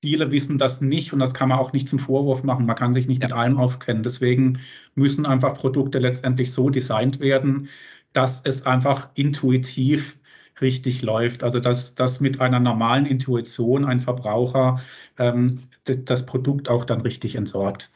viele 0.00 0.30
wissen 0.30 0.58
das 0.58 0.80
nicht 0.80 1.12
und 1.12 1.20
das 1.20 1.34
kann 1.34 1.50
man 1.50 1.58
auch 1.58 1.72
nicht 1.72 1.88
zum 1.88 1.98
Vorwurf 1.98 2.42
machen. 2.42 2.66
Man 2.66 2.76
kann 2.76 2.94
sich 2.94 3.06
nicht 3.06 3.22
ja. 3.22 3.28
mit 3.28 3.36
allem 3.36 3.58
aufkennen. 3.58 4.02
Deswegen 4.02 4.60
müssen 4.94 5.24
einfach 5.26 5.54
Produkte 5.54 5.98
letztendlich 5.98 6.52
so 6.52 6.70
designt 6.70 7.20
werden, 7.20 7.68
dass 8.12 8.40
es 8.44 8.66
einfach 8.66 9.10
intuitiv 9.14 10.16
richtig 10.60 11.02
läuft. 11.02 11.42
Also 11.42 11.60
dass, 11.60 11.94
dass 11.94 12.20
mit 12.20 12.40
einer 12.40 12.60
normalen 12.60 13.06
Intuition 13.06 13.84
ein 13.84 14.00
Verbraucher 14.00 14.82
ähm, 15.18 15.62
das, 15.84 16.04
das 16.04 16.26
Produkt 16.26 16.68
auch 16.68 16.84
dann 16.84 17.00
richtig 17.00 17.34
entsorgt. 17.34 17.90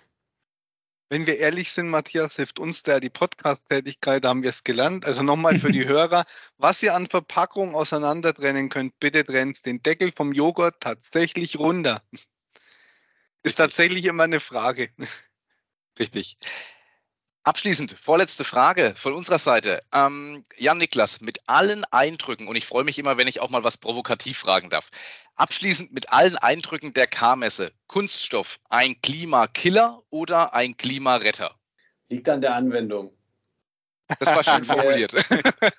Wenn 1.11 1.27
wir 1.27 1.37
ehrlich 1.37 1.71
sind, 1.71 1.91
Matthias, 1.91 2.37
hilft 2.37 2.59
uns 2.59 2.83
da 2.83 2.99
die 2.99 3.11
Podcast-Tätigkeit, 3.11 4.25
haben 4.25 4.43
wir 4.43 4.51
es 4.51 4.65
gelernt. 4.65 5.05
Also 5.05 5.23
nochmal 5.23 5.59
für 5.59 5.71
die 5.71 5.85
Hörer, 5.89 6.25
was 6.57 6.83
ihr 6.83 6.95
an 6.95 7.07
Verpackung 7.07 7.75
auseinander 7.75 8.35
trennen 8.35 8.69
könnt, 8.69 8.99
bitte 8.99 9.25
trennt 9.25 9.65
den 9.67 9.83
Deckel 9.83 10.13
vom 10.17 10.33
Joghurt 10.33 10.81
tatsächlich 10.81 11.59
runter. 11.59 12.03
Ist 13.43 13.57
tatsächlich 13.57 14.07
immer 14.07 14.25
eine 14.25 14.41
Frage. 14.41 14.91
Richtig. 15.99 16.39
Abschließend, 17.45 17.99
vorletzte 17.99 18.43
Frage 18.43 18.95
von 18.97 19.13
unserer 19.13 19.39
Seite. 19.39 19.83
Ähm, 19.93 20.45
Jan 20.57 20.79
Niklas, 20.79 21.21
mit 21.21 21.41
allen 21.47 21.85
Eindrücken, 21.91 22.49
und 22.49 22.57
ich 22.57 22.65
freue 22.65 22.85
mich 22.85 22.99
immer, 22.99 23.19
wenn 23.19 23.29
ich 23.29 23.41
auch 23.41 23.51
mal 23.51 23.63
was 23.63 23.77
provokativ 23.77 24.39
fragen 24.39 24.71
darf. 24.71 24.91
Abschließend 25.37 25.93
mit 25.93 26.11
allen 26.11 26.39
Eindrücken 26.39 26.95
der 26.95 27.07
K-Messe. 27.07 27.71
Kunststoff, 27.87 28.61
ein 28.71 28.99
Klimakiller 29.03 30.03
oder 30.09 30.55
ein 30.55 30.79
Klimaretter? 30.79 31.55
Liegt 32.09 32.31
an 32.31 32.41
der 32.41 32.55
Anwendung. 32.55 33.13
Das 34.19 34.35
war 34.35 34.43
schön 34.43 34.65
formuliert. 34.65 35.13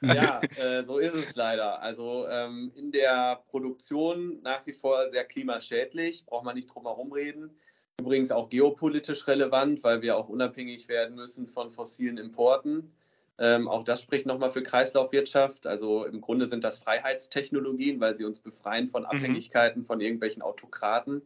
ja, 0.01 0.41
äh, 0.57 0.85
so 0.85 0.99
ist 0.99 1.15
es 1.15 1.35
leider. 1.35 1.81
Also 1.81 2.27
ähm, 2.27 2.73
in 2.75 2.91
der 2.91 3.43
Produktion 3.47 4.39
nach 4.43 4.67
wie 4.67 4.73
vor 4.73 5.09
sehr 5.11 5.25
klimaschädlich, 5.25 6.27
braucht 6.27 6.45
man 6.45 6.55
nicht 6.55 6.67
drum 6.67 6.83
herum 6.83 7.11
reden. 7.11 7.59
Übrigens 7.99 8.31
auch 8.31 8.49
geopolitisch 8.49 9.27
relevant, 9.27 9.83
weil 9.83 10.01
wir 10.01 10.17
auch 10.17 10.29
unabhängig 10.29 10.87
werden 10.87 11.15
müssen 11.15 11.47
von 11.47 11.71
fossilen 11.71 12.17
Importen. 12.17 12.91
Ähm, 13.37 13.67
auch 13.67 13.83
das 13.83 14.01
spricht 14.01 14.25
nochmal 14.25 14.49
für 14.49 14.63
Kreislaufwirtschaft. 14.63 15.67
Also 15.67 16.05
im 16.05 16.21
Grunde 16.21 16.47
sind 16.47 16.63
das 16.63 16.77
Freiheitstechnologien, 16.77 17.99
weil 17.99 18.15
sie 18.15 18.25
uns 18.25 18.39
befreien 18.39 18.87
von 18.87 19.03
mhm. 19.03 19.09
Abhängigkeiten 19.09 19.83
von 19.83 20.01
irgendwelchen 20.01 20.41
Autokraten. 20.41 21.21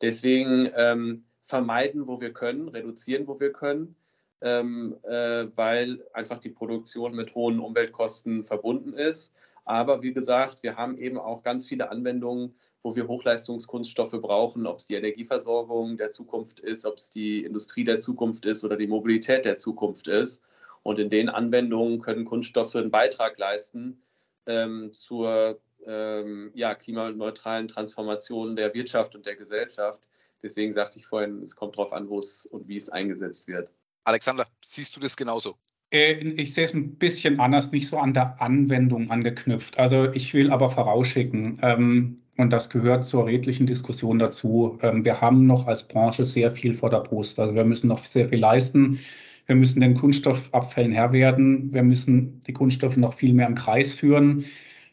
Deswegen 0.00 0.70
ähm, 0.76 1.24
vermeiden, 1.42 2.06
wo 2.06 2.20
wir 2.20 2.32
können, 2.32 2.68
reduzieren, 2.68 3.26
wo 3.26 3.40
wir 3.40 3.52
können, 3.52 3.96
ähm, 4.40 4.96
äh, 5.02 5.46
weil 5.56 6.04
einfach 6.12 6.38
die 6.38 6.50
Produktion 6.50 7.14
mit 7.14 7.34
hohen 7.34 7.58
Umweltkosten 7.58 8.44
verbunden 8.44 8.92
ist. 8.92 9.32
Aber 9.68 10.00
wie 10.00 10.14
gesagt, 10.14 10.62
wir 10.62 10.76
haben 10.76 10.96
eben 10.96 11.18
auch 11.18 11.42
ganz 11.42 11.66
viele 11.66 11.90
Anwendungen, 11.90 12.54
wo 12.82 12.96
wir 12.96 13.06
Hochleistungskunststoffe 13.06 14.12
brauchen, 14.12 14.66
ob 14.66 14.78
es 14.78 14.86
die 14.86 14.94
Energieversorgung 14.94 15.98
der 15.98 16.10
Zukunft 16.10 16.58
ist, 16.58 16.86
ob 16.86 16.94
es 16.94 17.10
die 17.10 17.44
Industrie 17.44 17.84
der 17.84 17.98
Zukunft 17.98 18.46
ist 18.46 18.64
oder 18.64 18.78
die 18.78 18.86
Mobilität 18.86 19.44
der 19.44 19.58
Zukunft 19.58 20.08
ist. 20.08 20.42
Und 20.84 20.98
in 20.98 21.10
den 21.10 21.28
Anwendungen 21.28 22.00
können 22.00 22.24
Kunststoffe 22.24 22.76
einen 22.76 22.90
Beitrag 22.90 23.38
leisten 23.38 24.02
ähm, 24.46 24.90
zur 24.90 25.60
ähm, 25.84 26.50
ja, 26.54 26.74
klimaneutralen 26.74 27.68
Transformation 27.68 28.56
der 28.56 28.72
Wirtschaft 28.72 29.14
und 29.16 29.26
der 29.26 29.36
Gesellschaft. 29.36 30.08
Deswegen 30.42 30.72
sagte 30.72 30.98
ich 30.98 31.06
vorhin, 31.06 31.42
es 31.42 31.56
kommt 31.56 31.76
darauf 31.76 31.92
an, 31.92 32.08
wo 32.08 32.18
es 32.18 32.46
und 32.46 32.68
wie 32.68 32.76
es 32.76 32.88
eingesetzt 32.88 33.46
wird. 33.46 33.70
Alexander, 34.04 34.46
siehst 34.64 34.96
du 34.96 35.00
das 35.00 35.14
genauso? 35.14 35.58
Äh, 35.90 36.14
ich 36.14 36.54
sehe 36.54 36.64
es 36.64 36.74
ein 36.74 36.96
bisschen 36.96 37.40
anders, 37.40 37.72
nicht 37.72 37.88
so 37.88 37.98
an 37.98 38.14
der 38.14 38.40
Anwendung 38.40 39.10
angeknüpft. 39.10 39.78
Also 39.78 40.12
ich 40.12 40.34
will 40.34 40.50
aber 40.50 40.70
vorausschicken, 40.70 41.58
ähm, 41.62 42.18
und 42.38 42.52
das 42.52 42.70
gehört 42.70 43.04
zur 43.04 43.26
redlichen 43.26 43.66
Diskussion 43.66 44.20
dazu. 44.20 44.78
Ähm, 44.82 45.04
wir 45.04 45.20
haben 45.20 45.46
noch 45.46 45.66
als 45.66 45.86
Branche 45.86 46.24
sehr 46.24 46.52
viel 46.52 46.72
vor 46.72 46.88
der 46.88 47.00
Brust. 47.00 47.38
Also 47.40 47.54
wir 47.54 47.64
müssen 47.64 47.88
noch 47.88 48.06
sehr 48.06 48.28
viel 48.28 48.38
leisten. 48.38 49.00
Wir 49.46 49.56
müssen 49.56 49.80
den 49.80 49.94
Kunststoffabfällen 49.94 50.92
Herr 50.92 51.12
werden. 51.12 51.72
Wir 51.72 51.82
müssen 51.82 52.40
die 52.46 52.52
Kunststoffe 52.52 52.96
noch 52.96 53.14
viel 53.14 53.34
mehr 53.34 53.48
im 53.48 53.56
Kreis 53.56 53.92
führen. 53.92 54.44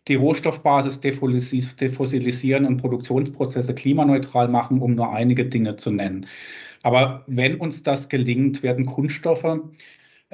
Die 0.07 0.15
Rohstoffbasis 0.15 0.99
defossilisieren 1.01 2.65
und 2.65 2.77
Produktionsprozesse 2.77 3.75
klimaneutral 3.75 4.47
machen, 4.47 4.81
um 4.81 4.95
nur 4.95 5.13
einige 5.13 5.45
Dinge 5.45 5.75
zu 5.75 5.91
nennen. 5.91 6.25
Aber 6.81 7.23
wenn 7.27 7.57
uns 7.57 7.83
das 7.83 8.09
gelingt, 8.09 8.63
werden 8.63 8.85
Kunststoffe 8.87 9.59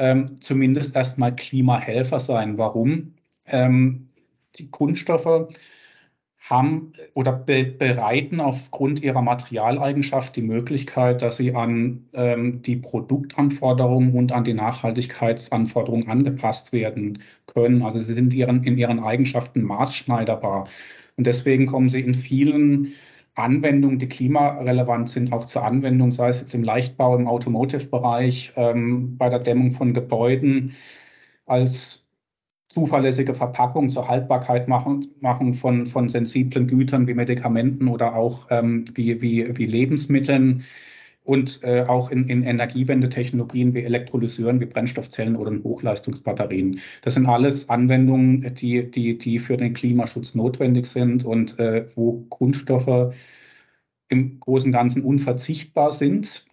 ähm, 0.01 0.37
zumindest 0.41 0.95
erstmal 0.95 1.35
Klimahelfer 1.35 2.19
sein. 2.19 2.57
Warum? 2.57 3.13
Ähm, 3.45 4.09
die 4.55 4.69
Kunststoffe 4.71 5.53
haben 6.39 6.93
oder 7.13 7.33
be 7.33 7.65
bereiten 7.65 8.39
aufgrund 8.39 9.03
ihrer 9.03 9.21
Materialeigenschaft 9.21 10.35
die 10.35 10.41
Möglichkeit, 10.41 11.21
dass 11.21 11.37
sie 11.37 11.53
an 11.53 12.07
ähm, 12.13 12.63
die 12.63 12.77
Produktanforderungen 12.77 14.15
und 14.15 14.31
an 14.31 14.43
die 14.43 14.55
Nachhaltigkeitsanforderungen 14.55 16.09
angepasst 16.09 16.73
werden 16.73 17.19
können. 17.45 17.83
Also 17.83 18.01
sie 18.01 18.15
sind 18.15 18.33
ihren, 18.33 18.63
in 18.63 18.79
ihren 18.79 18.99
Eigenschaften 18.99 19.61
maßschneiderbar. 19.61 20.67
Und 21.15 21.27
deswegen 21.27 21.67
kommen 21.67 21.89
sie 21.89 22.01
in 22.01 22.15
vielen 22.15 22.93
Anwendungen, 23.35 23.99
die 23.99 24.09
klimarelevant 24.09 25.09
sind, 25.09 25.31
auch 25.31 25.45
zur 25.45 25.63
Anwendung, 25.63 26.11
sei 26.11 26.29
es 26.29 26.41
jetzt 26.41 26.53
im 26.53 26.63
Leichtbau, 26.63 27.15
im 27.15 27.27
Automotive-Bereich, 27.27 28.53
ähm, 28.55 29.17
bei 29.17 29.29
der 29.29 29.39
Dämmung 29.39 29.71
von 29.71 29.93
Gebäuden, 29.93 30.75
als 31.45 32.09
zuverlässige 32.67 33.33
Verpackung 33.33 33.89
zur 33.89 34.07
Haltbarkeit 34.07 34.67
machen, 34.67 35.09
machen 35.19 35.53
von, 35.53 35.87
von 35.87 36.07
sensiblen 36.09 36.67
Gütern 36.67 37.07
wie 37.07 37.13
Medikamenten 37.13 37.87
oder 37.87 38.15
auch 38.15 38.47
ähm, 38.49 38.85
wie, 38.95 39.21
wie, 39.21 39.57
wie 39.57 39.65
Lebensmitteln 39.65 40.63
und 41.23 41.59
äh, 41.63 41.83
auch 41.83 42.09
in, 42.11 42.27
in 42.27 42.43
Energiewendetechnologien 42.43 43.73
wie 43.73 43.83
Elektrolyseuren, 43.83 44.59
wie 44.59 44.65
Brennstoffzellen 44.65 45.35
oder 45.35 45.51
Hochleistungsbatterien. 45.63 46.79
Das 47.03 47.13
sind 47.13 47.27
alles 47.27 47.69
Anwendungen, 47.69 48.55
die, 48.55 48.89
die, 48.89 49.17
die 49.17 49.39
für 49.39 49.57
den 49.57 49.73
Klimaschutz 49.73 50.33
notwendig 50.35 50.87
sind 50.87 51.23
und 51.23 51.59
äh, 51.59 51.85
wo 51.95 52.25
Kunststoffe 52.29 53.13
im 54.09 54.39
Großen 54.39 54.69
und 54.69 54.73
Ganzen 54.73 55.03
unverzichtbar 55.03 55.91
sind. 55.91 56.45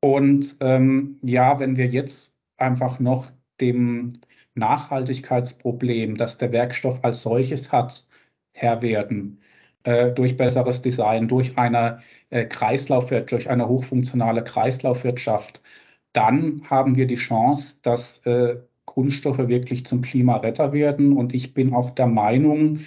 Und 0.00 0.56
ähm, 0.60 1.18
ja, 1.22 1.58
wenn 1.60 1.76
wir 1.76 1.86
jetzt 1.86 2.34
einfach 2.56 3.00
noch 3.00 3.30
dem 3.60 4.20
Nachhaltigkeitsproblem, 4.54 6.16
das 6.16 6.38
der 6.38 6.52
Werkstoff 6.52 7.04
als 7.04 7.22
solches 7.22 7.70
hat, 7.72 8.06
Herr 8.52 8.82
werden, 8.82 9.39
äh, 9.84 10.10
durch 10.12 10.36
besseres 10.36 10.82
Design, 10.82 11.28
durch 11.28 11.56
eine 11.58 12.02
äh, 12.30 12.44
Kreislaufwirtschaft, 12.44 13.32
durch 13.32 13.50
eine 13.50 13.68
hochfunktionale 13.68 14.44
Kreislaufwirtschaft, 14.44 15.60
dann 16.12 16.62
haben 16.68 16.96
wir 16.96 17.06
die 17.06 17.16
Chance, 17.16 17.78
dass 17.82 18.24
äh, 18.26 18.56
Kunststoffe 18.84 19.46
wirklich 19.48 19.86
zum 19.86 20.02
Klimaretter 20.02 20.72
werden. 20.72 21.16
Und 21.16 21.34
ich 21.34 21.54
bin 21.54 21.72
auch 21.74 21.90
der 21.90 22.08
Meinung, 22.08 22.80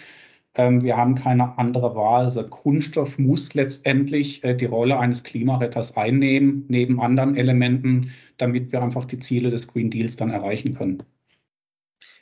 ähm, 0.56 0.84
wir 0.84 0.98
haben 0.98 1.16
keine 1.16 1.58
andere 1.58 1.96
Wahl. 1.96 2.26
Also 2.26 2.48
Kunststoff 2.48 3.18
muss 3.18 3.54
letztendlich 3.54 4.44
äh, 4.44 4.54
die 4.54 4.66
Rolle 4.66 5.00
eines 5.00 5.24
Klimaretters 5.24 5.98
einnehmen, 5.98 6.66
neben 6.68 7.00
anderen 7.00 7.36
Elementen, 7.36 8.12
damit 8.38 8.72
wir 8.72 8.84
einfach 8.84 9.06
die 9.06 9.20
Ziele 9.20 9.50
des 9.50 9.68
Green 9.68 9.90
Deals 9.90 10.16
dann 10.16 10.30
erreichen 10.30 10.76
können. 10.76 11.04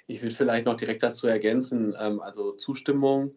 Ich 0.08 0.22
will 0.22 0.32
vielleicht 0.32 0.66
noch 0.66 0.76
direkt 0.76 1.04
dazu 1.04 1.28
ergänzen, 1.28 1.96
ähm, 2.00 2.20
also 2.22 2.54
Zustimmung, 2.54 3.32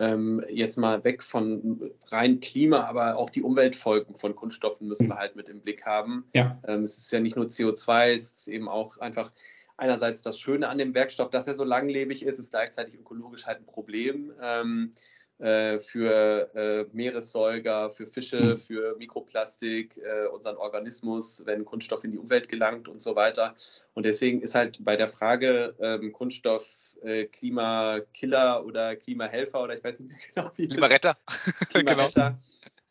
ähm, 0.00 0.42
jetzt 0.48 0.78
mal 0.78 1.04
weg 1.04 1.22
von 1.22 1.92
rein 2.06 2.40
Klima, 2.40 2.84
aber 2.84 3.16
auch 3.16 3.30
die 3.30 3.42
Umweltfolgen 3.42 4.14
von 4.14 4.34
Kunststoffen 4.34 4.88
müssen 4.88 5.08
wir 5.08 5.16
halt 5.16 5.36
mit 5.36 5.48
im 5.48 5.60
Blick 5.60 5.84
haben. 5.84 6.24
Ja. 6.32 6.58
Ähm, 6.66 6.84
es 6.84 6.96
ist 6.96 7.12
ja 7.12 7.20
nicht 7.20 7.36
nur 7.36 7.44
CO2, 7.46 8.14
es 8.14 8.32
ist 8.32 8.48
eben 8.48 8.68
auch 8.68 8.96
einfach 8.98 9.32
einerseits 9.76 10.22
das 10.22 10.38
Schöne 10.38 10.68
an 10.68 10.78
dem 10.78 10.94
Werkstoff, 10.94 11.30
dass 11.30 11.46
er 11.46 11.54
so 11.54 11.64
langlebig 11.64 12.24
ist, 12.24 12.38
ist 12.38 12.50
gleichzeitig 12.50 12.94
ökologisch 12.98 13.46
halt 13.46 13.60
ein 13.60 13.66
Problem. 13.66 14.32
Ähm, 14.40 14.92
äh, 14.92 15.19
für 15.40 16.50
äh, 16.54 16.84
Meeressäuger, 16.92 17.90
für 17.90 18.06
Fische, 18.06 18.40
mhm. 18.40 18.58
für 18.58 18.96
Mikroplastik, 18.98 19.96
äh, 19.98 20.26
unseren 20.26 20.56
Organismus, 20.56 21.42
wenn 21.46 21.64
Kunststoff 21.64 22.04
in 22.04 22.12
die 22.12 22.18
Umwelt 22.18 22.48
gelangt 22.48 22.88
und 22.88 23.02
so 23.02 23.16
weiter. 23.16 23.54
Und 23.94 24.04
deswegen 24.04 24.42
ist 24.42 24.54
halt 24.54 24.84
bei 24.84 24.96
der 24.96 25.08
Frage 25.08 25.74
ähm, 25.80 26.12
Kunststoff 26.12 26.96
äh, 27.02 27.24
Klimakiller 27.24 28.64
oder 28.64 28.96
Klimahelfer 28.96 29.62
oder 29.62 29.76
ich 29.76 29.84
weiß 29.84 30.00
nicht 30.00 30.10
mehr 30.10 30.18
genau 30.34 30.50
wie. 30.56 30.68
Klimaretter. 30.68 31.14
Klimaretter. 31.70 32.30
genau. 32.30 32.38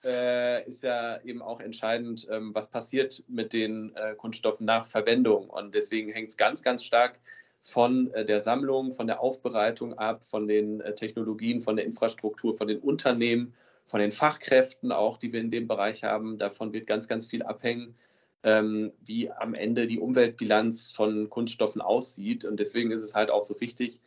Äh, 0.01 0.67
ist 0.69 0.83
ja 0.83 1.21
eben 1.23 1.41
auch 1.41 1.59
entscheidend, 1.59 2.25
ähm, 2.31 2.55
was 2.55 2.69
passiert 2.69 3.21
mit 3.27 3.51
den 3.51 3.93
äh, 3.95 4.15
Kunststoffen 4.15 4.65
nach 4.65 4.87
Verwendung. 4.87 5.49
Und 5.49 5.75
deswegen 5.75 6.09
hängt 6.11 6.29
es 6.29 6.37
ganz, 6.37 6.63
ganz 6.63 6.83
stark 6.83 7.19
von 7.61 8.11
äh, 8.13 8.25
der 8.25 8.41
Sammlung, 8.41 8.91
von 8.91 9.07
der 9.07 9.21
Aufbereitung 9.21 9.93
ab, 9.97 10.25
von 10.25 10.47
den 10.47 10.81
äh, 10.81 10.95
Technologien, 10.95 11.61
von 11.61 11.75
der 11.75 11.85
Infrastruktur, 11.85 12.55
von 12.57 12.67
den 12.67 12.79
Unternehmen, 12.79 13.53
von 13.85 13.99
den 13.99 14.11
Fachkräften 14.11 14.91
auch, 14.91 15.17
die 15.17 15.33
wir 15.33 15.39
in 15.39 15.51
dem 15.51 15.67
Bereich 15.67 16.03
haben. 16.03 16.37
Davon 16.37 16.73
wird 16.73 16.87
ganz, 16.87 17.07
ganz 17.07 17.25
viel 17.25 17.43
abhängen, 17.43 17.95
ähm, 18.43 18.91
wie 19.01 19.31
am 19.31 19.53
Ende 19.53 19.87
die 19.87 19.99
Umweltbilanz 19.99 20.91
von 20.91 21.29
Kunststoffen 21.29 21.81
aussieht. 21.81 22.45
Und 22.45 22.59
deswegen 22.59 22.91
ist 22.91 23.01
es 23.01 23.15
halt 23.15 23.29
auch 23.29 23.43
so 23.43 23.59
wichtig, 23.59 23.99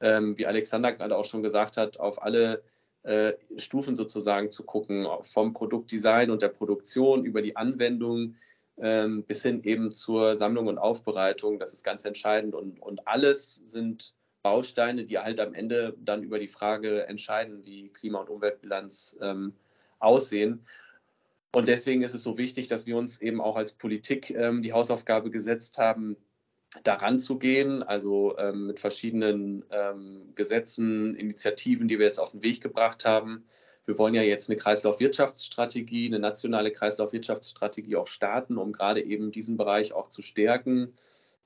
ähm, 0.00 0.36
wie 0.38 0.46
Alexander 0.46 0.92
gerade 0.92 1.16
auch 1.16 1.24
schon 1.24 1.42
gesagt 1.42 1.76
hat, 1.76 1.98
auf 1.98 2.22
alle 2.22 2.62
äh, 3.02 3.32
Stufen 3.56 3.96
sozusagen 3.96 4.50
zu 4.50 4.64
gucken, 4.64 5.06
vom 5.22 5.54
Produktdesign 5.54 6.30
und 6.30 6.42
der 6.42 6.48
Produktion 6.48 7.24
über 7.24 7.42
die 7.42 7.56
Anwendung 7.56 8.36
ähm, 8.82 9.24
bis 9.24 9.42
hin 9.42 9.62
eben 9.64 9.90
zur 9.90 10.36
Sammlung 10.36 10.66
und 10.66 10.78
Aufbereitung. 10.78 11.58
Das 11.58 11.72
ist 11.72 11.84
ganz 11.84 12.04
entscheidend 12.04 12.54
und, 12.54 12.80
und 12.80 13.06
alles 13.06 13.60
sind 13.66 14.14
Bausteine, 14.42 15.04
die 15.04 15.18
halt 15.18 15.40
am 15.40 15.54
Ende 15.54 15.94
dann 15.98 16.22
über 16.22 16.38
die 16.38 16.48
Frage 16.48 17.06
entscheiden, 17.06 17.64
wie 17.64 17.88
Klima- 17.90 18.20
und 18.20 18.30
Umweltbilanz 18.30 19.16
ähm, 19.20 19.54
aussehen. 19.98 20.64
Und 21.52 21.68
deswegen 21.68 22.02
ist 22.02 22.14
es 22.14 22.22
so 22.22 22.38
wichtig, 22.38 22.68
dass 22.68 22.86
wir 22.86 22.96
uns 22.96 23.20
eben 23.20 23.40
auch 23.40 23.56
als 23.56 23.72
Politik 23.72 24.30
ähm, 24.30 24.62
die 24.62 24.72
Hausaufgabe 24.72 25.30
gesetzt 25.30 25.78
haben, 25.78 26.16
daran 26.84 27.18
zu 27.18 27.38
gehen, 27.38 27.82
also 27.82 28.38
ähm, 28.38 28.68
mit 28.68 28.78
verschiedenen 28.78 29.64
ähm, 29.70 30.32
Gesetzen, 30.36 31.16
Initiativen, 31.16 31.88
die 31.88 31.98
wir 31.98 32.06
jetzt 32.06 32.20
auf 32.20 32.30
den 32.30 32.42
Weg 32.42 32.60
gebracht 32.60 33.04
haben, 33.04 33.44
wir 33.86 33.98
wollen 33.98 34.14
ja 34.14 34.22
jetzt 34.22 34.48
eine 34.48 34.58
Kreislaufwirtschaftsstrategie, 34.58 36.06
eine 36.06 36.18
nationale 36.18 36.70
Kreislaufwirtschaftsstrategie 36.70 37.96
auch 37.96 38.06
starten, 38.06 38.58
um 38.58 38.72
gerade 38.72 39.02
eben 39.02 39.32
diesen 39.32 39.56
Bereich 39.56 39.92
auch 39.92 40.08
zu 40.08 40.22
stärken, 40.22 40.94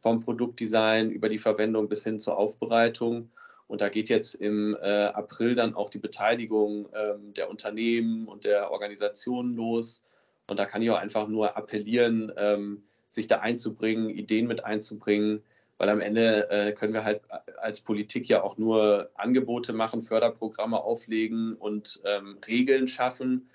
vom 0.01 0.21
Produktdesign 0.21 1.11
über 1.11 1.29
die 1.29 1.39
Verwendung 1.39 1.89
bis 1.89 2.05
hin 2.05 2.21
zur 2.21 2.37
Aufbereitung. 2.37 3.31
Und 3.67 3.81
da 3.81 3.89
geht 3.89 4.11
jetzt 4.11 4.35
im 4.35 4.77
äh, 4.81 5.07
April 5.07 5.55
dann 5.55 5.75
auch 5.75 5.89
die 5.89 5.99
Beteiligung 5.99 6.89
ähm, 6.95 7.33
der 7.33 7.49
Unternehmen 7.49 8.27
und 8.29 8.45
der 8.45 8.71
Organisationen 8.71 9.55
los. 9.55 10.03
Und 10.47 10.59
da 10.59 10.67
kann 10.67 10.83
ich 10.83 10.91
auch 10.91 10.99
einfach 10.99 11.29
nur 11.29 11.57
appellieren, 11.57 12.31
ähm, 12.37 12.83
sich 13.09 13.27
da 13.27 13.39
einzubringen, 13.39 14.11
Ideen 14.11 14.47
mit 14.47 14.65
einzubringen, 14.65 15.43
weil 15.79 15.89
am 15.89 16.01
Ende 16.01 16.51
äh, 16.51 16.73
können 16.73 16.93
wir 16.93 17.05
halt 17.05 17.23
als 17.59 17.81
Politik 17.81 18.29
ja 18.29 18.43
auch 18.43 18.57
nur 18.57 19.11
Angebote 19.15 19.73
machen, 19.73 20.03
Förderprogramme 20.03 20.79
auflegen 20.79 21.55
und 21.55 22.01
ähm, 22.05 22.39
Regeln 22.47 22.89
schaffen. 22.89 23.51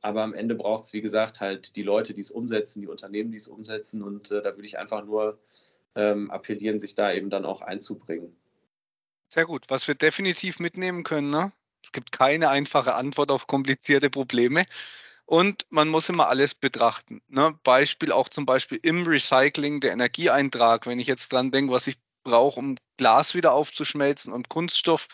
Aber 0.00 0.22
am 0.22 0.34
Ende 0.34 0.54
braucht 0.54 0.84
es, 0.84 0.92
wie 0.92 1.00
gesagt, 1.00 1.40
halt 1.40 1.76
die 1.76 1.82
Leute, 1.82 2.14
die 2.14 2.20
es 2.20 2.30
umsetzen, 2.30 2.82
die 2.82 2.88
Unternehmen, 2.88 3.30
die 3.30 3.38
es 3.38 3.48
umsetzen. 3.48 4.02
Und 4.02 4.30
äh, 4.30 4.42
da 4.42 4.54
würde 4.54 4.66
ich 4.66 4.78
einfach 4.78 5.04
nur 5.04 5.38
ähm, 5.94 6.30
appellieren, 6.30 6.78
sich 6.78 6.94
da 6.94 7.12
eben 7.12 7.30
dann 7.30 7.44
auch 7.44 7.62
einzubringen. 7.62 8.36
Sehr 9.28 9.46
gut. 9.46 9.64
Was 9.68 9.88
wir 9.88 9.94
definitiv 9.94 10.60
mitnehmen 10.60 11.02
können, 11.04 11.30
ne? 11.30 11.52
es 11.82 11.92
gibt 11.92 12.12
keine 12.12 12.50
einfache 12.50 12.94
Antwort 12.94 13.30
auf 13.30 13.46
komplizierte 13.46 14.10
Probleme. 14.10 14.64
Und 15.26 15.66
man 15.70 15.88
muss 15.88 16.08
immer 16.08 16.28
alles 16.28 16.54
betrachten. 16.54 17.22
Ne? 17.28 17.58
Beispiel 17.62 18.12
auch 18.12 18.28
zum 18.28 18.44
Beispiel 18.44 18.78
im 18.82 19.06
Recycling 19.06 19.80
der 19.80 19.92
Energieeintrag. 19.92 20.86
Wenn 20.86 20.98
ich 20.98 21.06
jetzt 21.06 21.32
dran 21.32 21.50
denke, 21.50 21.72
was 21.72 21.86
ich 21.86 21.96
brauche, 22.24 22.60
um 22.60 22.76
Glas 22.96 23.34
wieder 23.34 23.52
aufzuschmelzen 23.52 24.32
und 24.32 24.48
Kunststoff, 24.48 25.08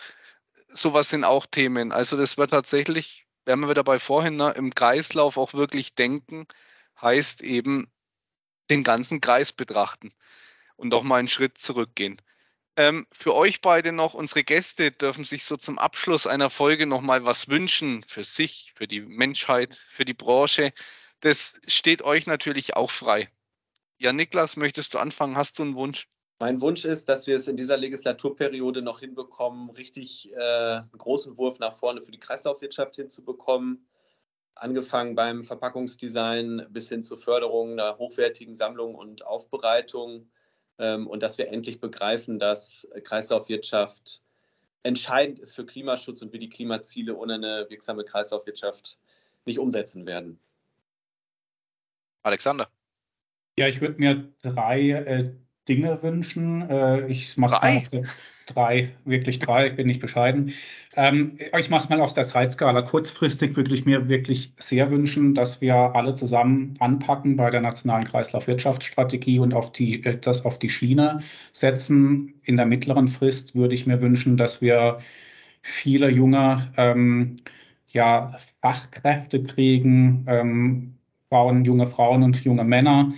sowas 0.72 1.10
sind 1.10 1.24
auch 1.24 1.46
Themen. 1.46 1.92
Also 1.92 2.16
das 2.16 2.38
wird 2.38 2.50
tatsächlich, 2.50 3.26
werden 3.44 3.60
wir 3.60 3.70
wieder 3.70 3.84
bei 3.84 3.98
vorhin, 3.98 4.36
ne, 4.36 4.50
im 4.56 4.74
Kreislauf 4.74 5.36
auch 5.36 5.54
wirklich 5.54 5.94
denken, 5.94 6.46
heißt 7.00 7.42
eben 7.42 7.90
den 8.70 8.84
ganzen 8.84 9.20
Kreis 9.20 9.52
betrachten 9.52 10.12
und 10.76 10.94
auch 10.94 11.02
mal 11.02 11.18
einen 11.18 11.28
Schritt 11.28 11.58
zurückgehen. 11.58 12.16
Ähm, 12.80 13.06
für 13.12 13.34
euch 13.34 13.60
beide 13.60 13.92
noch, 13.92 14.14
unsere 14.14 14.42
Gäste 14.42 14.90
dürfen 14.90 15.24
sich 15.24 15.44
so 15.44 15.58
zum 15.58 15.78
Abschluss 15.78 16.26
einer 16.26 16.48
Folge 16.48 16.86
nochmal 16.86 17.26
was 17.26 17.48
wünschen 17.48 18.06
für 18.08 18.24
sich, 18.24 18.72
für 18.74 18.88
die 18.88 19.02
Menschheit, 19.02 19.74
für 19.74 20.06
die 20.06 20.14
Branche. 20.14 20.72
Das 21.20 21.60
steht 21.66 22.00
euch 22.00 22.26
natürlich 22.26 22.76
auch 22.76 22.90
frei. 22.90 23.28
Ja, 23.98 24.14
Niklas, 24.14 24.56
möchtest 24.56 24.94
du 24.94 24.98
anfangen? 24.98 25.36
Hast 25.36 25.58
du 25.58 25.62
einen 25.62 25.74
Wunsch? 25.74 26.08
Mein 26.38 26.62
Wunsch 26.62 26.86
ist, 26.86 27.10
dass 27.10 27.26
wir 27.26 27.36
es 27.36 27.48
in 27.48 27.58
dieser 27.58 27.76
Legislaturperiode 27.76 28.80
noch 28.80 29.00
hinbekommen, 29.00 29.68
richtig 29.68 30.32
äh, 30.32 30.38
einen 30.38 30.88
großen 30.96 31.36
Wurf 31.36 31.58
nach 31.58 31.74
vorne 31.74 32.00
für 32.00 32.12
die 32.12 32.18
Kreislaufwirtschaft 32.18 32.96
hinzubekommen. 32.96 33.86
Angefangen 34.54 35.14
beim 35.14 35.44
Verpackungsdesign 35.44 36.66
bis 36.70 36.88
hin 36.88 37.04
zur 37.04 37.18
Förderung 37.18 37.72
einer 37.72 37.98
hochwertigen 37.98 38.56
Sammlung 38.56 38.94
und 38.94 39.26
Aufbereitung 39.26 40.30
und 40.80 41.22
dass 41.22 41.38
wir 41.38 41.48
endlich 41.48 41.80
begreifen, 41.80 42.38
dass 42.38 42.88
Kreislaufwirtschaft 43.04 44.22
entscheidend 44.82 45.38
ist 45.38 45.54
für 45.54 45.66
Klimaschutz 45.66 46.22
und 46.22 46.32
wir 46.32 46.40
die 46.40 46.48
Klimaziele 46.48 47.14
ohne 47.14 47.34
eine 47.34 47.66
wirksame 47.68 48.04
Kreislaufwirtschaft 48.04 48.98
nicht 49.44 49.58
umsetzen 49.58 50.06
werden. 50.06 50.38
Alexander. 52.22 52.68
Ja, 53.56 53.66
ich 53.68 53.80
würde 53.80 53.98
mir 53.98 54.32
drei 54.42 54.90
äh, 54.90 55.32
Dinge 55.68 56.02
wünschen. 56.02 56.68
Äh, 56.68 57.06
ich 57.08 57.36
mache 57.36 57.60
drei? 57.60 58.04
drei, 58.46 58.96
wirklich 59.04 59.38
drei, 59.38 59.70
bin 59.70 59.88
ich 59.88 60.00
bescheiden. 60.00 60.54
Ähm, 60.96 61.38
ich 61.56 61.70
mache 61.70 61.84
es 61.84 61.88
mal 61.88 62.00
auf 62.00 62.14
der 62.14 62.24
Zeitskala. 62.24 62.82
Kurzfristig 62.82 63.56
würde 63.56 63.72
ich 63.74 63.86
mir 63.86 64.08
wirklich 64.08 64.52
sehr 64.58 64.90
wünschen, 64.90 65.34
dass 65.34 65.60
wir 65.60 65.74
alle 65.74 66.14
zusammen 66.16 66.74
anpacken 66.80 67.36
bei 67.36 67.50
der 67.50 67.60
nationalen 67.60 68.04
Kreislaufwirtschaftsstrategie 68.06 69.38
und 69.38 69.54
auf 69.54 69.70
die, 69.72 70.04
äh, 70.04 70.18
das 70.18 70.44
auf 70.44 70.58
die 70.58 70.68
Schiene 70.68 71.22
setzen. 71.52 72.34
In 72.42 72.56
der 72.56 72.66
mittleren 72.66 73.06
Frist 73.08 73.54
würde 73.54 73.74
ich 73.74 73.86
mir 73.86 74.00
wünschen, 74.00 74.36
dass 74.36 74.60
wir 74.60 75.00
viele 75.62 76.10
junge 76.10 76.72
ähm, 76.76 77.38
ja, 77.88 78.38
Fachkräfte 78.60 79.42
kriegen, 79.44 80.24
ähm, 80.28 80.94
Frauen, 81.28 81.64
junge 81.64 81.86
Frauen 81.86 82.22
und 82.24 82.42
junge 82.44 82.64
Männer, 82.64 83.12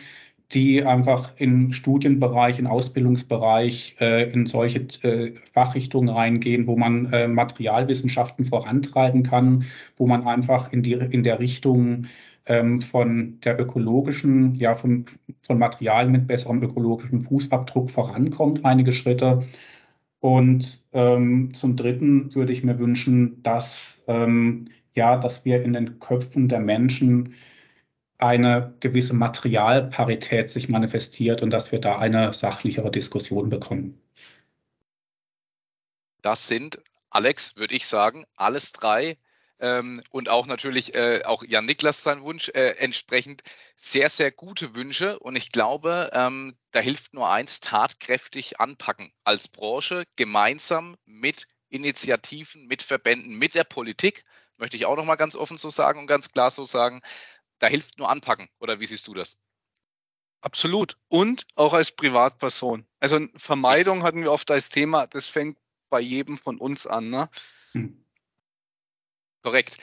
die 0.54 0.84
einfach 0.84 1.32
im 1.36 1.72
Studienbereich, 1.72 2.58
im 2.58 2.66
Ausbildungsbereich 2.66 3.96
äh, 4.00 4.30
in 4.32 4.46
solche 4.46 4.80
äh, 5.02 5.32
Fachrichtungen 5.52 6.08
reingehen, 6.08 6.66
wo 6.66 6.76
man 6.76 7.12
äh, 7.12 7.28
Materialwissenschaften 7.28 8.44
vorantreiben 8.44 9.22
kann, 9.22 9.64
wo 9.96 10.06
man 10.06 10.26
einfach 10.26 10.72
in, 10.72 10.82
die, 10.82 10.92
in 10.92 11.22
der 11.22 11.38
Richtung 11.38 12.06
ähm, 12.46 12.82
von 12.82 13.40
der 13.40 13.58
ökologischen, 13.58 14.54
ja, 14.56 14.74
von, 14.74 15.06
von 15.42 15.58
Materialien 15.58 16.12
mit 16.12 16.26
besserem 16.26 16.62
ökologischen 16.62 17.22
Fußabdruck 17.22 17.90
vorankommt, 17.90 18.64
einige 18.64 18.92
Schritte. 18.92 19.44
Und 20.20 20.82
ähm, 20.92 21.52
zum 21.54 21.76
Dritten 21.76 22.34
würde 22.34 22.52
ich 22.52 22.62
mir 22.62 22.78
wünschen, 22.78 23.42
dass, 23.42 24.02
ähm, 24.06 24.68
ja, 24.94 25.16
dass 25.16 25.44
wir 25.44 25.62
in 25.62 25.72
den 25.72 25.98
Köpfen 25.98 26.48
der 26.48 26.60
Menschen 26.60 27.34
eine 28.22 28.74
gewisse 28.80 29.14
Materialparität 29.14 30.50
sich 30.50 30.68
manifestiert 30.68 31.42
und 31.42 31.50
dass 31.50 31.72
wir 31.72 31.80
da 31.80 31.98
eine 31.98 32.32
sachlichere 32.32 32.90
Diskussion 32.90 33.48
bekommen. 33.48 34.00
Das 36.22 36.46
sind, 36.46 36.80
Alex, 37.10 37.56
würde 37.56 37.74
ich 37.74 37.86
sagen, 37.86 38.24
alles 38.36 38.72
drei 38.72 39.16
ähm, 39.58 40.02
und 40.10 40.28
auch 40.28 40.46
natürlich 40.46 40.94
äh, 40.94 41.22
auch 41.24 41.42
Jan 41.46 41.66
Niklas 41.66 42.02
sein 42.02 42.22
Wunsch 42.22 42.48
äh, 42.48 42.76
entsprechend 42.78 43.42
sehr, 43.76 44.08
sehr 44.08 44.30
gute 44.30 44.74
Wünsche. 44.74 45.18
Und 45.18 45.36
ich 45.36 45.52
glaube, 45.52 46.10
ähm, 46.12 46.56
da 46.70 46.80
hilft 46.80 47.14
nur 47.14 47.30
eins, 47.30 47.60
tatkräftig 47.60 48.60
anpacken 48.60 49.12
als 49.24 49.48
Branche, 49.48 50.04
gemeinsam 50.16 50.96
mit 51.06 51.46
Initiativen, 51.68 52.66
mit 52.66 52.82
Verbänden, 52.82 53.36
mit 53.36 53.54
der 53.54 53.64
Politik, 53.64 54.24
möchte 54.58 54.76
ich 54.76 54.84
auch 54.84 54.96
noch 54.96 55.04
mal 55.04 55.16
ganz 55.16 55.34
offen 55.36 55.58
so 55.58 55.70
sagen 55.70 56.00
und 56.00 56.06
ganz 56.06 56.32
klar 56.32 56.50
so 56.50 56.64
sagen, 56.64 57.00
da 57.62 57.68
hilft 57.68 57.98
nur 57.98 58.10
anpacken. 58.10 58.48
Oder 58.58 58.80
wie 58.80 58.86
siehst 58.86 59.06
du 59.06 59.14
das? 59.14 59.38
Absolut. 60.40 60.98
Und 61.06 61.46
auch 61.54 61.72
als 61.72 61.92
Privatperson. 61.92 62.84
Also 62.98 63.20
Vermeidung 63.36 64.02
hatten 64.02 64.22
wir 64.22 64.32
oft 64.32 64.50
als 64.50 64.70
Thema, 64.70 65.06
das 65.06 65.28
fängt 65.28 65.56
bei 65.88 66.00
jedem 66.00 66.38
von 66.38 66.58
uns 66.58 66.88
an. 66.88 67.10
Ne? 67.10 67.30
Hm. 67.70 68.04
Korrekt. 69.42 69.76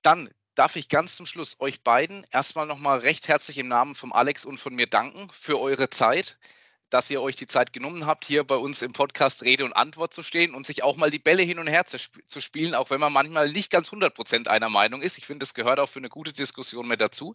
Dann 0.00 0.30
darf 0.54 0.76
ich 0.76 0.88
ganz 0.88 1.16
zum 1.16 1.26
Schluss 1.26 1.56
euch 1.60 1.82
beiden 1.82 2.24
erstmal 2.30 2.66
nochmal 2.66 3.00
recht 3.00 3.28
herzlich 3.28 3.58
im 3.58 3.68
Namen 3.68 3.94
von 3.94 4.12
Alex 4.12 4.46
und 4.46 4.58
von 4.58 4.74
mir 4.74 4.86
danken 4.86 5.28
für 5.30 5.60
eure 5.60 5.90
Zeit. 5.90 6.38
Dass 6.90 7.10
ihr 7.10 7.20
euch 7.20 7.36
die 7.36 7.46
Zeit 7.46 7.72
genommen 7.72 8.06
habt, 8.06 8.24
hier 8.24 8.44
bei 8.44 8.56
uns 8.56 8.82
im 8.82 8.92
Podcast 8.92 9.42
Rede 9.42 9.64
und 9.64 9.72
Antwort 9.72 10.14
zu 10.14 10.22
stehen 10.22 10.54
und 10.54 10.66
sich 10.66 10.82
auch 10.82 10.96
mal 10.96 11.10
die 11.10 11.18
Bälle 11.18 11.42
hin 11.42 11.58
und 11.58 11.66
her 11.66 11.84
zu, 11.84 11.96
sp 11.98 12.22
zu 12.26 12.40
spielen, 12.40 12.74
auch 12.74 12.90
wenn 12.90 13.00
man 13.00 13.12
manchmal 13.12 13.50
nicht 13.50 13.70
ganz 13.70 13.90
100% 13.90 14.48
einer 14.48 14.70
Meinung 14.70 15.02
ist. 15.02 15.18
Ich 15.18 15.26
finde, 15.26 15.40
das 15.40 15.54
gehört 15.54 15.80
auch 15.80 15.88
für 15.88 15.98
eine 15.98 16.08
gute 16.08 16.32
Diskussion 16.32 16.86
mit 16.86 17.00
dazu. 17.00 17.34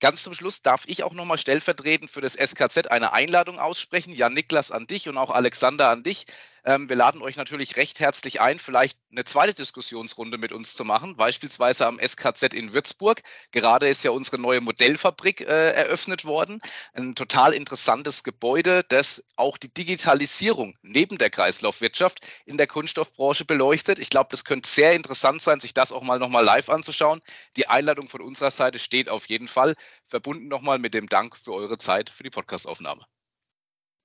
Ganz 0.00 0.24
zum 0.24 0.34
Schluss 0.34 0.62
darf 0.62 0.82
ich 0.86 1.04
auch 1.04 1.12
nochmal 1.12 1.38
stellvertretend 1.38 2.10
für 2.10 2.20
das 2.20 2.34
SKZ 2.34 2.88
eine 2.88 3.12
Einladung 3.12 3.60
aussprechen. 3.60 4.12
Jan 4.12 4.34
Niklas 4.34 4.72
an 4.72 4.88
dich 4.88 5.08
und 5.08 5.16
auch 5.16 5.30
Alexander 5.30 5.90
an 5.90 6.02
dich. 6.02 6.26
Ähm, 6.64 6.88
wir 6.88 6.94
laden 6.94 7.22
euch 7.22 7.36
natürlich 7.36 7.76
recht 7.76 7.98
herzlich 7.98 8.40
ein, 8.40 8.58
vielleicht 8.60 8.96
eine 9.10 9.24
zweite 9.24 9.52
Diskussionsrunde 9.52 10.38
mit 10.38 10.52
uns 10.52 10.74
zu 10.74 10.84
machen, 10.84 11.16
beispielsweise 11.16 11.86
am 11.86 11.98
SKZ 11.98 12.54
in 12.54 12.72
Würzburg. 12.72 13.22
Gerade 13.50 13.88
ist 13.88 14.04
ja 14.04 14.12
unsere 14.12 14.40
neue 14.40 14.60
Modellfabrik 14.60 15.40
äh, 15.40 15.72
eröffnet 15.72 16.24
worden. 16.24 16.60
Ein 16.92 17.16
total 17.16 17.52
interessantes 17.52 18.22
Gebäude, 18.22 18.84
das 18.88 19.24
auch 19.34 19.58
die 19.58 19.74
Digitalisierung 19.74 20.76
neben 20.82 21.18
der 21.18 21.30
Kreislaufwirtschaft 21.30 22.26
in 22.46 22.56
der 22.56 22.68
Kunststoffbranche 22.68 23.44
beleuchtet. 23.44 23.98
Ich 23.98 24.10
glaube, 24.10 24.28
das 24.30 24.44
könnte 24.44 24.68
sehr 24.68 24.94
interessant 24.94 25.42
sein, 25.42 25.58
sich 25.58 25.74
das 25.74 25.90
auch 25.90 26.02
mal 26.02 26.20
nochmal 26.20 26.44
live 26.44 26.68
anzuschauen. 26.68 27.20
Die 27.56 27.66
Einladung 27.66 28.08
von 28.08 28.20
unserer 28.20 28.52
Seite 28.52 28.78
steht 28.78 29.08
auf 29.08 29.28
jeden 29.28 29.48
Fall, 29.48 29.74
verbunden 30.06 30.46
nochmal 30.46 30.78
mit 30.78 30.94
dem 30.94 31.08
Dank 31.08 31.36
für 31.36 31.52
eure 31.52 31.78
Zeit 31.78 32.08
für 32.08 32.22
die 32.22 32.30
Podcastaufnahme. 32.30 33.04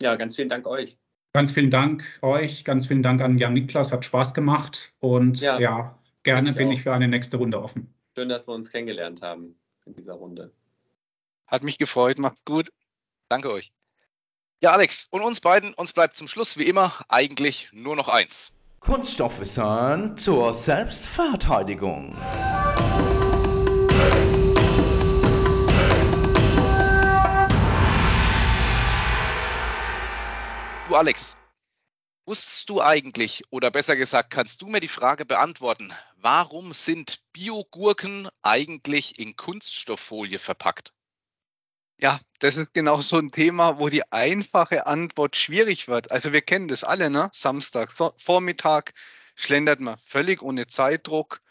Ja, 0.01 0.15
ganz 0.15 0.35
vielen 0.35 0.49
Dank 0.49 0.65
euch. 0.65 0.97
Ganz 1.33 1.51
vielen 1.51 1.69
Dank 1.69 2.03
euch, 2.21 2.63
ganz 2.63 2.87
vielen 2.87 3.03
Dank 3.03 3.21
an 3.21 3.37
Jan 3.37 3.53
Niklas, 3.53 3.91
hat 3.91 4.05
Spaß 4.05 4.33
gemacht 4.33 4.93
und 4.99 5.39
ja, 5.39 5.59
ja 5.59 5.99
gerne 6.23 6.51
ich 6.51 6.55
bin 6.55 6.69
auch. 6.69 6.73
ich 6.73 6.83
für 6.83 6.93
eine 6.93 7.07
nächste 7.07 7.37
Runde 7.37 7.61
offen. 7.61 7.93
Schön, 8.15 8.29
dass 8.29 8.47
wir 8.47 8.53
uns 8.53 8.71
kennengelernt 8.71 9.21
haben 9.21 9.55
in 9.85 9.93
dieser 9.93 10.13
Runde. 10.13 10.51
Hat 11.45 11.63
mich 11.63 11.77
gefreut, 11.77 12.17
macht's 12.17 12.43
gut. 12.43 12.71
Danke 13.29 13.51
euch. 13.51 13.71
Ja, 14.61 14.71
Alex, 14.71 15.07
und 15.11 15.21
uns 15.21 15.39
beiden, 15.39 15.73
uns 15.75 15.93
bleibt 15.93 16.15
zum 16.15 16.27
Schluss 16.27 16.57
wie 16.57 16.63
immer 16.63 16.93
eigentlich 17.09 17.69
nur 17.71 17.95
noch 17.95 18.09
eins. 18.09 18.55
Kunststoffwissen 18.79 20.17
zur 20.17 20.53
Selbstverteidigung. 20.53 22.15
Alex, 30.97 31.37
wusstest 32.25 32.69
du 32.69 32.81
eigentlich, 32.81 33.43
oder 33.51 33.69
besser 33.69 33.95
gesagt, 33.95 34.31
kannst 34.31 34.63
du 34.63 34.65
mir 34.65 34.79
die 34.79 34.87
Frage 34.87 35.25
beantworten, 35.25 35.93
warum 36.15 36.73
sind 36.73 37.21
Biogurken 37.33 38.27
eigentlich 38.41 39.19
in 39.19 39.35
Kunststofffolie 39.35 40.39
verpackt? 40.39 40.93
Ja, 41.99 42.19
das 42.39 42.57
ist 42.57 42.73
genau 42.73 42.99
so 43.01 43.19
ein 43.19 43.29
Thema, 43.29 43.77
wo 43.77 43.89
die 43.89 44.11
einfache 44.11 44.87
Antwort 44.87 45.35
schwierig 45.35 45.87
wird. 45.87 46.09
Also 46.09 46.33
wir 46.33 46.41
kennen 46.41 46.67
das 46.67 46.83
alle, 46.83 47.11
ne? 47.11 47.29
Samstag, 47.31 47.95
so, 47.95 48.15
Vormittag 48.17 48.95
schlendert 49.35 49.79
man 49.79 49.99
völlig 49.99 50.41
ohne 50.41 50.65
Zeitdruck, 50.65 51.41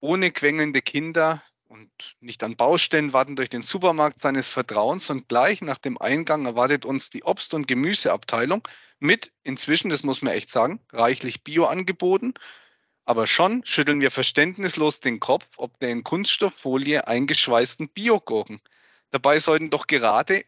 ohne 0.00 0.30
quengelnde 0.30 0.80
Kinder 0.80 1.42
und 1.70 2.16
nicht 2.18 2.42
an 2.42 2.56
Baustellen 2.56 3.12
warten 3.12 3.36
durch 3.36 3.48
den 3.48 3.62
Supermarkt 3.62 4.20
seines 4.20 4.48
Vertrauens 4.48 5.08
und 5.08 5.28
gleich 5.28 5.62
nach 5.62 5.78
dem 5.78 5.98
Eingang 5.98 6.44
erwartet 6.44 6.84
uns 6.84 7.10
die 7.10 7.22
Obst- 7.22 7.54
und 7.54 7.68
Gemüseabteilung 7.68 8.66
mit 8.98 9.32
inzwischen, 9.44 9.88
das 9.88 10.02
muss 10.02 10.20
man 10.20 10.34
echt 10.34 10.50
sagen, 10.50 10.80
reichlich 10.92 11.44
Bio-Angeboten. 11.44 12.34
Aber 13.04 13.28
schon 13.28 13.64
schütteln 13.64 14.00
wir 14.00 14.10
verständnislos 14.10 14.98
den 14.98 15.20
Kopf, 15.20 15.46
ob 15.58 15.78
der 15.78 15.90
in 15.90 16.02
Kunststofffolie 16.02 17.06
eingeschweißten 17.06 17.88
Biogurken. 17.88 18.60
Dabei 19.10 19.38
sollten 19.38 19.70
doch 19.70 19.86
gerade 19.86 20.44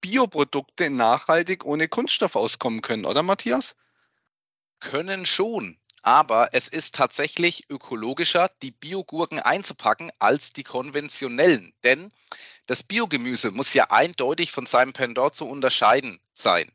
Bioprodukte 0.00 0.88
nachhaltig 0.88 1.64
ohne 1.64 1.88
Kunststoff 1.88 2.36
auskommen 2.36 2.80
können, 2.80 3.06
oder 3.06 3.24
Matthias? 3.24 3.74
Können 4.78 5.26
schon. 5.26 5.78
Aber 6.04 6.50
es 6.52 6.68
ist 6.68 6.94
tatsächlich 6.94 7.70
ökologischer, 7.70 8.50
die 8.60 8.72
Biogurken 8.72 9.38
einzupacken 9.38 10.12
als 10.18 10.52
die 10.52 10.62
konventionellen. 10.62 11.72
Denn 11.82 12.12
das 12.66 12.82
Biogemüse 12.82 13.52
muss 13.52 13.72
ja 13.72 13.90
eindeutig 13.90 14.52
von 14.52 14.66
seinem 14.66 14.92
Pendant 14.92 15.34
zu 15.34 15.46
unterscheiden 15.46 16.20
sein. 16.34 16.70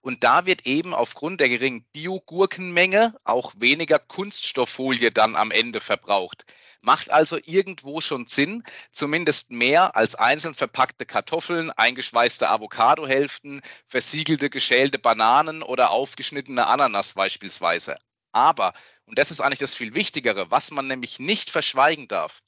Und 0.00 0.24
da 0.24 0.46
wird 0.46 0.66
eben 0.66 0.94
aufgrund 0.94 1.40
der 1.40 1.48
geringen 1.48 1.84
Biogurkenmenge 1.92 3.14
auch 3.22 3.52
weniger 3.56 4.00
Kunststofffolie 4.00 5.12
dann 5.12 5.36
am 5.36 5.52
Ende 5.52 5.78
verbraucht. 5.78 6.44
Macht 6.80 7.08
also 7.08 7.38
irgendwo 7.44 8.00
schon 8.00 8.26
Sinn, 8.26 8.64
zumindest 8.90 9.52
mehr 9.52 9.94
als 9.94 10.16
einzeln 10.16 10.54
verpackte 10.54 11.06
Kartoffeln, 11.06 11.70
eingeschweißte 11.70 12.50
Avocadohälften, 12.50 13.62
versiegelte 13.86 14.50
geschälte 14.50 14.98
Bananen 14.98 15.62
oder 15.62 15.92
aufgeschnittene 15.92 16.66
Ananas 16.66 17.12
beispielsweise. 17.12 17.94
Aber, 18.32 18.74
und 19.04 19.18
das 19.18 19.30
ist 19.30 19.40
eigentlich 19.40 19.58
das 19.58 19.74
viel 19.74 19.94
Wichtigere, 19.94 20.50
was 20.50 20.70
man 20.70 20.86
nämlich 20.86 21.18
nicht 21.18 21.50
verschweigen 21.50 22.08
darf, 22.08 22.42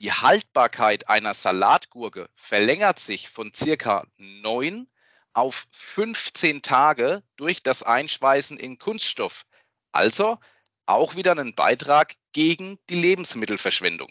die 0.00 0.12
Haltbarkeit 0.12 1.08
einer 1.08 1.34
Salatgurke 1.34 2.30
verlängert 2.36 3.00
sich 3.00 3.28
von 3.28 3.52
circa 3.52 4.06
neun 4.16 4.88
auf 5.32 5.66
15 5.72 6.62
Tage 6.62 7.22
durch 7.36 7.62
das 7.62 7.82
Einschweißen 7.82 8.58
in 8.58 8.78
Kunststoff. 8.78 9.44
Also 9.90 10.38
auch 10.86 11.16
wieder 11.16 11.36
ein 11.36 11.54
Beitrag 11.54 12.14
gegen 12.32 12.78
die 12.88 12.94
Lebensmittelverschwendung. 12.94 14.10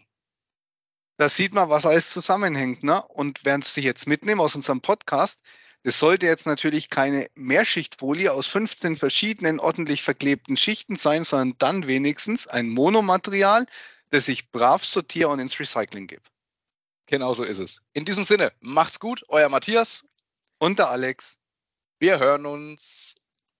Da 1.18 1.30
sieht 1.30 1.53
man, 1.53 1.70
was 1.70 1.86
alles 1.86 2.11
zusammenhängt. 2.11 2.84
Ne? 2.84 3.01
Und 3.07 3.45
während 3.45 3.65
Sie 3.65 3.82
jetzt 3.82 4.07
mitnehmen 4.07 4.41
aus 4.41 4.55
unserem 4.55 4.82
Podcast, 4.82 5.41
das 5.88 5.99
sollte 5.99 6.25
jetzt 6.25 6.45
natürlich 6.45 6.89
keine 6.89 7.29
Mehrschichtfolie 7.35 8.33
aus 8.33 8.45
15 8.47 8.97
verschiedenen 8.97 9.61
ordentlich 9.61 10.03
verklebten 10.03 10.57
Schichten 10.57 10.97
sein, 10.97 11.23
sondern 11.23 11.57
dann 11.59 11.88
wenigstens 11.88 12.45
ein 12.45 12.67
Monomaterial, 12.67 13.65
das 14.09 14.27
ich 14.27 14.51
brav 14.51 14.83
sortiere 14.83 15.29
und 15.29 15.39
ins 15.39 15.57
Recycling 15.57 16.07
gebe. 16.07 16.23
Genau 17.05 17.33
so 17.33 17.45
ist 17.45 17.59
es. 17.59 17.83
In 17.93 18.03
diesem 18.03 18.25
Sinne, 18.25 18.51
macht's 18.59 18.99
gut, 18.99 19.23
euer 19.29 19.47
Matthias 19.47 20.03
und 20.59 20.77
der 20.77 20.89
Alex. 20.89 21.39
Wir 21.99 22.19
hören 22.19 22.45
uns. 22.45 23.15